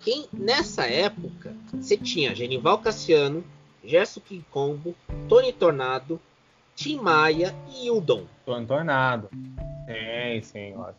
Quem 0.01 0.27
nessa 0.33 0.87
época 0.87 1.55
você 1.75 1.97
tinha 1.97 2.35
Genival 2.35 2.79
Cassiano, 2.79 3.45
Gerson 3.85 4.23
Combo, 4.51 4.95
Tony 5.29 5.53
Tornado, 5.53 6.19
Tim 6.81 6.97
Maia 6.97 7.55
e 7.75 7.87
Hildon. 7.87 8.25
Tornado. 8.67 9.29
Sim, 9.31 10.43
sim, 10.43 10.75
ótimo. 10.75 10.97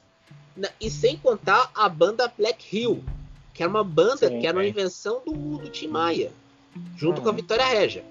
E 0.79 0.91
sem 0.91 1.17
contar 1.17 1.71
a 1.73 1.89
banda 1.89 2.31
Black 2.37 2.77
Hill, 2.77 3.03
que 3.51 3.63
era 3.63 3.69
uma 3.69 3.83
banda 3.83 4.27
sim, 4.29 4.39
que 4.39 4.45
era 4.45 4.55
uma 4.55 4.65
invenção 4.65 5.23
do, 5.25 5.57
do 5.57 5.69
Tim 5.69 5.87
Maia, 5.87 6.31
junto 6.95 7.19
com 7.23 7.29
a 7.29 7.31
Vitória 7.31 7.65
Regia. 7.65 8.05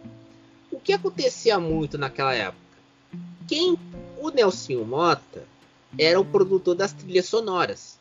O 0.73 0.81
que 0.81 0.93
acontecia 0.93 1.61
muito 1.61 1.97
naquela 1.97 2.35
época? 2.35 2.59
Quem 3.47 3.79
o 4.19 4.31
Nelson 4.31 4.83
Mota 4.83 5.45
era 5.97 6.19
o 6.19 6.25
produtor 6.25 6.75
das 6.75 6.93
trilhas 6.93 7.27
sonoras 7.27 8.01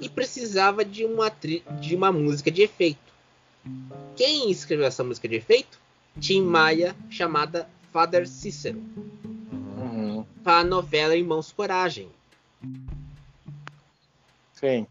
e 0.00 0.08
precisava 0.08 0.84
de 0.84 1.04
uma, 1.04 1.28
de 1.80 1.96
uma 1.96 2.12
música 2.12 2.52
de 2.52 2.62
efeito. 2.62 3.12
Quem 4.14 4.48
escreveu 4.48 4.86
essa 4.86 5.02
música 5.02 5.26
de 5.26 5.34
efeito? 5.34 5.80
Tim 6.20 6.42
Maia, 6.42 6.94
chamada 7.08 7.68
Father 7.92 8.26
Cícero. 8.26 8.78
Uhum. 9.76 10.24
Para 10.42 10.58
a 10.58 10.64
novela 10.64 11.16
Irmãos 11.16 11.52
Coragem. 11.52 12.08
Sim. 14.54 14.86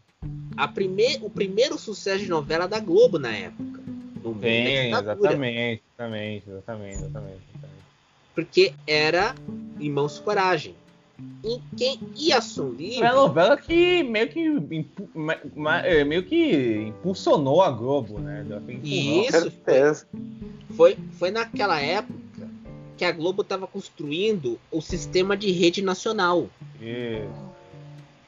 A 0.56 0.68
prime... 0.68 1.18
O 1.22 1.30
primeiro 1.30 1.78
sucesso 1.78 2.24
de 2.24 2.28
novela 2.28 2.68
da 2.68 2.78
Globo 2.78 3.18
na 3.18 3.34
época. 3.34 3.80
No 4.22 4.34
Sim, 4.34 4.48
exatamente, 4.48 5.82
exatamente, 5.96 6.50
exatamente, 6.50 6.98
exatamente, 6.98 7.40
Porque 8.34 8.74
era 8.86 9.34
Irmãos 9.78 10.18
Coragem. 10.18 10.74
E 11.44 11.60
quem 11.76 11.98
ia 12.16 12.40
Som 12.40 12.70
Livre. 12.70 13.02
É 13.02 13.12
uma 13.12 13.22
novela 13.22 13.56
que 13.56 14.02
meio 14.02 14.28
que, 14.28 14.40
impu... 14.40 15.08
É, 15.84 16.04
meio 16.04 16.22
que 16.22 16.88
impulsionou 16.88 17.62
a 17.62 17.70
Globo, 17.70 18.18
né? 18.18 18.44
Isso. 18.82 19.50
Foi, 19.64 19.94
foi, 20.76 20.98
foi 21.12 21.30
naquela 21.30 21.80
época 21.80 22.29
que 23.00 23.04
a 23.06 23.12
Globo 23.12 23.40
estava 23.40 23.66
construindo 23.66 24.60
o 24.70 24.82
sistema 24.82 25.34
de 25.34 25.50
rede 25.50 25.80
nacional. 25.80 26.50
Isso. 26.78 27.50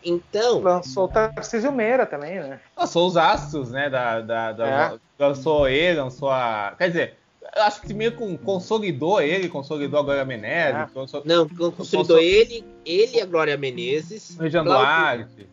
Então. 0.02 0.62
Lançou 0.62 1.04
o 1.04 1.08
Tarcísio 1.08 1.70
Meira 1.70 2.06
também, 2.06 2.40
né? 2.40 2.58
Lançou 2.74 3.06
os 3.06 3.18
astros, 3.18 3.70
né? 3.70 3.90
Da, 3.90 4.22
da, 4.22 4.52
da 4.52 4.66
é. 4.66 4.98
Lançou 5.18 5.68
ele, 5.68 6.00
lançou 6.00 6.30
a. 6.30 6.74
Quer 6.78 6.88
dizer, 6.88 7.18
acho 7.54 7.82
que 7.82 7.92
meio 7.92 8.16
que 8.16 8.38
consolidou 8.38 9.20
ele, 9.20 9.50
consolidou 9.50 10.00
a 10.00 10.02
Glória 10.02 10.24
Menezes. 10.24 10.80
É. 10.80 10.86
Consol... 10.86 11.22
Não, 11.26 11.46
consolidou 11.46 11.72
consol... 11.72 12.18
ele, 12.18 12.64
ele 12.86 13.18
e 13.18 13.20
a 13.20 13.26
Glória 13.26 13.58
Menezes. 13.58 14.38
Regiane 14.38 14.70
Duarte. 14.70 15.46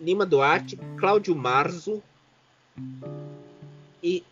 Lima 0.00 0.24
Duarte, 0.24 0.78
Cláudio 0.96 1.34
Marzo 1.34 2.00
e. 4.00 4.22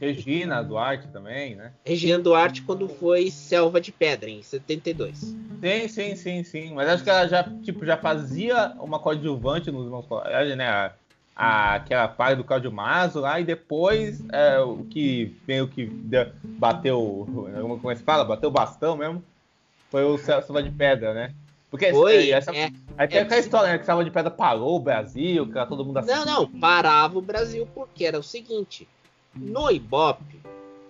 Regina 0.00 0.62
Duarte 0.62 1.08
também, 1.08 1.56
né? 1.56 1.72
Regina 1.84 2.18
Duarte 2.18 2.62
quando 2.62 2.88
foi 2.88 3.30
Selva 3.30 3.80
de 3.80 3.90
Pedra, 3.90 4.30
em 4.30 4.42
72. 4.42 5.18
Sim, 5.60 5.88
sim, 5.88 6.16
sim, 6.16 6.44
sim. 6.44 6.74
Mas 6.74 6.88
acho 6.88 7.04
que 7.04 7.10
ela 7.10 7.26
já, 7.26 7.42
tipo, 7.62 7.84
já 7.84 7.96
fazia 7.96 8.74
uma 8.78 8.98
coadjuvante 8.98 9.70
nos 9.70 9.84
Irmãos 9.84 10.06
Colégios, 10.06 10.56
né? 10.56 10.92
a, 11.38 11.74
aquela 11.76 12.08
parte 12.08 12.36
do 12.36 12.44
Claudio 12.44 12.72
Mazo 12.72 13.20
lá, 13.20 13.38
e 13.38 13.44
depois 13.44 14.20
é, 14.32 14.58
o 14.58 14.84
que 14.90 15.36
meio 15.46 15.68
que 15.68 15.86
bateu, 16.42 17.28
como 17.78 17.90
é 17.90 17.94
que 17.94 18.00
se 18.00 18.04
fala? 18.04 18.24
Bateu 18.24 18.48
o 18.48 18.52
bastão 18.52 18.96
mesmo, 18.96 19.22
foi 19.88 20.02
o 20.02 20.18
Salva 20.18 20.60
de 20.60 20.70
Pedra, 20.70 21.14
né? 21.14 21.32
Porque 21.70 21.92
foi, 21.92 22.30
essa, 22.30 22.50
é, 22.50 22.72
aí 22.96 23.06
tem 23.06 23.18
é, 23.18 23.22
aquela 23.22 23.40
história, 23.40 23.72
né, 23.72 23.78
que 23.78 23.86
Salva 23.86 24.02
de 24.02 24.10
Pedra 24.10 24.30
parou 24.30 24.76
o 24.76 24.80
Brasil, 24.80 25.46
que 25.46 25.56
era 25.56 25.66
todo 25.66 25.84
mundo 25.84 25.98
assim. 25.98 26.10
Não, 26.10 26.24
não, 26.24 26.50
parava 26.50 27.18
o 27.18 27.22
Brasil 27.22 27.68
porque 27.72 28.04
era 28.04 28.18
o 28.18 28.22
seguinte, 28.22 28.88
no 29.38 29.70
Ibope, 29.70 30.40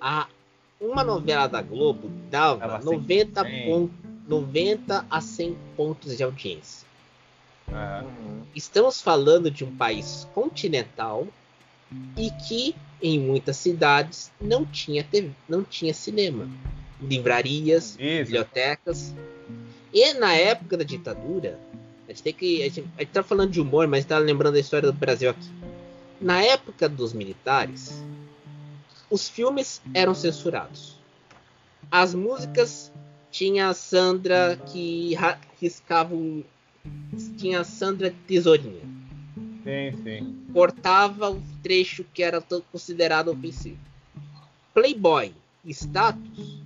a, 0.00 0.26
uma 0.80 1.04
novela 1.04 1.46
da 1.46 1.62
Globo 1.62 2.10
dava 2.30 2.78
90, 2.78 3.44
ponto, 3.66 3.94
90 4.26 5.06
a 5.10 5.20
100 5.20 5.56
pontos 5.76 6.16
de 6.16 6.22
audiência. 6.22 6.86
Uhum. 7.68 8.42
Estamos 8.54 9.00
falando 9.00 9.50
de 9.50 9.64
um 9.64 9.74
país 9.74 10.26
continental 10.34 11.26
e 12.16 12.30
que 12.30 12.74
em 13.02 13.18
muitas 13.18 13.56
cidades 13.56 14.32
não 14.40 14.64
tinha 14.64 15.04
TV, 15.04 15.30
não 15.48 15.62
tinha 15.62 15.94
cinema, 15.94 16.48
livrarias, 17.00 17.96
Isso. 17.98 18.24
bibliotecas. 18.24 19.14
E 19.92 20.14
na 20.14 20.34
época 20.34 20.76
da 20.76 20.84
ditadura, 20.84 21.58
a 22.06 22.12
gente 22.12 22.22
tem 22.22 22.32
que 22.32 22.62
a 22.62 22.68
gente, 22.68 22.88
a 22.96 23.00
gente 23.00 23.10
tá 23.10 23.22
falando 23.22 23.50
de 23.50 23.60
humor, 23.60 23.86
mas 23.86 24.00
está 24.00 24.18
lembrando 24.18 24.56
a 24.56 24.60
história 24.60 24.90
do 24.90 24.96
Brasil 24.96 25.30
aqui. 25.30 25.48
Na 26.20 26.42
época 26.42 26.88
dos 26.88 27.12
militares, 27.12 28.02
os 29.10 29.28
filmes 29.28 29.80
eram 29.94 30.14
censurados. 30.14 30.98
As 31.90 32.14
músicas 32.14 32.92
tinha 33.30 33.68
a 33.68 33.74
Sandra 33.74 34.56
que 34.66 35.14
riscava 35.60 36.14
tinha 37.36 37.64
Sandra 37.64 38.14
Tesourinha. 38.26 38.82
Sim, 39.64 40.02
sim. 40.02 40.36
Cortava 40.52 41.30
o 41.30 41.42
trecho 41.62 42.04
que 42.14 42.22
era 42.22 42.42
considerado 42.72 43.28
ofensivo. 43.28 43.78
Playboy, 44.72 45.32
status 45.66 46.62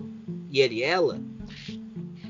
e 0.50 0.60
ele 0.60 0.76
e 0.76 0.82
ela 0.82 1.20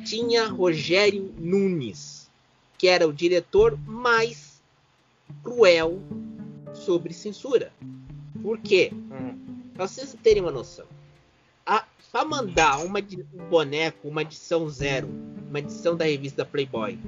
tinha 0.04 0.46
Rogério 0.46 1.32
Nunes, 1.38 2.30
que 2.78 2.88
era 2.88 3.06
o 3.06 3.12
diretor 3.12 3.78
mais 3.86 4.62
cruel 5.42 6.00
sobre 6.74 7.12
censura. 7.12 7.72
Por 8.42 8.58
quê? 8.58 8.90
Hum. 8.92 9.41
Pra 9.74 9.86
vocês 9.86 10.16
terem 10.22 10.42
uma 10.42 10.50
noção. 10.50 10.86
Para 12.12 12.24
mandar 12.26 12.78
uma, 12.84 12.98
um 12.98 13.48
boneco, 13.48 14.08
uma 14.08 14.20
edição 14.20 14.68
zero, 14.68 15.08
uma 15.48 15.60
edição 15.60 15.96
da 15.96 16.04
revista 16.04 16.44
Playboy, 16.44 16.98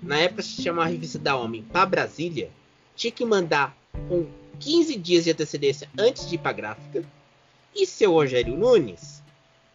na 0.00 0.18
época 0.18 0.42
se 0.42 0.62
chamava 0.62 0.90
Revista 0.90 1.18
da 1.18 1.34
Homem, 1.34 1.62
para 1.62 1.86
Brasília, 1.86 2.50
tinha 2.94 3.10
que 3.10 3.24
mandar 3.24 3.76
com 4.08 4.26
15 4.60 4.96
dias 4.96 5.24
de 5.24 5.32
antecedência 5.32 5.88
antes 5.98 6.28
de 6.28 6.36
ir 6.36 6.38
para 6.38 6.52
gráfica. 6.52 7.04
E 7.74 7.84
seu 7.86 8.12
Rogério 8.12 8.56
Nunes 8.56 9.22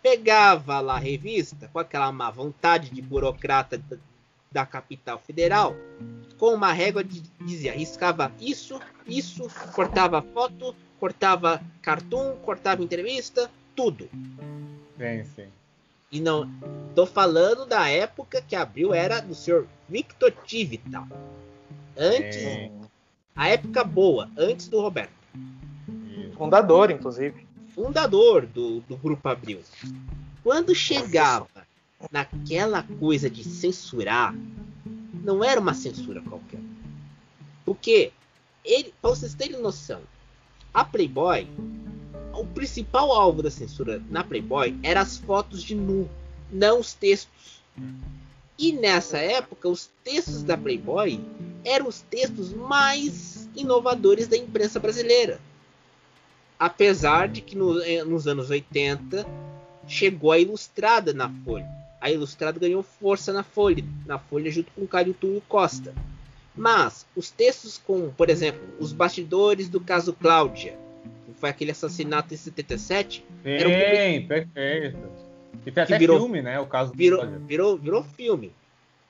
pegava 0.01 0.79
lá 0.79 0.95
a 0.95 0.99
revista 0.99 1.69
com 1.73 1.79
aquela 1.79 2.11
má 2.11 2.31
vontade 2.31 2.89
de 2.89 3.01
burocrata 3.01 3.77
da, 3.77 3.97
da 4.49 4.65
capital 4.65 5.19
federal, 5.19 5.75
com 6.37 6.53
uma 6.53 6.71
régua 6.71 7.03
de 7.03 7.21
dizia, 7.41 7.73
riscava 7.73 8.31
isso, 8.39 8.79
isso, 9.05 9.47
cortava 9.73 10.21
foto, 10.21 10.73
cortava 10.99 11.61
cartoon, 11.81 12.35
cortava 12.43 12.83
entrevista, 12.83 13.49
tudo. 13.75 14.09
Sim, 14.97 15.23
sim. 15.35 15.47
E 16.11 16.19
não 16.19 16.49
tô 16.95 17.05
falando 17.05 17.65
da 17.65 17.87
época 17.87 18.41
que 18.41 18.55
abriu 18.55 18.93
era 18.93 19.21
do 19.21 19.35
senhor 19.35 19.67
Victor 19.87 20.33
Tivita. 20.45 21.07
Antes. 21.97 22.37
É. 22.37 22.71
A 23.35 23.47
época 23.47 23.83
boa, 23.83 24.29
antes 24.37 24.67
do 24.67 24.81
Roberto. 24.81 25.13
Fundador, 26.35 26.91
inclusive. 26.91 27.47
Fundador 27.73 28.45
do, 28.45 28.81
do 28.81 28.97
Grupo 28.97 29.29
Abril. 29.29 29.61
Quando 30.43 30.75
chegava 30.75 31.47
naquela 32.11 32.83
coisa 32.83 33.29
de 33.29 33.43
censurar, 33.43 34.33
não 35.23 35.43
era 35.43 35.59
uma 35.59 35.73
censura 35.73 36.21
qualquer. 36.21 36.59
Porque, 37.65 38.11
ele, 38.65 38.93
para 39.01 39.11
vocês 39.11 39.33
terem 39.33 39.61
noção, 39.61 40.01
a 40.73 40.83
Playboy 40.83 41.47
o 42.39 42.45
principal 42.45 43.11
alvo 43.11 43.43
da 43.43 43.51
censura 43.51 44.01
na 44.09 44.23
Playboy 44.23 44.77
eram 44.81 45.01
as 45.01 45.17
fotos 45.17 45.61
de 45.61 45.75
nu, 45.75 46.09
não 46.49 46.79
os 46.79 46.93
textos. 46.93 47.61
E 48.57 48.71
nessa 48.71 49.17
época, 49.17 49.67
os 49.67 49.89
textos 50.03 50.43
da 50.43 50.57
Playboy 50.57 51.19
eram 51.65 51.87
os 51.87 52.01
textos 52.01 52.53
mais 52.53 53.49
inovadores 53.55 54.27
da 54.27 54.37
imprensa 54.37 54.79
brasileira. 54.79 55.39
Apesar 56.57 57.27
de 57.27 57.41
que 57.41 57.55
no, 57.55 57.81
eh, 57.81 58.03
nos 58.03 58.27
anos 58.27 58.49
80 58.49 59.25
chegou 59.87 60.31
a 60.31 60.39
Ilustrada 60.39 61.13
na 61.13 61.29
Folha. 61.43 61.67
A 62.01 62.09
Ilustrada 62.09 62.59
ganhou 62.59 62.83
força 62.83 63.33
na 63.33 63.43
Folha, 63.43 63.83
na 64.05 64.17
Folha 64.17 64.51
junto 64.51 64.71
com 64.71 64.87
Caio 64.87 65.13
Túlio 65.13 65.41
Costa. 65.47 65.93
Mas 66.55 67.05
os 67.15 67.29
textos 67.29 67.77
com, 67.77 68.11
por 68.11 68.29
exemplo, 68.29 68.61
os 68.79 68.91
bastidores 68.91 69.69
do 69.69 69.79
caso 69.79 70.13
Cláudia, 70.13 70.77
foi 71.39 71.49
aquele 71.49 71.71
assassinato 71.71 72.33
em 72.33 72.37
77. 72.37 73.25
Sim, 73.43 74.23
um 74.23 74.27
perfeito. 74.27 74.97
E 75.65 75.71
tem 75.71 75.83
até 75.83 75.97
virou, 75.97 76.19
filme, 76.19 76.41
né? 76.41 76.59
O 76.59 76.67
caso 76.67 76.91
virou, 76.93 77.25
virou, 77.45 77.77
virou 77.77 78.03
filme. 78.03 78.53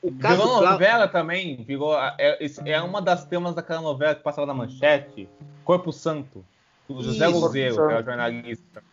O 0.01 0.11
caso 0.13 0.41
virou 0.41 0.61
novela 0.61 1.07
também. 1.07 1.57
Virou, 1.63 1.97
é, 2.17 2.39
é 2.65 2.81
uma 2.81 3.01
das 3.01 3.25
temas 3.25 3.55
daquela 3.55 3.81
novela 3.81 4.15
que 4.15 4.23
passava 4.23 4.47
na 4.47 4.53
manchete. 4.53 5.27
Corpo 5.63 5.91
Santo. 5.91 6.45
Do 6.87 7.03
José 7.03 7.27
Luzeiro, 7.27 7.75
que 7.75 7.81
era 7.81 8.03
jornalista. 8.03 8.83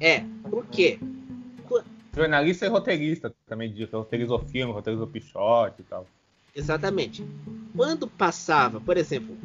É, 0.00 0.22
por 0.50 0.66
quê? 0.66 0.98
Jornalista 2.14 2.66
e 2.66 2.68
roteirista 2.68 3.32
também, 3.46 3.72
roteirizou 3.90 4.40
filme, 4.40 4.72
roteirizou 4.72 5.06
Pichote 5.06 5.82
e 5.82 5.84
tal. 5.84 6.06
Exatamente. 6.58 7.24
Quando 7.74 8.08
passava, 8.08 8.80
por 8.80 8.96
exemplo, 8.96 9.36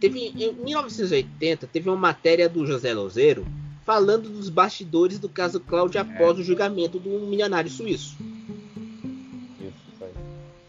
Teve, 0.00 0.32
em 0.36 0.52
1980, 0.52 1.66
teve 1.66 1.88
uma 1.88 1.96
matéria 1.96 2.48
do 2.48 2.66
José 2.66 2.92
Lozeiro 2.92 3.46
falando 3.84 4.28
dos 4.28 4.48
bastidores 4.48 5.18
do 5.18 5.28
caso 5.28 5.60
Cláudio 5.60 6.00
após 6.00 6.36
é. 6.36 6.40
o 6.40 6.44
julgamento 6.44 6.98
do 6.98 7.10
milionário 7.26 7.70
suíço. 7.70 8.16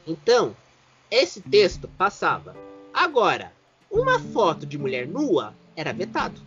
Então, 0.06 0.56
esse 1.12 1.41
texto 1.41 1.89
passava. 1.98 2.56
Agora, 2.93 3.52
uma 3.91 4.20
foto 4.20 4.66
de 4.66 4.78
mulher 4.78 5.06
nua 5.06 5.54
era 5.76 5.91
vetado. 5.91 6.39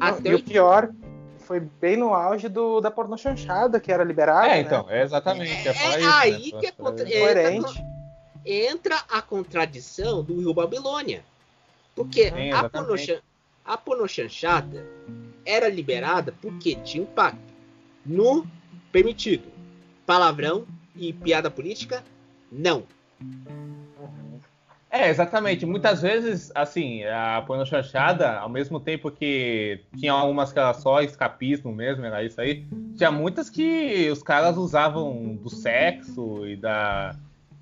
Até 0.00 0.30
e 0.30 0.34
o 0.34 0.42
pior 0.42 0.90
foi 1.38 1.60
bem 1.60 1.96
no 1.96 2.12
auge 2.12 2.48
do, 2.48 2.80
da 2.80 2.90
porno 2.90 3.16
chanchada, 3.16 3.78
que 3.78 3.92
era 3.92 4.02
liberada. 4.02 4.48
É, 4.48 4.60
então, 4.60 4.84
né? 4.86 4.98
é 4.98 5.02
exatamente. 5.04 5.68
É, 5.68 5.70
é 5.70 5.98
isso, 6.00 6.08
aí 6.08 6.52
né? 6.52 6.60
que 6.60 6.66
é 6.66 6.72
contra... 6.72 7.08
entra, 7.08 7.52
entra 8.46 8.96
a 9.10 9.20
contradição 9.20 10.22
do 10.22 10.38
Rio 10.38 10.54
Babilônia. 10.54 11.24
Porque 11.94 12.30
Sim, 12.30 12.52
a, 12.52 12.68
pornochan, 12.68 13.20
a 13.64 13.76
era 15.44 15.68
liberada 15.68 16.32
porque 16.40 16.76
tinha 16.76 17.02
impacto 17.02 17.54
no 18.04 18.46
permitido. 18.92 19.50
Palavrão 20.06 20.66
e 20.94 21.12
piada 21.12 21.50
política, 21.50 22.04
não. 22.50 22.84
É, 24.90 25.10
exatamente. 25.10 25.66
Muitas 25.66 26.00
vezes, 26.00 26.50
assim, 26.54 27.04
a 27.04 27.42
pornochanchada, 27.46 28.38
ao 28.38 28.48
mesmo 28.48 28.78
tempo 28.78 29.10
que 29.10 29.80
tinha 29.98 30.12
algumas 30.12 30.52
que 30.52 30.58
era 30.58 30.72
só 30.72 31.02
escapismo 31.02 31.72
mesmo, 31.72 32.04
era 32.04 32.24
isso 32.24 32.40
aí, 32.40 32.64
tinha 32.96 33.10
muitas 33.10 33.50
que 33.50 34.08
os 34.10 34.22
caras 34.22 34.56
usavam 34.56 35.34
do 35.34 35.50
sexo 35.50 36.46
e 36.46 36.56
da, 36.56 37.14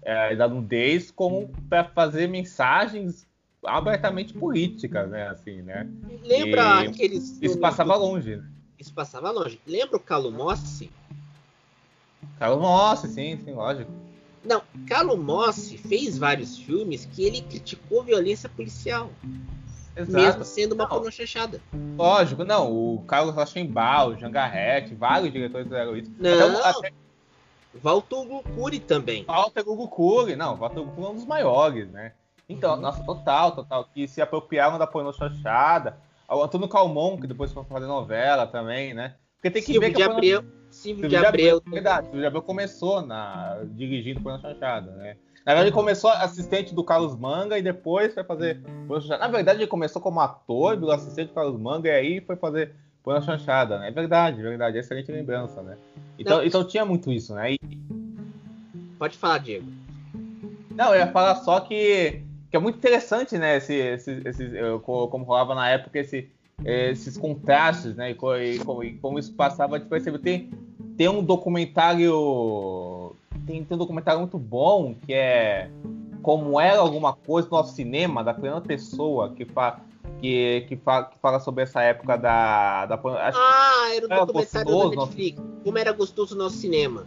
é, 0.04 0.36
da 0.36 0.46
nudez 0.46 1.10
como 1.10 1.48
para 1.68 1.84
fazer 1.84 2.28
mensagens 2.28 3.26
abertamente 3.64 4.34
políticas, 4.34 5.08
né? 5.10 5.28
Assim, 5.28 5.62
né? 5.62 5.88
Lembra 6.22 6.84
e 6.84 6.88
aqueles. 6.88 7.38
Isso 7.40 7.58
passava 7.58 7.96
longe. 7.96 8.36
Né? 8.36 8.44
Isso 8.78 8.92
passava 8.92 9.30
longe. 9.30 9.58
Lembra 9.66 9.96
o 9.96 10.00
Calumossi? 10.00 10.90
Calumossi, 12.38 13.08
sim, 13.08 13.38
sim, 13.44 13.52
lógico. 13.52 13.90
Não, 14.44 14.62
Calumossi 14.86 15.78
fez 15.78 16.18
vários 16.18 16.58
filmes 16.58 17.06
que 17.06 17.24
ele 17.24 17.40
criticou 17.40 18.02
violência 18.02 18.48
policial. 18.48 19.10
Exato. 19.96 20.12
Mesmo 20.12 20.44
sendo 20.44 20.74
uma 20.74 20.88
pornô 20.88 21.10
chanchada. 21.10 21.60
Lógico, 21.96 22.44
não. 22.44 22.70
O 22.70 23.02
Carlos 23.06 23.34
Rochenbach, 23.34 24.08
o 24.08 24.18
Jean 24.18 24.30
Garrett, 24.30 24.92
vários 24.94 25.32
diretores 25.32 25.68
fizeram 25.68 25.96
isso. 25.96 26.10
Não, 26.18 26.64
até, 26.64 26.92
Walter 27.82 28.24
Gukuri 28.24 28.80
também. 28.80 29.24
Walter 29.24 29.64
Gukuri, 29.64 30.36
não, 30.36 30.56
Walter 30.56 30.80
é 30.80 30.82
um 30.82 31.14
dos 31.14 31.26
maiores, 31.26 31.90
né? 31.90 32.12
Então, 32.48 32.74
uhum. 32.74 32.80
nossa, 32.80 33.02
total, 33.04 33.52
total, 33.52 33.88
que 33.92 34.06
se 34.06 34.20
apropriaram 34.20 34.78
da 34.78 34.86
pornô 34.86 35.12
chanchada. 35.12 35.98
O 36.28 36.42
Antônio 36.42 36.68
Calmon, 36.68 37.20
que 37.20 37.26
depois 37.26 37.52
foi 37.52 37.64
fazer 37.64 37.86
novela 37.86 38.46
também, 38.46 38.94
né? 38.94 39.14
Porque 39.36 39.50
tem 39.50 39.62
que 39.62 39.72
Silvio 39.72 39.80
ver 39.80 39.90
que 39.92 39.98
de 39.98 40.04
porno... 40.04 40.16
Abreu, 40.16 40.44
Silvio, 40.70 41.08
de 41.08 41.16
Abreu. 41.16 41.62
Verdade, 41.66 42.06
Silvio 42.06 42.20
de 42.20 42.26
Abreu 42.26 42.42
começou 42.42 43.02
na... 43.02 43.60
dirigindo 43.64 44.20
pornô 44.20 44.38
chanchada, 44.38 44.90
né? 44.92 45.16
Na 45.44 45.52
verdade, 45.52 45.68
ele 45.68 45.74
começou 45.74 46.10
assistente 46.10 46.74
do 46.74 46.82
Carlos 46.82 47.14
Manga 47.14 47.58
e 47.58 47.62
depois 47.62 48.14
foi 48.14 48.24
fazer. 48.24 48.62
Na 49.20 49.28
verdade, 49.28 49.60
ele 49.60 49.66
começou 49.66 50.00
como 50.00 50.18
ator 50.20 50.74
do 50.74 50.90
assistente 50.90 51.28
do 51.28 51.34
Carlos 51.34 51.60
Manga 51.60 51.88
e 51.88 51.92
aí 51.92 52.20
foi 52.22 52.36
fazer 52.36 52.74
pornô 53.04 53.20
chanchada, 53.20 53.78
né? 53.78 53.88
É 53.88 53.90
verdade, 53.92 54.42
verdade, 54.42 54.78
excelente 54.78 55.12
lembrança, 55.12 55.62
né? 55.62 55.76
Então, 56.18 56.42
então 56.42 56.66
tinha 56.66 56.84
muito 56.84 57.12
isso, 57.12 57.34
né? 57.34 57.52
E... 57.52 57.60
Pode 58.98 59.16
falar, 59.16 59.38
Diego. 59.38 59.70
Não, 60.70 60.92
eu 60.92 61.00
ia 61.00 61.12
falar 61.12 61.36
só 61.36 61.60
que 61.60 62.24
que 62.54 62.56
é 62.56 62.60
muito 62.60 62.76
interessante, 62.76 63.36
né? 63.36 63.56
Esse, 63.56 63.74
esse, 63.74 64.22
esse, 64.24 64.52
como 64.84 65.24
rolava 65.24 65.56
na 65.56 65.68
época 65.68 65.98
esse, 65.98 66.30
esses 66.64 67.18
contrastes, 67.18 67.96
né? 67.96 68.12
E, 68.12 68.12
e, 68.12 68.58
como, 68.60 68.84
e 68.84 68.92
como, 68.98 69.18
isso 69.18 69.32
passava 69.32 69.76
de 69.80 69.86
perceber. 69.86 70.20
Tem, 70.20 70.50
tem 70.96 71.08
um 71.08 71.20
documentário. 71.20 73.16
Tem, 73.44 73.64
tem 73.64 73.74
um 73.74 73.78
documentário 73.78 74.20
muito 74.20 74.38
bom 74.38 74.94
que 75.04 75.12
é 75.12 75.68
Como 76.22 76.60
Era 76.60 76.78
Alguma 76.78 77.12
Coisa 77.12 77.48
no 77.50 77.56
Nosso 77.56 77.74
Cinema, 77.74 78.22
da 78.22 78.32
Fernanda 78.32 78.60
Pessoa, 78.60 79.30
que, 79.30 79.44
fa, 79.44 79.80
que, 80.24 80.64
que, 80.68 80.76
fa, 80.76 81.04
que 81.04 81.18
fala 81.18 81.38
sobre 81.38 81.64
essa 81.64 81.82
época 81.82 82.16
da. 82.16 82.86
da 82.86 82.94
acho, 82.94 83.38
ah, 83.38 83.90
era 83.94 84.06
um 84.06 84.26
documentário 84.26 84.70
do 84.70 84.90
Netflix. 84.90 85.38
Nosso... 85.38 85.60
Como 85.62 85.78
era 85.78 85.92
gostoso 85.92 86.34
o 86.34 86.38
nosso 86.38 86.56
cinema. 86.56 87.04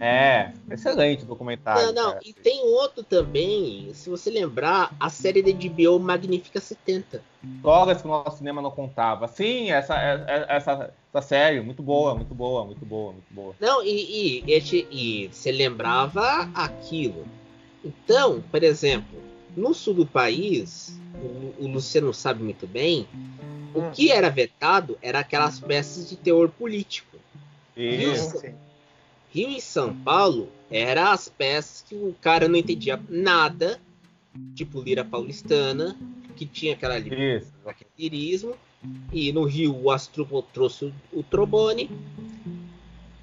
É, 0.00 0.52
excelente 0.68 1.24
documentário. 1.24 1.86
Não, 1.86 1.92
não, 1.92 2.10
cara. 2.12 2.20
e 2.24 2.32
tem 2.32 2.60
outro 2.62 3.04
também, 3.04 3.92
se 3.94 4.10
você 4.10 4.30
lembrar, 4.30 4.94
a 4.98 5.08
série 5.10 5.42
da 5.42 5.50
HBO 5.52 6.00
Magnífica 6.00 6.60
70. 6.60 7.22
Drogas 7.42 8.00
que 8.00 8.08
o 8.08 8.10
nosso 8.10 8.38
cinema 8.38 8.60
não 8.60 8.70
contava. 8.70 9.28
Sim, 9.28 9.70
essa, 9.70 9.94
é, 9.96 10.24
é, 10.26 10.56
essa, 10.56 10.92
essa 11.12 11.26
série, 11.26 11.60
muito 11.60 11.84
boa, 11.84 12.16
muito 12.16 12.34
boa, 12.34 12.64
muito 12.64 12.84
boa, 12.84 13.12
muito 13.12 13.32
boa. 13.32 13.54
Não, 13.60 13.82
e, 13.84 14.42
e, 14.44 14.56
e, 14.56 14.88
e 14.90 15.28
você 15.28 15.52
lembrava 15.52 16.48
aquilo. 16.54 17.24
Então, 17.84 18.42
por 18.50 18.62
exemplo, 18.62 19.27
no 19.56 19.74
sul 19.74 19.94
do 19.94 20.06
país, 20.06 20.98
o, 21.14 21.64
o 21.64 21.68
Luciano 21.68 22.12
sabe 22.14 22.42
muito 22.42 22.66
bem, 22.66 23.06
o 23.74 23.80
hum. 23.80 23.90
que 23.90 24.10
era 24.10 24.30
vetado 24.30 24.98
era 25.02 25.20
aquelas 25.20 25.60
peças 25.60 26.08
de 26.08 26.16
teor 26.16 26.48
político. 26.48 27.16
Isso. 27.76 28.42
Rio 29.30 29.50
e 29.50 29.60
São 29.60 29.94
Paulo 29.94 30.48
era 30.70 31.12
as 31.12 31.28
peças 31.28 31.84
que 31.86 31.94
o 31.94 32.14
cara 32.20 32.48
não 32.48 32.56
entendia 32.56 33.00
nada, 33.08 33.80
tipo 34.54 34.80
Lira 34.80 35.04
Paulistana, 35.04 35.96
que 36.34 36.46
tinha 36.46 36.74
aquela 36.74 36.96
lirismo, 37.98 38.54
e 39.12 39.32
no 39.32 39.44
Rio 39.44 39.76
o 39.76 39.90
Astrupo 39.90 40.42
trouxe 40.42 40.86
o, 40.86 40.94
o 41.12 41.22
trombone, 41.22 41.90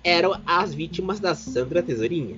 eram 0.03 0.39
as 0.45 0.73
vítimas 0.73 1.19
da 1.19 1.33
Sandra 1.33 1.81
Tesourinha. 1.81 2.37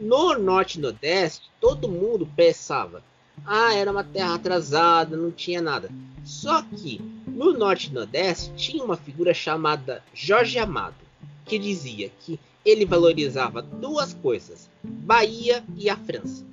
No 0.00 0.38
Norte 0.38 0.78
e 0.78 0.80
Nordeste, 0.80 1.50
todo 1.60 1.88
mundo 1.88 2.28
pensava, 2.36 3.02
ah, 3.44 3.74
era 3.74 3.90
uma 3.90 4.04
terra 4.04 4.34
atrasada, 4.34 5.16
não 5.16 5.30
tinha 5.30 5.60
nada. 5.60 5.90
Só 6.24 6.62
que 6.62 7.00
no 7.26 7.52
Norte 7.52 7.88
e 7.88 7.92
Nordeste 7.92 8.52
tinha 8.54 8.84
uma 8.84 8.96
figura 8.96 9.34
chamada 9.34 10.02
Jorge 10.14 10.58
Amado, 10.58 10.96
que 11.44 11.58
dizia 11.58 12.10
que 12.20 12.38
ele 12.64 12.84
valorizava 12.84 13.62
duas 13.62 14.12
coisas: 14.14 14.68
Bahia 14.82 15.64
e 15.76 15.88
a 15.88 15.96
França. 15.96 16.44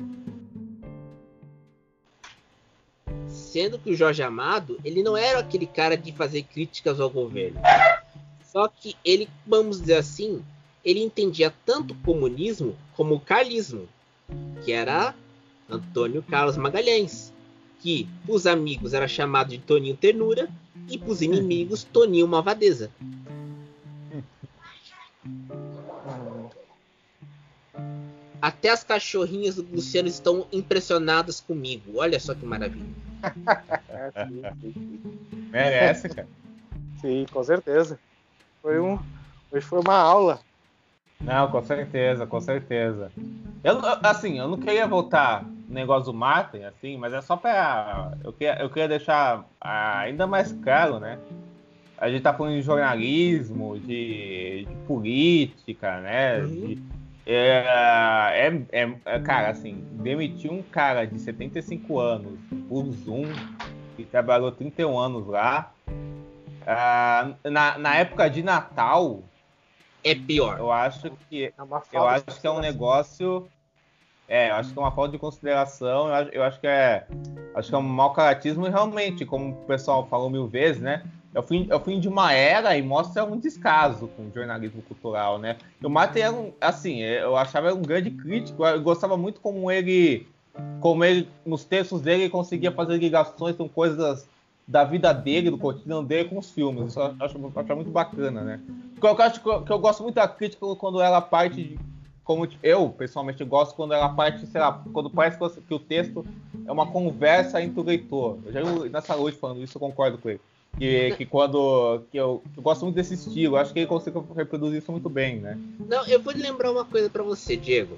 Sendo 3.28 3.78
que 3.80 3.92
o 3.92 3.96
Jorge 3.96 4.24
Amado, 4.24 4.80
ele 4.84 5.04
não 5.04 5.16
era 5.16 5.40
aquele 5.40 5.66
cara 5.66 5.96
de 5.96 6.12
fazer 6.12 6.44
críticas 6.44 7.00
ao 7.00 7.10
governo. 7.10 7.60
Só 8.44 8.68
que 8.68 8.96
ele, 9.04 9.30
vamos 9.46 9.82
dizer 9.82 9.96
assim, 9.96 10.44
ele 10.86 11.02
entendia 11.02 11.52
tanto 11.66 11.94
o 11.94 11.98
comunismo 11.98 12.78
como 12.96 13.16
o 13.16 13.20
carlismo, 13.20 13.90
que 14.64 14.72
era 14.72 15.16
Antônio 15.68 16.22
Carlos 16.22 16.56
Magalhães, 16.58 17.34
que 17.80 18.08
os 18.28 18.46
amigos 18.46 18.94
era 18.94 19.08
chamado 19.08 19.50
de 19.50 19.58
Toninho 19.58 19.98
Ternura 19.98 20.48
e 20.88 20.98
para 20.98 21.10
os 21.10 21.24
inimigos 21.24 21.84
Toninho 21.84 22.28
Malvadeza. 22.28 22.92
Até 28.40 28.70
as 28.70 28.84
cachorrinhas 28.84 29.56
do 29.56 29.64
Luciano 29.76 30.08
estão 30.08 30.46
impressionadas 30.52 31.40
comigo. 31.40 31.94
Olha 31.96 32.20
só 32.20 32.36
que 32.36 32.46
maravilha. 32.46 32.86
Merece, 35.50 36.10
cara. 36.10 36.28
Sim, 37.02 37.26
com 37.32 37.44
certeza. 37.44 38.00
Foi 38.62 38.80
um, 38.80 39.00
hoje 39.52 39.66
foi 39.66 39.80
uma 39.80 39.96
aula. 39.96 40.42
Não, 41.26 41.50
com 41.50 41.62
certeza, 41.64 42.28
com 42.28 42.40
certeza. 42.40 43.12
Eu, 43.64 43.80
assim, 44.04 44.38
eu 44.38 44.48
não 44.48 44.60
queria 44.60 44.86
voltar 44.86 45.44
no 45.44 45.74
negócio 45.74 46.12
do 46.12 46.14
Martin, 46.14 46.60
assim, 46.60 46.98
mas 46.98 47.14
é 47.14 47.22
só 47.22 47.36
para 47.36 48.12
eu 48.24 48.32
queria, 48.32 48.62
eu 48.62 48.70
queria 48.70 48.88
deixar 48.88 49.44
ainda 49.60 50.28
mais 50.28 50.52
claro, 50.52 51.00
né? 51.00 51.18
A 51.98 52.10
gente 52.10 52.22
tá 52.22 52.34
falando 52.34 52.54
de 52.54 52.62
jornalismo, 52.62 53.80
de, 53.80 54.66
de 54.66 54.76
política, 54.86 56.00
né? 56.02 56.42
De, 56.42 56.80
é, 57.26 57.66
é, 58.72 58.82
é, 58.84 58.96
é, 59.06 59.20
cara, 59.20 59.50
assim, 59.50 59.84
demitir 59.94 60.52
um 60.52 60.62
cara 60.62 61.06
de 61.06 61.20
75 61.20 62.00
anos 62.00 62.40
por 62.70 62.86
Zoom, 62.92 63.26
que 63.96 64.04
trabalhou 64.04 64.52
31 64.52 65.00
anos 65.00 65.26
lá, 65.26 65.72
uh, 65.88 67.50
na, 67.50 67.78
na 67.80 67.96
época 67.96 68.30
de 68.30 68.44
Natal. 68.44 69.24
É 70.06 70.14
pior. 70.14 70.60
Eu 70.60 70.72
acho 70.72 71.12
que, 71.28 71.46
é 71.46 71.54
eu 71.92 72.08
acho 72.08 72.40
que 72.40 72.46
é 72.46 72.52
um 72.52 72.60
negócio. 72.60 73.48
É, 74.28 74.52
eu 74.52 74.56
acho 74.56 74.72
que 74.72 74.78
é 74.78 74.82
uma 74.82 74.92
falta 74.92 75.12
de 75.12 75.18
consideração. 75.18 76.08
Eu 76.08 76.14
acho, 76.14 76.30
eu 76.30 76.44
acho 76.44 76.60
que 76.60 76.68
é. 76.68 77.08
Acho 77.56 77.70
que 77.70 77.76
é 77.76 77.78
um 77.78 77.82
mau 77.82 78.14
caratismo 78.14 78.68
e 78.68 78.70
realmente, 78.70 79.26
como 79.26 79.50
o 79.50 79.66
pessoal 79.66 80.08
falou 80.08 80.30
mil 80.30 80.48
vezes, 80.48 80.82
né? 80.82 81.04
é 81.36 81.40
o, 81.40 81.44
fim, 81.44 81.68
é 81.70 81.76
o 81.76 81.80
fim 81.82 82.00
de 82.00 82.08
uma 82.08 82.32
era 82.32 82.78
e 82.78 82.82
mostra 82.82 83.26
um 83.26 83.38
descaso 83.38 84.08
com 84.08 84.24
o 84.24 84.32
jornalismo 84.34 84.82
cultural, 84.84 85.38
né? 85.38 85.58
o 85.84 85.90
Martin 85.90 86.20
era 86.20 86.34
um, 86.34 86.54
assim, 86.62 87.02
eu 87.02 87.36
achava 87.36 87.74
um 87.74 87.82
grande 87.82 88.10
crítico, 88.10 88.66
eu 88.66 88.82
gostava 88.82 89.18
muito 89.18 89.42
como 89.42 89.70
ele, 89.70 90.26
como 90.80 91.04
ele, 91.04 91.28
nos 91.46 91.66
textos 91.66 92.00
dele, 92.00 92.24
ele 92.24 92.30
conseguia 92.30 92.72
fazer 92.72 92.98
ligações 92.98 93.58
com 93.58 93.68
coisas 93.68 94.26
da 94.68 94.84
vida 94.84 95.14
dele, 95.14 95.50
do 95.50 95.58
cotidiano 95.58 96.06
dele 96.06 96.30
com 96.30 96.38
os 96.38 96.52
filmes. 96.52 96.88
Isso 96.88 97.00
eu 97.00 97.06
acho, 97.06 97.38
eu 97.38 97.52
acho 97.60 97.76
muito 97.76 97.92
bacana, 97.92 98.42
né? 98.42 98.60
Porque 98.96 99.08
eu 99.08 99.26
acho 99.26 99.42
que 99.42 99.72
eu 99.72 99.80
gosto 99.80 100.04
muito 100.04 100.16
da 100.16 100.28
crítica 100.28 100.66
quando 100.76 101.02
ela 101.02 101.22
parte 101.22 101.56
de, 101.56 101.80
como 102.24 102.48
eu 102.64 102.90
pessoalmente 102.90 103.44
gosto 103.44 103.76
quando 103.76 103.94
ela 103.94 104.10
parte, 104.10 104.46
sei 104.48 104.60
lá, 104.60 104.84
quando 104.92 105.10
parece 105.10 105.38
que 105.38 105.74
o 105.74 105.80
texto 105.80 106.26
é 106.66 106.72
uma 106.72 106.88
conversa 106.88 107.62
entre 107.62 107.80
o 107.80 107.84
leitor. 107.84 108.40
Eu 108.44 108.52
já 108.52 108.62
nessa 108.90 109.16
noite 109.16 109.38
falando 109.38 109.62
isso, 109.62 109.78
eu 109.78 109.80
concordo 109.80 110.18
com 110.18 110.30
ele. 110.30 110.42
Que, 110.78 111.12
que 111.16 111.26
quando. 111.26 112.02
Que 112.12 112.18
eu, 112.18 112.44
eu, 112.58 112.64
gosto 112.64 112.84
muito 112.84 112.96
desse 112.96 113.14
estilo, 113.14 113.56
acho 113.56 113.72
que 113.72 113.80
ele 113.80 113.88
consegue 113.88 114.20
reproduzir 114.36 114.80
isso 114.80 114.92
muito 114.92 115.08
bem, 115.08 115.40
né? 115.40 115.58
Não, 115.88 116.06
eu 116.06 116.22
vou 116.22 116.34
lembrar 116.36 116.72
uma 116.72 116.84
coisa 116.84 117.10
para 117.10 117.24
você, 117.24 117.56
Diego. 117.56 117.98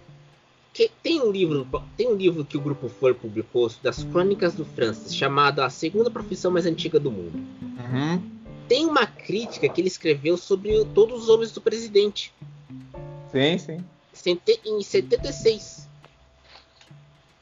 Que 0.77 0.91
tem 1.01 1.19
um 1.19 1.31
livro, 1.31 1.67
tem 1.97 2.07
um 2.07 2.13
livro 2.13 2.45
que 2.45 2.55
o 2.55 2.61
grupo 2.61 2.87
For 2.87 3.15
publicou 3.15 3.67
das 3.81 4.03
Crônicas 4.03 4.53
do 4.53 4.63
Francis, 4.63 5.15
chamado 5.15 5.63
A 5.63 5.71
Segunda 5.71 6.11
Profissão 6.11 6.51
Mais 6.51 6.67
Antiga 6.67 6.99
do 6.99 7.11
Mundo. 7.11 7.35
Uhum. 7.35 8.21
Tem 8.67 8.85
uma 8.85 9.07
crítica 9.07 9.67
que 9.67 9.81
ele 9.81 9.87
escreveu 9.87 10.37
sobre 10.37 10.85
todos 10.93 11.23
os 11.23 11.29
homens 11.29 11.51
do 11.51 11.59
presidente. 11.59 12.31
Sim, 13.31 13.57
sim. 13.57 13.83
Em 14.63 14.83
76. 14.83 15.87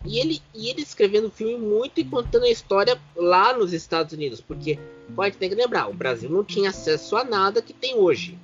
E 0.05 0.17
ele, 0.17 0.41
e 0.53 0.69
ele 0.69 0.81
escrevendo 0.81 1.27
o 1.27 1.31
filme 1.31 1.57
muito 1.57 1.99
e 1.99 2.05
contando 2.05 2.45
a 2.45 2.49
história 2.49 2.97
lá 3.17 3.51
nos 3.51 3.73
Estados 3.73 4.13
Unidos, 4.13 4.39
porque 4.39 4.79
pode 5.13 5.35
ter 5.35 5.49
que 5.49 5.55
lembrar, 5.55 5.89
o 5.89 5.93
Brasil 5.93 6.29
não 6.29 6.45
tinha 6.45 6.69
acesso 6.69 7.17
a 7.17 7.25
nada 7.25 7.61
que 7.61 7.73
tem 7.73 7.95
hoje. 7.95 8.39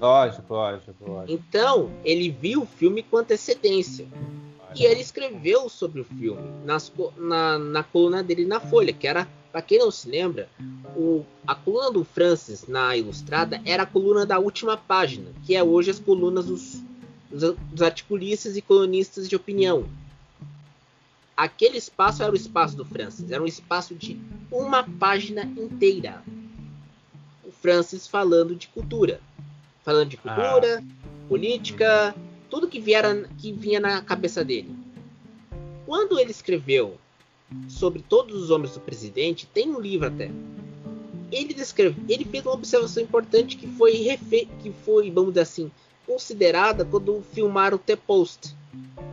Lógico, 0.00 0.54
lógico, 0.54 0.94
lógico. 1.06 1.32
Então, 1.32 1.90
ele 2.04 2.30
viu 2.30 2.62
o 2.62 2.66
filme 2.66 3.02
com 3.02 3.18
antecedência. 3.18 4.06
E 4.74 4.84
ele 4.84 5.00
escreveu 5.00 5.68
sobre 5.68 6.00
o 6.00 6.04
filme 6.04 6.48
nas, 6.64 6.92
na, 7.16 7.58
na 7.58 7.82
coluna 7.82 8.22
dele 8.22 8.44
na 8.44 8.60
Folha, 8.60 8.92
que 8.92 9.06
era, 9.06 9.26
para 9.50 9.60
quem 9.60 9.78
não 9.78 9.90
se 9.90 10.08
lembra, 10.08 10.48
o, 10.96 11.24
a 11.44 11.56
coluna 11.56 11.90
do 11.90 12.04
Francis 12.04 12.68
na 12.68 12.96
Ilustrada 12.96 13.60
era 13.64 13.82
a 13.82 13.86
coluna 13.86 14.24
da 14.24 14.38
última 14.38 14.76
página, 14.76 15.26
que 15.44 15.56
é 15.56 15.62
hoje 15.62 15.90
as 15.90 15.98
colunas 15.98 16.46
dos, 16.46 16.82
dos, 17.28 17.56
dos 17.72 17.82
articulistas 17.82 18.56
e 18.56 18.62
colunistas 18.62 19.28
de 19.28 19.34
opinião 19.34 19.88
aquele 21.40 21.78
espaço 21.78 22.22
era 22.22 22.30
o 22.30 22.36
espaço 22.36 22.76
do 22.76 22.84
Francis, 22.84 23.30
era 23.30 23.42
um 23.42 23.46
espaço 23.46 23.94
de 23.94 24.20
uma 24.50 24.84
página 24.84 25.42
inteira. 25.42 26.22
O 27.42 27.50
Francis 27.50 28.06
falando 28.06 28.54
de 28.54 28.68
cultura, 28.68 29.20
falando 29.84 30.10
de 30.10 30.16
cultura, 30.16 30.82
ah. 30.82 31.28
política, 31.28 32.14
tudo 32.48 32.68
que, 32.68 32.80
viera, 32.80 33.28
que 33.38 33.52
vinha 33.52 33.80
na 33.80 34.02
cabeça 34.02 34.44
dele. 34.44 34.74
Quando 35.86 36.18
ele 36.18 36.30
escreveu 36.30 36.98
sobre 37.68 38.02
todos 38.02 38.42
os 38.42 38.50
homens 38.50 38.74
do 38.74 38.80
presidente, 38.80 39.46
tem 39.46 39.68
um 39.70 39.80
livro 39.80 40.08
até. 40.08 40.30
Ele 41.32 41.54
descreve, 41.54 42.00
ele 42.08 42.24
fez 42.24 42.44
uma 42.44 42.54
observação 42.54 43.02
importante 43.02 43.56
que 43.56 43.66
foi 43.66 43.92
refe, 43.96 44.48
que 44.60 44.72
foi, 44.84 45.10
vamos 45.10 45.30
dizer 45.30 45.42
assim, 45.42 45.70
considerada 46.06 46.84
quando 46.84 47.22
filmaram 47.32 47.76
o 47.76 47.78
The 47.78 47.96
Post, 47.96 48.54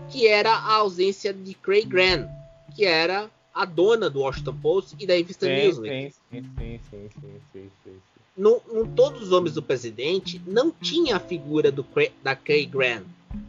que 0.10 0.28
era 0.28 0.52
a 0.52 0.76
ausência 0.76 1.34
de 1.34 1.54
Craig 1.54 1.86
Grant, 1.86 2.28
que 2.76 2.86
era 2.86 3.30
a 3.54 3.66
dona 3.66 4.10
do 4.10 4.20
Washington 4.20 4.56
Post 4.62 4.96
e 5.00 5.06
da 5.06 5.14
revista 5.14 5.46
sim, 5.46 5.54
Newsweek. 5.54 6.14
Sim, 6.32 6.42
sim, 6.42 6.80
sim, 6.90 7.10
sim, 7.22 7.42
sim, 7.54 7.70
sim, 7.84 8.00
No, 8.38 8.62
no 8.72 8.88
Todos 8.88 9.24
os 9.24 9.32
Homens 9.32 9.56
do 9.56 9.64
Presidente 9.64 10.42
não 10.46 10.72
tinha 10.72 11.16
a 11.16 11.20
figura 11.20 11.72
do, 11.72 11.86
da 12.24 12.36
Craig 12.36 12.68
Grant. 12.68 13.04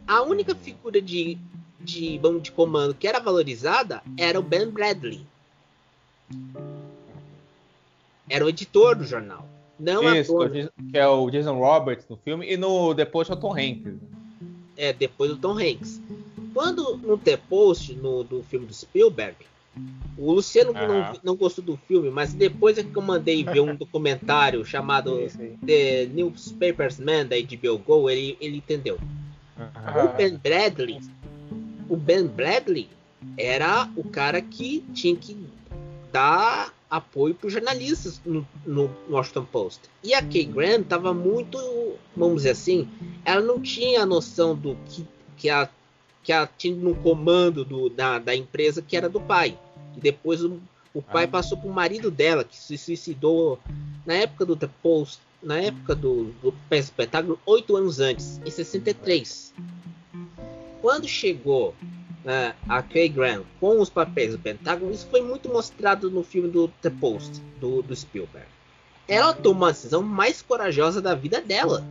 A 0.07 0.21
única 0.23 0.55
figura 0.55 1.01
de, 1.01 1.37
de, 1.79 2.19
de 2.41 2.51
comando 2.51 2.93
que 2.93 3.07
era 3.07 3.19
valorizada 3.19 4.01
era 4.17 4.39
o 4.39 4.43
Ben 4.43 4.69
Bradley. 4.69 5.21
Era 8.27 8.45
o 8.45 8.49
editor 8.49 8.95
do 8.95 9.05
jornal. 9.05 9.47
Não 9.79 10.13
Isso, 10.13 10.35
que 10.91 10.97
é 10.97 11.07
o 11.07 11.29
Jason 11.29 11.57
Roberts 11.57 12.05
no 12.09 12.17
filme, 12.17 12.51
e 12.51 12.57
no 12.57 12.93
depois 12.93 13.29
é 13.29 13.33
o 13.33 13.37
Tom 13.37 13.53
Hanks. 13.53 13.93
É, 14.75 14.91
depois 14.91 15.31
do 15.31 15.37
Tom 15.37 15.57
Hanks. 15.57 16.01
Quando 16.53 16.97
no 16.97 17.17
The 17.17 17.37
Post, 17.37 17.93
no, 17.93 18.23
do 18.23 18.43
filme 18.43 18.65
do 18.65 18.73
Spielberg, 18.73 19.37
o 20.17 20.33
Luciano 20.33 20.71
uhum. 20.71 20.87
não, 20.87 21.19
não 21.23 21.35
gostou 21.35 21.63
do 21.63 21.77
filme, 21.87 22.09
mas 22.09 22.33
depois 22.33 22.77
é 22.77 22.83
que 22.83 22.95
eu 22.95 23.01
mandei 23.01 23.43
ver 23.43 23.61
um 23.61 23.75
documentário 23.75 24.65
chamado 24.65 25.17
The 25.65 26.07
Newspapers 26.07 26.99
Man 26.99 27.25
da 27.25 27.35
HBO 27.37 27.77
Go, 27.77 28.09
ele, 28.09 28.37
ele 28.41 28.57
entendeu. 28.57 28.97
Uhum. 29.57 30.05
O 30.05 30.07
Ben 30.09 30.37
Bradley, 30.37 30.99
o 31.87 31.95
Ben 31.95 32.27
Bradley 32.27 32.89
era 33.37 33.89
o 33.95 34.03
cara 34.03 34.41
que 34.41 34.83
tinha 34.93 35.15
que 35.15 35.37
dar 36.11 36.73
apoio 36.89 37.35
para 37.35 37.47
os 37.47 37.53
jornalistas 37.53 38.19
no, 38.25 38.45
no, 38.65 38.89
Washington 39.09 39.45
Post. 39.45 39.81
E 40.03 40.13
a 40.13 40.21
Kay 40.21 40.45
Grant 40.45 40.81
estava 40.81 41.13
muito, 41.13 41.57
vamos 42.15 42.37
dizer 42.37 42.51
assim, 42.51 42.87
ela 43.23 43.41
não 43.41 43.61
tinha 43.61 44.01
a 44.01 44.05
noção 44.05 44.55
do 44.55 44.75
que, 44.87 45.05
que, 45.37 45.49
a, 45.49 45.69
que 46.23 46.31
ela 46.31 46.49
tinha 46.57 46.75
no 46.75 46.95
comando 46.95 47.63
do, 47.63 47.89
da, 47.89 48.19
da 48.19 48.35
empresa 48.35 48.81
que 48.81 48.95
era 48.95 49.09
do 49.09 49.19
pai. 49.19 49.57
E 49.95 49.99
depois 49.99 50.43
o, 50.43 50.59
o 50.93 51.01
pai 51.01 51.25
ah. 51.25 51.27
passou 51.27 51.57
para 51.57 51.69
o 51.69 51.73
marido 51.73 52.11
dela, 52.11 52.43
que 52.43 52.55
se 52.55 52.77
suicidou 52.77 53.59
na 54.05 54.15
época 54.15 54.45
do 54.45 54.55
The 54.55 54.69
Post, 54.81 55.21
na 55.41 55.59
época 55.59 55.95
do, 55.95 56.25
do 56.41 56.53
espetáculo, 56.71 57.39
oito 57.45 57.75
anos 57.75 57.99
antes, 57.99 58.39
em 58.45 58.51
63. 58.51 59.53
Quando 60.81 61.07
chegou 61.07 61.69
uh, 61.69 62.55
a 62.67 62.81
Kay 62.81 63.09
Grant 63.09 63.43
com 63.59 63.79
os 63.79 63.89
papéis 63.89 64.31
do 64.31 64.39
Pentágono, 64.39 64.91
isso 64.91 65.07
foi 65.09 65.21
muito 65.21 65.49
mostrado 65.49 66.09
no 66.09 66.23
filme 66.23 66.49
do 66.49 66.67
The 66.81 66.89
Post, 66.89 67.41
do, 67.59 67.81
do 67.81 67.95
Spielberg. 67.95 68.47
Ela 69.07 69.33
tomou 69.33 69.67
a 69.67 69.71
decisão 69.71 70.03
mais 70.03 70.41
corajosa 70.41 71.01
da 71.01 71.15
vida 71.15 71.41
dela, 71.41 71.85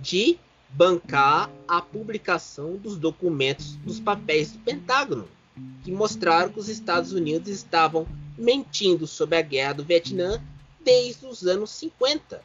de 0.00 0.38
bancar 0.70 1.50
a 1.66 1.80
publicação 1.80 2.76
dos 2.76 2.96
documentos 2.96 3.76
dos 3.76 3.98
papéis 3.98 4.52
do 4.52 4.58
Pentágono, 4.60 5.28
que 5.84 5.90
mostraram 5.90 6.52
que 6.52 6.60
os 6.60 6.68
Estados 6.68 7.12
Unidos 7.12 7.48
estavam 7.48 8.06
mentindo 8.36 9.06
sobre 9.06 9.36
a 9.36 9.42
guerra 9.42 9.74
do 9.74 9.84
Vietnã 9.84 10.40
desde 10.84 11.26
os 11.26 11.46
anos 11.46 11.70
50. 11.70 12.42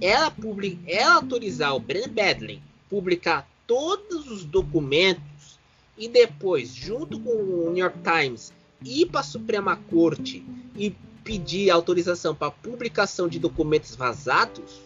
Ela, 0.00 0.30
public... 0.30 0.78
ela 0.86 1.14
autorizar 1.14 1.74
o 1.74 1.80
Bren 1.80 2.08
Badley 2.08 2.62
publicar 2.88 3.48
todos 3.66 4.30
os 4.30 4.44
documentos 4.44 5.58
e 5.96 6.08
depois, 6.08 6.74
junto 6.74 7.20
com 7.20 7.30
o 7.30 7.70
New 7.70 7.84
York 7.84 7.98
Times, 8.02 8.52
ir 8.84 9.06
para 9.06 9.20
a 9.20 9.24
Suprema 9.24 9.76
Corte 9.76 10.44
e 10.76 10.94
pedir 11.24 11.70
autorização 11.70 12.34
para 12.34 12.50
publicação 12.50 13.28
de 13.28 13.38
documentos 13.38 13.94
vazados, 13.94 14.80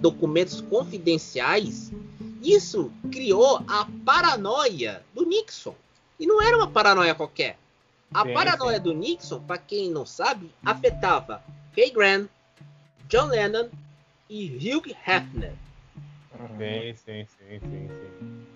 documentos 0.00 0.60
confidenciais, 0.60 1.92
isso 2.42 2.92
criou 3.10 3.62
a 3.66 3.88
paranoia 4.04 5.02
do 5.14 5.26
Nixon. 5.26 5.74
E 6.18 6.26
não 6.26 6.40
era 6.40 6.56
uma 6.56 6.70
paranoia 6.70 7.14
qualquer. 7.14 7.58
A 8.12 8.24
sim, 8.24 8.32
paranoia 8.32 8.76
sim. 8.76 8.82
do 8.82 8.94
Nixon, 8.94 9.40
para 9.40 9.58
quem 9.58 9.90
não 9.90 10.06
sabe, 10.06 10.50
afetava 10.64 11.42
Kay 11.74 11.90
Grant, 11.90 12.28
John 13.08 13.26
Lennon 13.26 13.68
e 14.30 14.46
Hugh 14.46 14.94
Hefner. 15.06 15.52
Sim, 16.58 16.94
sim, 17.04 17.26
sim, 17.26 17.60
sim, 17.60 17.88
sim. 17.88 18.46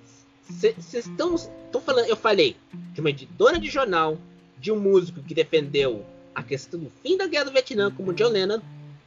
Vocês 0.80 1.06
estão 1.06 1.36
falando, 1.80 2.06
eu 2.06 2.16
falei 2.16 2.56
de 2.92 3.00
uma 3.00 3.12
dona 3.12 3.58
de 3.58 3.68
jornal, 3.68 4.18
de 4.58 4.70
um 4.70 4.78
músico 4.78 5.22
que 5.22 5.34
defendeu 5.34 6.04
a 6.34 6.42
questão 6.42 6.78
do 6.78 6.90
fim 7.02 7.16
da 7.16 7.26
guerra 7.26 7.44
do 7.44 7.52
Vietnã, 7.52 7.90
como 7.90 8.12
John 8.12 8.28
Lennon, 8.28 8.60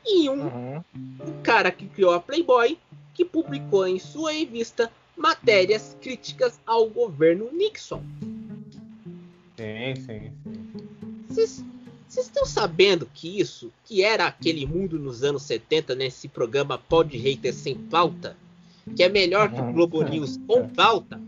e 0.05 0.29
um, 0.29 0.43
uhum. 0.43 0.83
um 0.95 1.41
cara 1.43 1.71
que 1.71 1.85
criou 1.87 2.13
a 2.13 2.19
Playboy, 2.19 2.77
que 3.13 3.23
publicou 3.23 3.87
em 3.87 3.99
sua 3.99 4.31
revista 4.31 4.91
matérias 5.15 5.95
críticas 6.01 6.59
ao 6.65 6.89
governo 6.89 7.49
Nixon. 7.51 8.03
Sim, 9.57 9.95
sim, 9.95 10.31
sim. 11.29 11.73
Vocês 12.13 12.27
estão 12.27 12.45
sabendo 12.45 13.09
que 13.11 13.39
isso, 13.39 13.71
que 13.85 14.03
era 14.03 14.27
aquele 14.27 14.67
mundo 14.67 14.99
nos 14.99 15.23
anos 15.23 15.43
70, 15.43 15.95
nesse 15.95 16.27
programa 16.27 16.77
Pod 16.77 17.17
Hater 17.17 17.53
Sem 17.53 17.75
Pauta, 17.75 18.35
que 18.95 19.01
é 19.01 19.09
melhor 19.09 19.51
que 19.51 19.59
o 19.59 19.73
Globo 19.73 20.03
News 20.03 20.39
com 20.45 20.69
pauta. 20.69 21.19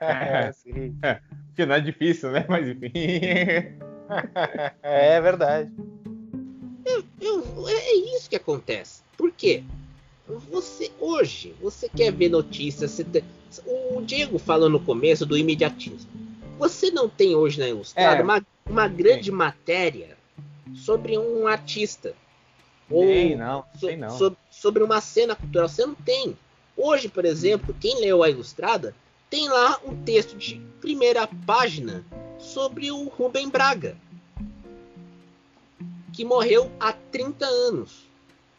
É, 0.00 0.50
sim. 0.58 0.96
É, 1.02 1.20
que 1.54 1.64
não 1.66 1.76
é 1.76 1.80
difícil, 1.80 2.32
né? 2.32 2.44
Mas 2.48 2.66
enfim. 2.66 2.90
É 4.82 5.20
verdade. 5.20 5.72
Eu, 6.84 7.04
eu, 7.20 7.68
é 7.68 7.94
isso 8.16 8.28
que 8.28 8.36
acontece. 8.36 9.02
Por 9.16 9.30
quê? 9.32 9.62
Você 10.50 10.90
hoje, 10.98 11.54
você 11.60 11.88
quer 11.88 12.12
ver 12.12 12.28
notícias. 12.28 13.00
Tem, 13.12 13.24
o 13.66 14.00
Diego 14.02 14.38
falou 14.38 14.68
no 14.68 14.80
começo 14.80 15.26
do 15.26 15.36
imediatismo. 15.36 16.10
Você 16.58 16.90
não 16.90 17.08
tem 17.08 17.34
hoje 17.34 17.58
na 17.58 17.68
Ilustrada 17.68 18.20
é. 18.20 18.22
uma, 18.22 18.46
uma 18.64 18.88
grande 18.88 19.30
matéria 19.30 20.16
sobre 20.74 21.18
um 21.18 21.46
artista. 21.46 22.14
Ou 22.88 23.04
não, 23.36 23.64
so, 23.78 23.96
não. 23.96 24.10
Sobre, 24.10 24.38
sobre 24.50 24.82
uma 24.82 25.00
cena 25.00 25.34
cultural. 25.34 25.68
Você 25.68 25.84
não 25.84 25.94
tem. 25.94 26.36
Hoje, 26.76 27.08
por 27.08 27.24
exemplo, 27.24 27.74
quem 27.80 28.00
leu 28.00 28.22
a 28.22 28.30
Ilustrada 28.30 28.94
tem 29.28 29.48
lá 29.48 29.80
um 29.84 29.96
texto 30.02 30.36
de 30.36 30.60
primeira 30.80 31.26
página 31.46 32.04
sobre 32.38 32.90
o 32.90 33.04
Rubem 33.08 33.48
Braga, 33.48 33.96
que 36.12 36.24
morreu 36.24 36.70
há 36.78 36.92
30 36.92 37.46
anos. 37.46 38.06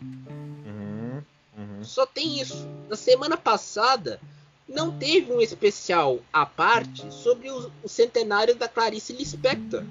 Uhum, 0.02 1.22
uhum. 1.58 1.84
Só 1.84 2.06
tem 2.06 2.40
isso. 2.40 2.68
Na 2.90 2.96
semana 2.96 3.38
passada, 3.38 4.20
não 4.68 4.92
teve 4.92 5.32
um 5.32 5.42
especial 5.42 6.20
à 6.32 6.46
parte 6.46 7.12
sobre 7.14 7.50
o, 7.50 7.72
o 7.84 7.90
centenário 7.90 8.56
da 8.56 8.68
Clarice 8.68 9.14
Lispector. 9.14 9.84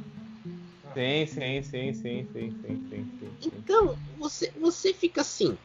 Sim, 0.94 1.26
sim, 1.26 1.62
sim, 1.62 1.94
sim, 1.94 2.26
sim, 2.32 2.54
sim, 2.60 2.86
sim, 2.90 3.30
Então, 3.40 3.96
você, 4.18 4.52
você 4.60 4.92
fica 4.92 5.22
assim, 5.22 5.56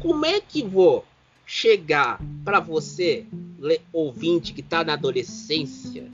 como 0.00 0.26
é 0.26 0.40
que 0.40 0.62
vou 0.62 1.04
chegar 1.46 2.20
para 2.44 2.58
você, 2.58 3.26
ouvinte 3.92 4.52
que 4.52 4.60
está 4.60 4.82
na 4.82 4.94
adolescência, 4.94 6.10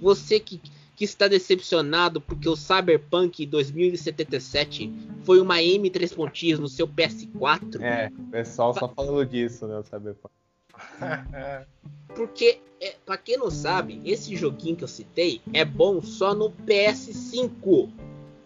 você 0.00 0.40
que, 0.40 0.60
que 0.98 1.04
está 1.04 1.28
decepcionado 1.28 2.20
porque 2.20 2.48
o 2.48 2.56
Cyberpunk 2.56 3.46
2077 3.46 4.92
foi 5.22 5.40
uma 5.40 5.58
M3 5.58 6.12
pontinhos 6.12 6.58
no 6.58 6.68
seu 6.68 6.88
PS4? 6.88 7.80
É, 7.80 8.10
o 8.18 8.24
pessoal 8.24 8.74
só 8.74 8.88
falando 8.88 9.24
disso, 9.24 9.68
né, 9.68 9.78
o 9.78 9.84
Cyberpunk. 9.84 10.34
Porque, 12.14 12.60
é, 12.80 12.96
para 13.04 13.16
quem 13.16 13.36
não 13.36 13.50
sabe, 13.50 14.00
esse 14.04 14.34
joguinho 14.36 14.74
que 14.74 14.82
eu 14.82 14.88
citei 14.88 15.40
é 15.52 15.64
bom 15.64 16.00
só 16.02 16.34
no 16.34 16.50
PS5 16.50 17.90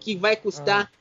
que 0.00 0.16
vai 0.16 0.36
custar 0.36 0.90
ah. 0.92 0.96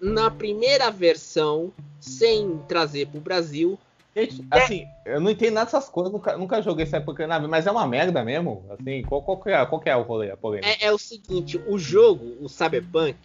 na 0.00 0.30
primeira 0.30 0.90
versão, 0.90 1.72
sem 2.00 2.58
trazer 2.66 3.06
para 3.06 3.18
o 3.18 3.20
Brasil. 3.20 3.78
Gente, 4.14 4.44
assim, 4.50 4.86
eu 5.06 5.20
não 5.20 5.30
entendo 5.30 5.54
nada 5.54 5.64
dessas 5.64 5.88
coisas, 5.88 6.12
nunca, 6.12 6.36
nunca 6.36 6.60
joguei 6.60 6.84
essa 6.84 6.98
época 6.98 7.26
nave, 7.26 7.46
mas 7.46 7.66
é 7.66 7.70
uma 7.70 7.86
merda 7.86 8.22
mesmo. 8.22 8.64
Assim, 8.70 9.02
qual, 9.02 9.22
qual, 9.22 9.40
que, 9.40 9.50
é, 9.50 9.64
qual 9.64 9.82
é 9.86 9.96
o 9.96 10.02
rolê, 10.02 10.30
a 10.30 10.36
polêmica? 10.36 10.68
É, 10.68 10.86
é 10.86 10.92
o 10.92 10.98
seguinte, 10.98 11.58
o 11.66 11.78
jogo, 11.78 12.36
o 12.40 12.48
Cyberpunk 12.48 13.16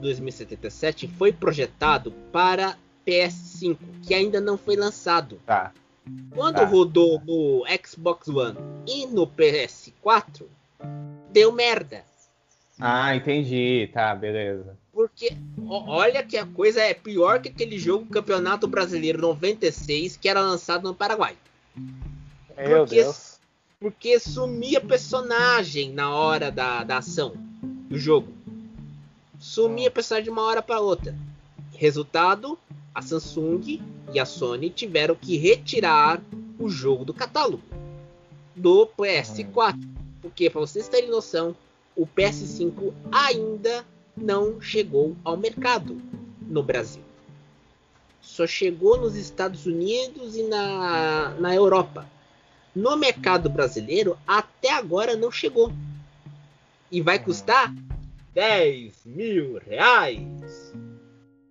2077, 0.00 1.06
foi 1.06 1.32
projetado 1.32 2.10
para 2.32 2.76
PS5, 3.06 3.78
que 4.02 4.12
ainda 4.12 4.40
não 4.40 4.58
foi 4.58 4.74
lançado. 4.74 5.40
Tá. 5.46 5.72
Quando 6.34 6.56
tá. 6.56 6.64
rodou 6.64 7.20
no 7.24 7.64
Xbox 7.86 8.28
One 8.28 8.56
e 8.86 9.06
no 9.06 9.26
PS4, 9.26 10.46
deu 11.30 11.52
merda. 11.52 12.02
Ah, 12.80 13.14
entendi. 13.14 13.88
Tá, 13.92 14.14
beleza. 14.14 14.76
Porque 14.98 15.30
olha 15.68 16.24
que 16.24 16.36
a 16.36 16.44
coisa 16.44 16.80
é 16.80 16.92
pior 16.92 17.40
que 17.40 17.48
aquele 17.48 17.78
jogo 17.78 18.06
Campeonato 18.06 18.66
Brasileiro 18.66 19.20
96 19.20 20.16
que 20.16 20.28
era 20.28 20.40
lançado 20.40 20.88
no 20.88 20.92
Paraguai. 20.92 21.36
Meu 22.56 22.78
porque, 22.78 22.96
Deus. 22.96 23.38
Porque 23.78 24.18
sumia 24.18 24.80
personagem 24.80 25.92
na 25.92 26.12
hora 26.12 26.50
da, 26.50 26.82
da 26.82 26.98
ação 26.98 27.32
do 27.88 27.96
jogo. 27.96 28.32
Sumia 29.38 29.88
personagem 29.88 30.24
de 30.24 30.30
uma 30.30 30.42
hora 30.42 30.60
para 30.60 30.80
outra. 30.80 31.14
Resultado, 31.76 32.58
a 32.92 33.00
Samsung 33.00 33.80
e 34.12 34.18
a 34.18 34.26
Sony 34.26 34.68
tiveram 34.68 35.14
que 35.14 35.36
retirar 35.36 36.20
o 36.58 36.68
jogo 36.68 37.04
do 37.04 37.14
catálogo 37.14 37.62
do 38.56 38.84
PS4. 38.98 39.78
Porque, 40.20 40.50
para 40.50 40.60
vocês 40.60 40.88
terem 40.88 41.08
noção, 41.08 41.54
o 41.94 42.04
PS5 42.04 42.92
ainda 43.12 43.86
não 44.20 44.60
chegou 44.60 45.16
ao 45.24 45.36
mercado 45.36 46.00
no 46.40 46.62
Brasil. 46.62 47.02
Só 48.20 48.46
chegou 48.46 49.00
nos 49.00 49.16
Estados 49.16 49.66
Unidos 49.66 50.36
e 50.36 50.42
na, 50.44 51.30
na 51.38 51.54
Europa. 51.54 52.08
No 52.74 52.96
mercado 52.96 53.48
brasileiro, 53.48 54.18
até 54.26 54.72
agora 54.72 55.16
não 55.16 55.30
chegou. 55.30 55.72
E 56.90 57.00
vai 57.00 57.18
custar 57.18 57.74
10 58.34 58.92
mil 59.06 59.58
reais. 59.58 60.72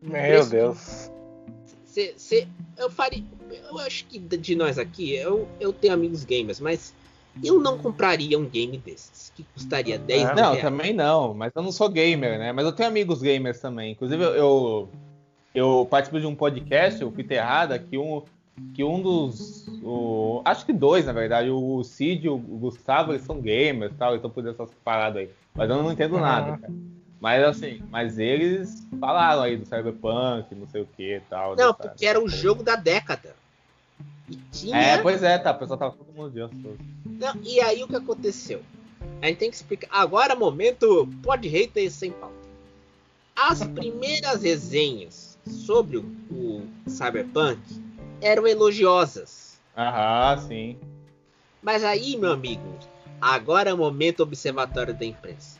Meu 0.01 0.45
Deus. 0.45 1.11
Cê, 1.83 2.13
cê, 2.15 2.47
eu 2.77 2.89
faria. 2.89 3.23
Eu 3.69 3.79
acho 3.79 4.05
que 4.05 4.19
de 4.19 4.55
nós 4.55 4.77
aqui, 4.77 5.15
eu, 5.15 5.47
eu 5.59 5.73
tenho 5.73 5.93
amigos 5.93 6.23
gamers, 6.23 6.59
mas 6.59 6.93
eu 7.43 7.59
não 7.59 7.77
compraria 7.77 8.37
um 8.37 8.45
game 8.45 8.77
desses, 8.77 9.09
que 9.37 9.43
custaria 9.53 9.99
10 9.99 10.23
ah, 10.23 10.25
mil 10.25 10.35
Não, 10.35 10.51
reais. 10.53 10.61
também 10.61 10.93
não, 10.93 11.33
mas 11.33 11.51
eu 11.55 11.61
não 11.61 11.71
sou 11.71 11.87
gamer, 11.89 12.39
né? 12.39 12.51
Mas 12.51 12.65
eu 12.65 12.71
tenho 12.71 12.89
amigos 12.89 13.21
gamers 13.21 13.59
também. 13.59 13.91
Inclusive, 13.91 14.23
eu, 14.23 14.33
eu, 14.33 14.89
eu 15.53 15.87
participo 15.89 16.19
de 16.19 16.25
um 16.25 16.33
podcast, 16.33 17.03
o 17.03 17.11
Fita 17.11 17.35
Errada, 17.35 17.77
que 17.77 17.99
um, 17.99 18.23
que 18.73 18.83
um 18.83 18.99
dos. 18.99 19.67
O, 19.83 20.41
acho 20.43 20.65
que 20.65 20.73
dois, 20.73 21.05
na 21.05 21.13
verdade, 21.13 21.51
o 21.51 21.83
Cid 21.83 22.25
e 22.25 22.29
o 22.29 22.37
Gustavo, 22.37 23.11
eles 23.11 23.21
são 23.21 23.39
gamers 23.39 23.93
tal, 23.95 24.15
então 24.15 24.29
por 24.29 24.45
essas 24.47 24.71
paradas 24.83 25.21
aí. 25.21 25.29
Mas 25.53 25.69
eu 25.69 25.83
não 25.83 25.91
entendo 25.91 26.19
nada, 26.19 26.57
cara. 26.57 26.73
Mas 27.19 27.43
assim, 27.43 27.83
mas 27.91 28.17
eles 28.17 28.87
falaram 28.99 29.43
aí 29.43 29.55
do 29.57 29.65
Cyberpunk, 29.65 30.53
não 30.55 30.67
sei 30.67 30.81
o 30.81 30.87
que 30.97 31.17
e 31.17 31.21
tal. 31.21 31.55
Não, 31.55 31.73
porque 31.73 32.05
era 32.05 32.19
o 32.19 32.27
jogo 32.27 32.63
da 32.63 32.75
década. 32.75 33.35
E 34.29 34.35
tinha... 34.51 34.77
É, 34.77 34.97
pois 34.97 35.23
é, 35.23 35.37
tá. 35.37 35.51
O 35.51 35.59
pessoal 35.59 35.79
tava 35.79 35.95
todo 35.95 36.13
mundo 36.13 36.31
de 36.31 36.39
Não, 37.05 37.35
e 37.43 37.59
aí 37.61 37.83
o 37.83 37.87
que 37.87 37.95
aconteceu? 37.95 38.61
A 39.21 39.27
gente 39.27 39.37
tem 39.37 39.49
que 39.49 39.55
explicar. 39.55 39.87
Agora, 39.91 40.35
momento, 40.35 41.07
pode 41.23 41.47
hater 41.47 41.91
sem 41.91 42.11
pauta. 42.11 42.35
As 43.35 43.63
primeiras 43.63 44.41
resenhas 44.41 45.37
sobre 45.45 45.97
o, 45.97 46.05
o 46.31 46.67
Cyberpunk 46.87 47.59
eram 48.21 48.47
elogiosas. 48.47 49.59
Aham, 49.75 50.37
sim. 50.47 50.77
Mas 51.61 51.83
aí, 51.83 52.17
meu 52.17 52.31
amigo, 52.31 52.77
agora 53.21 53.69
é 53.69 53.73
o 53.73 53.77
momento 53.77 54.21
observatório 54.21 54.93
da 54.93 55.05
imprensa. 55.05 55.59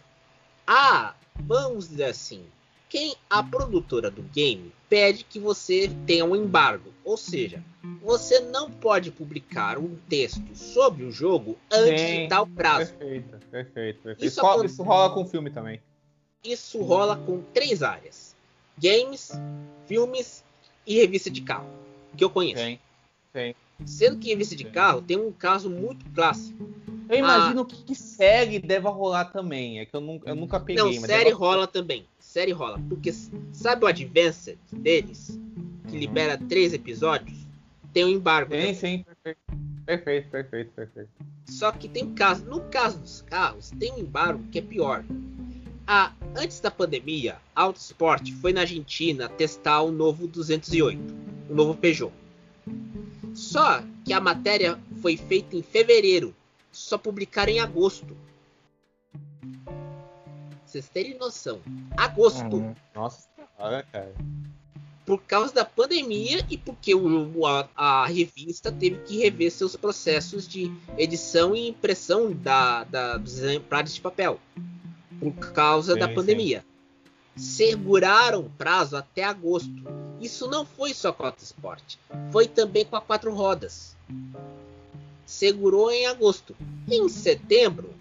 Ah, 0.65 1.13
vamos 1.39 1.89
dizer 1.89 2.05
assim, 2.05 2.45
quem 2.89 3.15
a 3.29 3.43
produtora 3.43 4.09
do 4.09 4.21
game 4.21 4.71
pede 4.89 5.23
que 5.23 5.39
você 5.39 5.91
tenha 6.05 6.23
um 6.23 6.35
embargo, 6.35 6.93
ou 7.03 7.17
seja, 7.17 7.63
você 8.01 8.39
não 8.39 8.71
pode 8.71 9.11
publicar 9.11 9.77
um 9.77 9.95
texto 10.07 10.55
sobre 10.55 11.03
o 11.03 11.11
jogo 11.11 11.57
antes 11.71 12.01
Sim, 12.01 12.23
de 12.23 12.27
tal 12.29 12.47
prazo. 12.47 12.93
Perfeito, 12.93 13.37
perfeito, 13.51 14.01
perfeito. 14.01 14.25
Isso, 14.25 14.41
isso, 14.41 14.65
isso 14.65 14.83
rola 14.83 15.13
com 15.13 15.25
filme 15.25 15.49
também. 15.49 15.81
Isso 16.43 16.81
rola 16.81 17.17
com 17.17 17.41
três 17.53 17.83
áreas: 17.83 18.35
games, 18.77 19.31
filmes 19.85 20.43
e 20.85 20.95
revista 20.95 21.29
de 21.29 21.41
carro, 21.41 21.69
que 22.15 22.23
eu 22.23 22.29
conheço. 22.29 22.63
Sim, 22.63 22.79
sim. 23.33 23.55
Sendo 23.85 24.17
que 24.17 24.29
revista 24.29 24.55
de 24.55 24.65
carro 24.65 25.01
tem 25.01 25.17
um 25.17 25.31
caso 25.31 25.69
muito 25.69 26.05
clássico. 26.11 26.69
Eu 27.09 27.17
imagino 27.17 27.61
ah, 27.61 27.65
que 27.85 27.95
série 27.95 28.59
deve 28.59 28.87
rolar 28.87 29.25
também. 29.25 29.79
É 29.79 29.85
que 29.85 29.95
eu 29.95 30.01
nunca, 30.01 30.29
eu 30.29 30.35
nunca 30.35 30.59
peguei. 30.59 30.83
Não, 30.83 30.91
série 30.93 31.31
rola 31.31 31.67
também 31.67 32.05
série 32.37 32.51
rola. 32.51 32.79
Porque 32.87 33.11
sabe 33.51 33.83
o 33.83 33.87
Advanced 33.87 34.57
deles? 34.71 35.39
Que 35.87 35.93
uhum. 35.93 35.99
libera 35.99 36.37
três 36.37 36.73
episódios? 36.73 37.47
Tem 37.91 38.05
um 38.05 38.09
embargo. 38.09 38.53
Sim, 38.53 38.73
sim, 38.73 39.05
perfeito. 39.05 39.39
Perfeito, 39.85 40.29
perfeito, 40.29 40.71
perfeito. 40.75 41.09
Só 41.45 41.71
que 41.71 41.87
tem 41.87 42.03
um 42.03 42.13
caso. 42.13 42.45
No 42.45 42.61
caso 42.61 42.99
dos 42.99 43.21
carros, 43.21 43.71
tem 43.79 43.93
um 43.93 43.99
embargo 43.99 44.43
que 44.51 44.59
é 44.59 44.61
pior. 44.61 45.03
Ah, 45.87 46.11
antes 46.35 46.59
da 46.59 46.69
pandemia, 46.69 47.37
Autosport 47.55 48.29
foi 48.33 48.51
na 48.51 48.61
Argentina 48.61 49.29
testar 49.29 49.81
o 49.81 49.91
novo 49.91 50.27
208, 50.27 50.99
o 51.49 51.55
novo 51.55 51.73
Peugeot. 51.75 52.11
Só 53.33 53.81
que 54.03 54.11
a 54.11 54.19
matéria 54.19 54.77
foi 55.01 55.15
feita 55.15 55.55
em 55.55 55.63
fevereiro, 55.63 56.35
só 56.77 56.97
publicaram 56.97 57.51
em 57.51 57.59
agosto 57.59 58.15
vocês 60.67 60.89
terem 60.89 61.17
noção, 61.17 61.61
agosto. 61.95 62.57
Uhum. 62.57 62.75
Nossa 62.93 63.27
senhora, 63.35 63.85
cara. 63.91 64.13
Por 65.05 65.21
causa 65.23 65.53
da 65.53 65.63
pandemia 65.63 66.45
e 66.49 66.57
porque 66.57 66.93
o, 66.93 67.45
a, 67.45 67.69
a, 67.75 68.05
revista 68.05 68.69
teve 68.69 68.97
que 69.03 69.17
rever 69.17 69.49
seus 69.49 69.77
processos 69.77 70.45
de 70.45 70.69
edição 70.97 71.55
e 71.55 71.69
impressão 71.69 72.33
da, 72.33 72.83
da, 72.83 73.17
dos 73.17 73.39
exemplares 73.39 73.95
de 73.95 74.01
papel. 74.01 74.37
Por 75.19 75.33
causa 75.53 75.93
sim, 75.93 75.99
da 75.99 76.09
pandemia. 76.09 76.65
Sim. 77.35 77.41
Seguraram 77.41 78.51
prazo 78.57 78.97
até 78.97 79.23
agosto. 79.23 79.71
Isso 80.19 80.47
não 80.49 80.65
foi 80.65 80.93
só 80.93 81.13
com 81.13 81.25
a 81.25 81.33
Sport, 81.41 81.95
foi 82.31 82.47
também 82.47 82.83
com 82.83 82.97
a 82.97 83.01
quatro 83.01 83.33
rodas. 83.33 83.95
Segurou 85.27 85.91
em 85.91 86.07
agosto. 86.07 86.55
Em 86.89 87.07
setembro, 87.09 87.93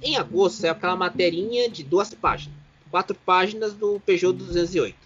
em 0.00 0.16
agosto 0.16 0.60
saiu 0.60 0.72
aquela 0.72 0.94
materinha 0.94 1.68
de 1.68 1.82
duas 1.82 2.14
páginas, 2.14 2.56
quatro 2.88 3.16
páginas 3.16 3.74
do 3.74 3.98
Peugeot 3.98 4.32
208. 4.32 4.96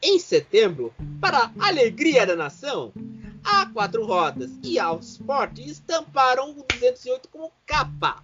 Em 0.00 0.18
setembro, 0.20 0.94
para 1.20 1.50
a 1.58 1.68
alegria 1.68 2.24
da 2.24 2.36
nação, 2.36 2.92
a 3.42 3.66
quatro 3.66 4.06
rodas 4.06 4.52
e 4.62 4.78
a 4.78 4.94
Sport 4.94 5.58
estamparam 5.58 6.52
o 6.52 6.64
208 6.78 7.28
como 7.28 7.50
capa. 7.66 8.22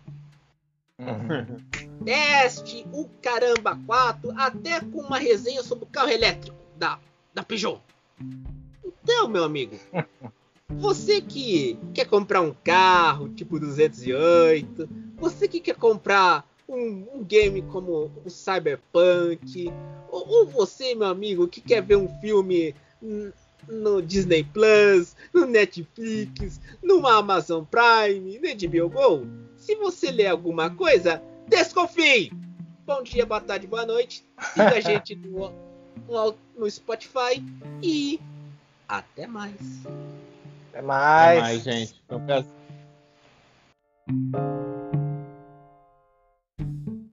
Teste 2.05 2.86
o 2.92 3.09
caramba 3.20 3.76
4 3.86 4.32
até 4.38 4.80
com 4.80 5.01
uma 5.01 5.18
resenha 5.18 5.64
sobre 5.64 5.84
o 5.84 5.88
carro 5.88 6.11
elétrico 6.11 6.57
da, 6.78 7.01
da 7.34 7.42
Peugeot. 7.42 7.80
Então, 8.84 9.28
meu 9.28 9.42
amigo, 9.42 9.76
você 10.70 11.20
que 11.20 11.78
quer 11.94 12.06
comprar 12.06 12.40
um 12.40 12.52
carro 12.52 13.28
tipo 13.28 13.58
208, 13.58 14.88
você 15.16 15.48
que 15.48 15.60
quer 15.60 15.76
comprar 15.76 16.46
um, 16.68 17.06
um 17.14 17.24
game 17.24 17.62
como 17.62 18.10
o 18.24 18.30
Cyberpunk, 18.30 19.72
ou, 20.10 20.28
ou, 20.28 20.46
você, 20.46 20.94
meu 20.94 21.08
amigo, 21.08 21.48
que 21.48 21.60
quer 21.60 21.82
ver 21.82 21.96
um 21.96 22.08
filme 22.20 22.74
no 23.68 24.02
Disney 24.02 24.44
Plus, 24.44 25.16
no 25.32 25.46
Netflix, 25.46 26.60
no 26.82 27.06
Amazon 27.06 27.64
Prime, 27.64 28.38
no 28.38 28.68
HBO 28.68 28.88
Go, 28.88 29.26
se 29.56 29.74
você 29.76 30.10
ler 30.10 30.28
alguma 30.28 30.70
coisa, 30.70 31.22
desconfie! 31.48 32.32
Bom 32.84 33.02
dia, 33.02 33.26
boa 33.26 33.40
tarde, 33.40 33.66
boa 33.66 33.84
noite. 33.84 34.24
Siga 34.52 34.76
a 34.76 34.80
gente 34.80 35.16
no, 35.26 35.52
no, 36.08 36.34
no 36.56 36.70
Spotify 36.70 37.44
e 37.82 38.20
até 38.88 39.26
mais. 39.26 39.56
Até 40.76 40.82
mais. 40.82 41.38
Até 41.38 41.40
mais, 41.40 41.62
gente. 41.62 42.02
Foi 42.06 42.16
um 42.18 42.26
prazer. 42.26 42.52